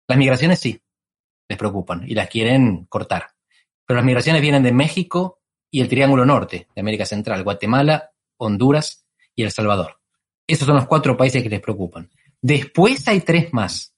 Las 0.08 0.18
migraciones 0.18 0.60
sí, 0.60 0.82
les 1.50 1.58
preocupan 1.58 2.04
y 2.08 2.16
las 2.16 2.30
quieren 2.30 2.86
cortar. 2.86 3.28
Pero 3.86 3.98
las 3.98 4.06
migraciones 4.06 4.42
vienen 4.42 4.64
de 4.64 4.72
México 4.72 5.42
y 5.70 5.82
el 5.82 5.90
Triángulo 5.90 6.26
Norte, 6.26 6.68
de 6.74 6.82
América 6.82 7.06
Central, 7.06 7.44
Guatemala, 7.44 8.12
Honduras 8.38 9.06
y 9.36 9.44
El 9.44 9.52
Salvador. 9.52 10.00
Esos 10.48 10.66
son 10.66 10.76
los 10.76 10.88
cuatro 10.88 11.16
países 11.16 11.44
que 11.44 11.50
les 11.50 11.62
preocupan. 11.62 12.10
Después 12.42 13.08
hay 13.08 13.22
tres 13.22 13.54
más. 13.54 13.94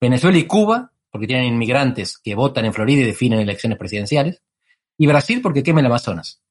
Venezuela 0.00 0.38
y 0.38 0.46
Cuba, 0.46 0.92
porque 1.10 1.26
tienen 1.26 1.46
inmigrantes 1.46 2.18
que 2.18 2.34
votan 2.34 2.64
en 2.64 2.72
Florida 2.72 3.02
y 3.02 3.06
definen 3.06 3.40
elecciones 3.40 3.78
presidenciales. 3.78 4.42
Y 4.98 5.06
Brasil 5.06 5.40
porque 5.42 5.62
quema 5.62 5.80
el 5.80 5.86
Amazonas. 5.86 6.42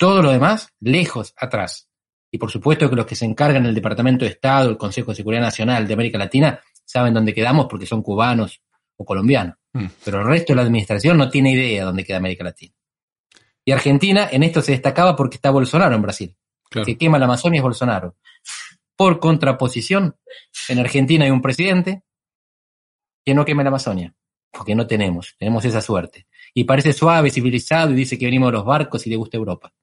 Todo 0.00 0.22
lo 0.22 0.30
demás, 0.32 0.72
lejos 0.80 1.34
atrás. 1.36 1.90
Y 2.32 2.38
por 2.38 2.50
supuesto 2.50 2.88
que 2.88 2.96
los 2.96 3.04
que 3.04 3.14
se 3.14 3.26
encargan 3.26 3.64
del 3.64 3.74
Departamento 3.74 4.24
de 4.24 4.30
Estado, 4.30 4.70
el 4.70 4.78
Consejo 4.78 5.10
de 5.10 5.16
Seguridad 5.16 5.42
Nacional 5.42 5.86
de 5.86 5.92
América 5.92 6.16
Latina, 6.16 6.58
saben 6.86 7.12
dónde 7.12 7.34
quedamos 7.34 7.66
porque 7.68 7.84
son 7.84 8.02
cubanos 8.02 8.62
o 8.96 9.04
colombianos. 9.04 9.56
Mm. 9.74 9.84
Pero 10.02 10.20
el 10.20 10.26
resto 10.26 10.54
de 10.54 10.56
la 10.56 10.62
administración 10.62 11.18
no 11.18 11.28
tiene 11.28 11.52
idea 11.52 11.84
dónde 11.84 12.02
queda 12.02 12.16
América 12.16 12.44
Latina. 12.44 12.74
Y 13.62 13.72
Argentina 13.72 14.26
en 14.32 14.42
esto 14.42 14.62
se 14.62 14.72
destacaba 14.72 15.14
porque 15.14 15.36
está 15.36 15.50
Bolsonaro 15.50 15.94
en 15.94 16.00
Brasil. 16.00 16.34
Claro. 16.70 16.86
Que 16.86 16.96
quema 16.96 17.18
la 17.18 17.26
Amazonia 17.26 17.58
es 17.58 17.62
Bolsonaro. 17.62 18.16
Por 18.96 19.20
contraposición, 19.20 20.16
en 20.70 20.78
Argentina 20.78 21.26
hay 21.26 21.30
un 21.30 21.42
presidente 21.42 22.04
que 23.22 23.34
no 23.34 23.44
quema 23.44 23.64
la 23.64 23.68
Amazonia, 23.68 24.14
porque 24.50 24.74
no 24.74 24.86
tenemos, 24.86 25.34
tenemos 25.38 25.62
esa 25.66 25.82
suerte. 25.82 26.26
Y 26.54 26.64
parece 26.64 26.94
suave, 26.94 27.30
civilizado 27.30 27.90
y 27.90 27.96
dice 27.96 28.18
que 28.18 28.24
venimos 28.24 28.48
de 28.48 28.52
los 28.52 28.64
barcos 28.64 29.06
y 29.06 29.10
le 29.10 29.16
gusta 29.16 29.36
Europa. 29.36 29.74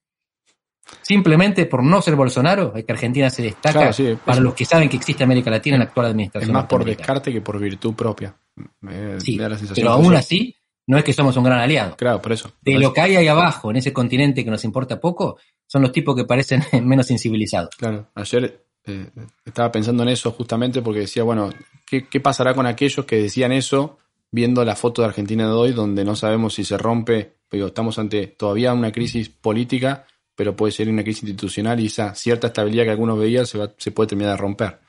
Simplemente 1.01 1.65
por 1.65 1.83
no 1.83 2.01
ser 2.01 2.15
Bolsonaro, 2.15 2.73
es 2.75 2.83
que 2.85 2.91
Argentina 2.91 3.29
se 3.29 3.43
destaca 3.43 3.79
Claro, 3.79 3.93
sí, 3.93 4.07
es- 4.07 4.19
para 4.19 4.39
los 4.41 4.53
que 4.53 4.65
saben 4.65 4.89
que 4.89 4.97
existe 4.97 5.23
América 5.23 5.49
Latina 5.49 5.75
en 5.75 5.79
la 5.81 5.85
actual 5.85 6.07
Es 6.07 6.11
administración. 6.11 6.51
más 6.53 6.65
por 6.65 6.83
descarte 6.85 7.31
que 7.31 7.41
por 7.41 7.59
virtud 7.59 7.93
propia. 7.93 8.35
Me 8.81 9.19
Sí, 9.21 9.37
me 9.37 9.43
da 9.43 9.49
la 9.49 9.57
sensación 9.57 9.83
pero 9.85 9.93
aún 9.93 10.09
sí. 10.11 10.15
así, 10.15 10.55
no 10.87 10.97
es 10.97 11.03
que 11.03 11.13
somos 11.13 11.35
un 11.37 11.43
gran 11.43 11.59
aliado. 11.59 11.95
Claro, 11.95 12.21
por 12.21 12.31
eso. 12.31 12.51
De 12.61 12.71
Por 12.73 12.81
lo 12.81 12.87
eso. 12.87 12.93
que 12.93 13.01
hay 13.01 13.15
ahí 13.15 13.27
abajo, 13.27 13.69
en 13.71 13.77
ese 13.77 13.93
continente 13.93 14.43
que 14.43 14.49
nos 14.51 14.63
importa 14.63 14.99
poco, 14.99 15.37
son 15.65 15.81
los 15.81 15.91
tipos 15.91 16.15
que 16.15 16.25
parecen 16.25 16.61
menos 16.83 17.09
incivilizados. 17.11 17.69
Claro, 17.77 18.07
ayer 18.15 18.63
eh, 18.85 19.09
estaba 19.45 19.71
pensando 19.71 20.03
en 20.03 20.09
eso 20.09 20.31
justamente 20.31 20.81
porque 20.81 21.01
decía, 21.01 21.23
bueno, 21.23 21.49
¿qué, 21.85 22.07
qué 22.07 22.19
pasará 22.21 22.53
con 22.53 22.65
aquellos 22.65 23.05
que 23.05 23.17
decían 23.17 23.51
eso 23.51 23.97
viendo 24.31 24.63
la 24.65 24.75
foto 24.75 25.01
de 25.01 25.09
Argentina 25.09 25.45
de 25.45 25.53
hoy 25.53 25.71
donde 25.73 26.03
no 26.05 26.15
sabemos 26.15 26.53
si 26.53 26.63
se 26.63 26.77
rompe, 26.77 27.35
pero 27.49 27.67
estamos 27.67 27.97
ante 27.99 28.27
todavía 28.27 28.73
una 28.73 28.91
crisis 28.91 29.29
política, 29.29 30.05
pero 30.37 30.55
puede 30.55 30.71
ser 30.71 30.87
una 30.87 31.01
crisis 31.01 31.23
institucional 31.23 31.79
y 31.79 31.87
esa 31.87 32.13
cierta 32.13 32.47
estabilidad 32.47 32.83
que 32.83 32.91
algunos 32.91 33.17
veían 33.17 33.47
se, 33.47 33.57
se 33.75 33.91
puede 33.91 34.09
terminar 34.09 34.33
de 34.33 34.37
romper. 34.37 34.79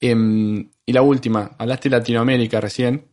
Em, 0.00 0.68
y 0.84 0.92
la 0.92 1.00
última, 1.00 1.52
hablaste 1.56 1.88
de 1.88 1.96
Latinoamérica 1.96 2.60
recién. 2.60 3.06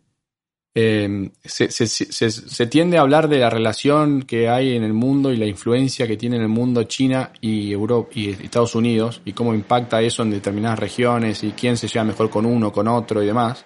Em, 0.74 1.30
se, 1.44 1.70
se, 1.70 1.86
se, 1.86 2.32
se, 2.32 2.66
tiende 2.66 2.98
a 2.98 3.02
hablar 3.02 3.30
de 3.30 3.38
la 3.38 3.52
relación 3.52 4.24
que 4.24 4.50
hay 4.50 4.76
en 4.76 4.84
el 4.84 4.94
mundo 4.94 5.32
y 5.32 5.38
la 5.38 5.46
influencia 5.46 6.08
que 6.08 6.18
tiene 6.18 6.38
en 6.38 6.42
el 6.42 6.48
mundo 6.48 6.84
China 6.86 7.32
y, 7.42 7.72
Europa, 7.72 8.10
y 8.16 8.30
Estados 8.30 8.74
Unidos 8.74 9.22
y 9.24 9.34
cómo 9.34 9.54
impacta 9.54 10.02
eso 10.02 10.24
en 10.24 10.32
determinadas 10.32 10.80
regiones 10.80 11.44
y 11.44 11.52
quién 11.52 11.78
se 11.78 11.88
lleva 11.88 12.06
mejor 12.06 12.32
con 12.32 12.48
uno, 12.48 12.72
con 12.72 12.88
otro 12.88 13.22
y 13.22 13.28
demás. 13.28 13.66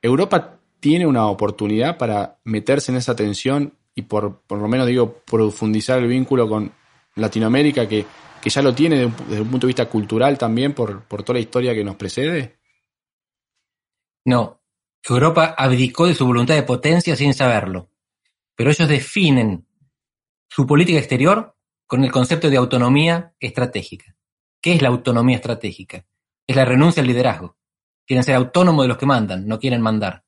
Europa 0.00 0.58
tiene 0.80 1.06
una 1.06 1.26
oportunidad 1.26 1.98
para 1.98 2.38
meterse 2.44 2.92
en 2.92 2.96
esa 2.96 3.14
tensión 3.14 3.74
y 3.94 4.02
por, 4.02 4.40
por 4.46 4.58
lo 4.58 4.68
menos 4.68 4.86
digo 4.86 5.20
profundizar 5.26 5.98
el 5.98 6.06
vínculo 6.06 6.48
con 6.48 6.72
Latinoamérica 7.16 7.88
que, 7.88 8.04
que 8.40 8.50
ya 8.50 8.62
lo 8.62 8.74
tiene 8.74 8.96
desde 9.28 9.40
un, 9.40 9.50
punto 9.50 9.66
de 9.66 9.70
vista 9.70 9.88
cultural 9.88 10.36
también 10.36 10.74
por, 10.74 11.04
por 11.04 11.22
toda 11.22 11.34
la 11.34 11.40
historia 11.40 11.74
que 11.74 11.84
nos 11.84 11.96
precede? 11.96 12.58
No, 14.24 14.62
Europa 15.02 15.54
abdicó 15.56 16.06
de 16.06 16.14
su 16.14 16.26
voluntad 16.26 16.54
de 16.54 16.62
potencia 16.62 17.14
sin 17.14 17.34
saberlo. 17.34 17.90
Pero 18.56 18.70
ellos 18.70 18.88
definen 18.88 19.66
su 20.48 20.66
política 20.66 20.98
exterior 20.98 21.56
con 21.86 22.04
el 22.04 22.12
concepto 22.12 22.48
de 22.48 22.56
autonomía 22.56 23.34
estratégica. 23.38 24.16
¿Qué 24.60 24.74
es 24.74 24.82
la 24.82 24.88
autonomía 24.88 25.36
estratégica? 25.36 26.06
Es 26.46 26.56
la 26.56 26.64
renuncia 26.64 27.02
al 27.02 27.06
liderazgo. 27.06 27.56
Quieren 28.06 28.24
ser 28.24 28.34
autónomos 28.34 28.84
de 28.84 28.88
los 28.88 28.96
que 28.96 29.06
mandan, 29.06 29.46
no 29.46 29.58
quieren 29.58 29.80
mandar. 29.82 30.24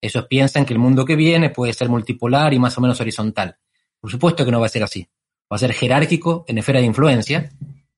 Ellos 0.00 0.26
piensan 0.26 0.66
que 0.66 0.74
el 0.74 0.78
mundo 0.78 1.04
que 1.04 1.16
viene 1.16 1.50
puede 1.50 1.72
ser 1.72 1.88
multipolar 1.88 2.52
y 2.52 2.58
más 2.58 2.76
o 2.76 2.80
menos 2.80 3.00
horizontal. 3.00 3.58
Por 4.00 4.10
supuesto 4.10 4.44
que 4.44 4.50
no 4.50 4.60
va 4.60 4.66
a 4.66 4.70
ser 4.70 4.82
así. 4.82 5.08
Va 5.50 5.56
a 5.56 5.58
ser 5.58 5.72
jerárquico 5.72 6.44
en 6.48 6.58
esfera 6.58 6.80
de 6.80 6.86
influencia, 6.86 7.50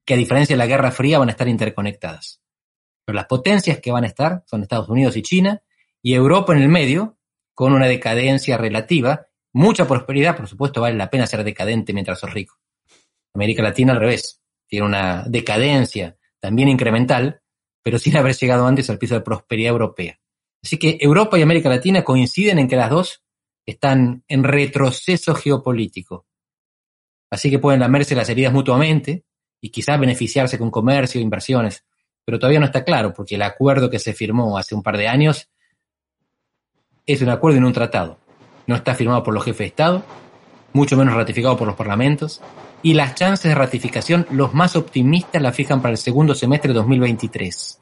que 0.04 0.14
a 0.14 0.16
diferencia 0.16 0.54
de 0.54 0.58
la 0.58 0.66
Guerra 0.66 0.90
Fría 0.90 1.18
van 1.18 1.28
a 1.28 1.32
estar 1.32 1.48
interconectadas. 1.48 2.40
Pero 3.04 3.16
las 3.16 3.26
potencias 3.26 3.78
que 3.80 3.90
van 3.90 4.04
a 4.04 4.06
estar 4.06 4.42
son 4.46 4.62
Estados 4.62 4.88
Unidos 4.88 5.16
y 5.16 5.22
China, 5.22 5.62
y 6.02 6.14
Europa 6.14 6.54
en 6.54 6.62
el 6.62 6.68
medio, 6.68 7.18
con 7.54 7.72
una 7.72 7.86
decadencia 7.86 8.56
relativa, 8.56 9.26
mucha 9.52 9.86
prosperidad, 9.86 10.36
por 10.36 10.46
supuesto 10.46 10.80
vale 10.80 10.96
la 10.96 11.10
pena 11.10 11.26
ser 11.26 11.42
decadente 11.42 11.92
mientras 11.92 12.20
sos 12.20 12.32
rico. 12.32 12.58
América 13.34 13.62
Latina 13.62 13.92
al 13.92 14.00
revés, 14.00 14.40
tiene 14.66 14.86
una 14.86 15.24
decadencia 15.26 16.16
también 16.40 16.68
incremental, 16.68 17.40
pero 17.82 17.98
sin 17.98 18.16
haber 18.16 18.34
llegado 18.34 18.66
antes 18.66 18.90
al 18.90 18.98
piso 18.98 19.14
de 19.14 19.22
prosperidad 19.22 19.72
europea. 19.72 20.20
Así 20.62 20.78
que 20.78 20.98
Europa 21.00 21.38
y 21.38 21.42
América 21.42 21.68
Latina 21.68 22.04
coinciden 22.04 22.58
en 22.58 22.68
que 22.68 22.76
las 22.76 22.90
dos 22.90 23.22
están 23.66 24.24
en 24.28 24.44
retroceso 24.44 25.34
geopolítico. 25.34 26.26
Así 27.30 27.50
que 27.50 27.58
pueden 27.58 27.80
lamerse 27.80 28.14
las 28.14 28.28
heridas 28.28 28.52
mutuamente 28.52 29.24
y 29.60 29.70
quizás 29.70 29.98
beneficiarse 29.98 30.58
con 30.58 30.70
comercio 30.70 31.20
inversiones, 31.20 31.84
pero 32.24 32.38
todavía 32.38 32.60
no 32.60 32.66
está 32.66 32.84
claro 32.84 33.12
porque 33.12 33.34
el 33.34 33.42
acuerdo 33.42 33.90
que 33.90 33.98
se 33.98 34.12
firmó 34.12 34.58
hace 34.58 34.74
un 34.74 34.82
par 34.82 34.96
de 34.96 35.08
años 35.08 35.48
es 37.06 37.22
un 37.22 37.30
acuerdo 37.30 37.58
en 37.58 37.64
un 37.64 37.72
tratado. 37.72 38.18
No 38.66 38.74
está 38.74 38.94
firmado 38.94 39.22
por 39.22 39.34
los 39.34 39.44
jefes 39.44 39.58
de 39.58 39.66
Estado, 39.66 40.04
mucho 40.74 40.96
menos 40.96 41.14
ratificado 41.14 41.56
por 41.56 41.66
los 41.66 41.76
parlamentos, 41.76 42.42
y 42.82 42.94
las 42.94 43.14
chances 43.14 43.48
de 43.48 43.54
ratificación, 43.54 44.26
los 44.30 44.54
más 44.54 44.76
optimistas 44.76 45.42
la 45.42 45.52
fijan 45.52 45.80
para 45.80 45.92
el 45.92 45.98
segundo 45.98 46.34
semestre 46.34 46.68
de 46.68 46.74
2023. 46.74 47.80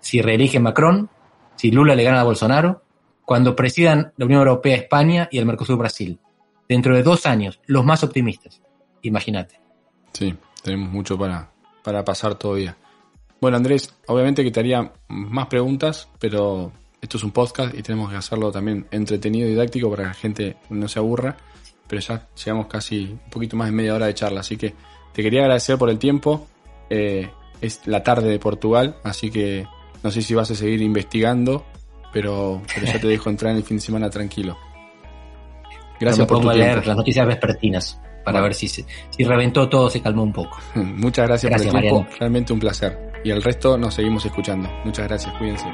Si 0.00 0.22
reelige 0.22 0.60
Macron, 0.60 1.10
si 1.56 1.70
Lula 1.70 1.94
le 1.94 2.04
gana 2.04 2.20
a 2.20 2.24
Bolsonaro, 2.24 2.84
cuando 3.24 3.56
presidan 3.56 4.12
la 4.16 4.26
Unión 4.26 4.40
Europea 4.40 4.76
España 4.76 5.28
y 5.30 5.38
el 5.38 5.46
Mercosur 5.46 5.78
Brasil. 5.78 6.20
Dentro 6.68 6.94
de 6.94 7.02
dos 7.02 7.26
años, 7.26 7.60
los 7.66 7.84
más 7.84 8.04
optimistas. 8.04 8.62
Imagínate. 9.04 9.60
Sí, 10.12 10.34
tenemos 10.62 10.90
mucho 10.90 11.18
para, 11.18 11.50
para 11.82 12.04
pasar 12.04 12.36
todavía. 12.36 12.76
Bueno, 13.40 13.58
Andrés, 13.58 13.94
obviamente 14.06 14.42
que 14.42 14.50
te 14.50 14.60
haría 14.60 14.92
más 15.08 15.46
preguntas, 15.48 16.08
pero 16.18 16.72
esto 17.02 17.18
es 17.18 17.24
un 17.24 17.30
podcast 17.30 17.74
y 17.74 17.82
tenemos 17.82 18.10
que 18.10 18.16
hacerlo 18.16 18.50
también 18.50 18.86
entretenido 18.90 19.46
y 19.46 19.50
didáctico 19.50 19.90
para 19.90 20.04
que 20.04 20.08
la 20.08 20.14
gente 20.14 20.56
no 20.70 20.88
se 20.88 20.98
aburra. 20.98 21.36
Pero 21.86 22.00
ya 22.00 22.26
llegamos 22.42 22.66
casi 22.66 23.04
un 23.04 23.30
poquito 23.30 23.56
más 23.56 23.68
de 23.68 23.72
media 23.72 23.94
hora 23.94 24.06
de 24.06 24.14
charla, 24.14 24.40
así 24.40 24.56
que 24.56 24.74
te 25.12 25.22
quería 25.22 25.42
agradecer 25.42 25.76
por 25.76 25.90
el 25.90 25.98
tiempo. 25.98 26.46
Eh, 26.88 27.28
es 27.60 27.86
la 27.86 28.02
tarde 28.02 28.30
de 28.30 28.38
Portugal, 28.38 28.96
así 29.04 29.30
que 29.30 29.66
no 30.02 30.10
sé 30.10 30.22
si 30.22 30.34
vas 30.34 30.50
a 30.50 30.54
seguir 30.54 30.80
investigando, 30.80 31.66
pero, 32.10 32.62
pero 32.74 32.86
ya 32.86 32.98
te 32.98 33.06
dejo 33.08 33.28
entrar 33.28 33.52
en 33.52 33.58
el 33.58 33.64
fin 33.64 33.76
de 33.76 33.82
semana 33.82 34.08
tranquilo. 34.08 34.56
Gracias 36.00 36.26
por 36.26 36.40
tu 36.40 36.48
a 36.48 36.54
leer 36.54 36.86
las 36.86 36.96
noticias 36.96 37.26
vespertinas 37.26 38.00
para 38.24 38.40
ver 38.40 38.54
si, 38.54 38.68
si 38.68 38.84
reventó 39.18 39.68
todo, 39.68 39.90
se 39.90 40.00
calmó 40.00 40.22
un 40.22 40.32
poco. 40.32 40.58
Muchas 40.74 41.28
gracias, 41.28 41.52
por 41.52 41.60
el 41.60 41.80
tiempo, 41.80 42.06
realmente 42.18 42.52
un 42.52 42.60
placer. 42.60 43.12
Y 43.22 43.30
el 43.30 43.42
resto 43.42 43.78
nos 43.78 43.94
seguimos 43.94 44.24
escuchando. 44.24 44.68
Muchas 44.84 45.08
gracias, 45.08 45.34
cuídense. 45.38 45.66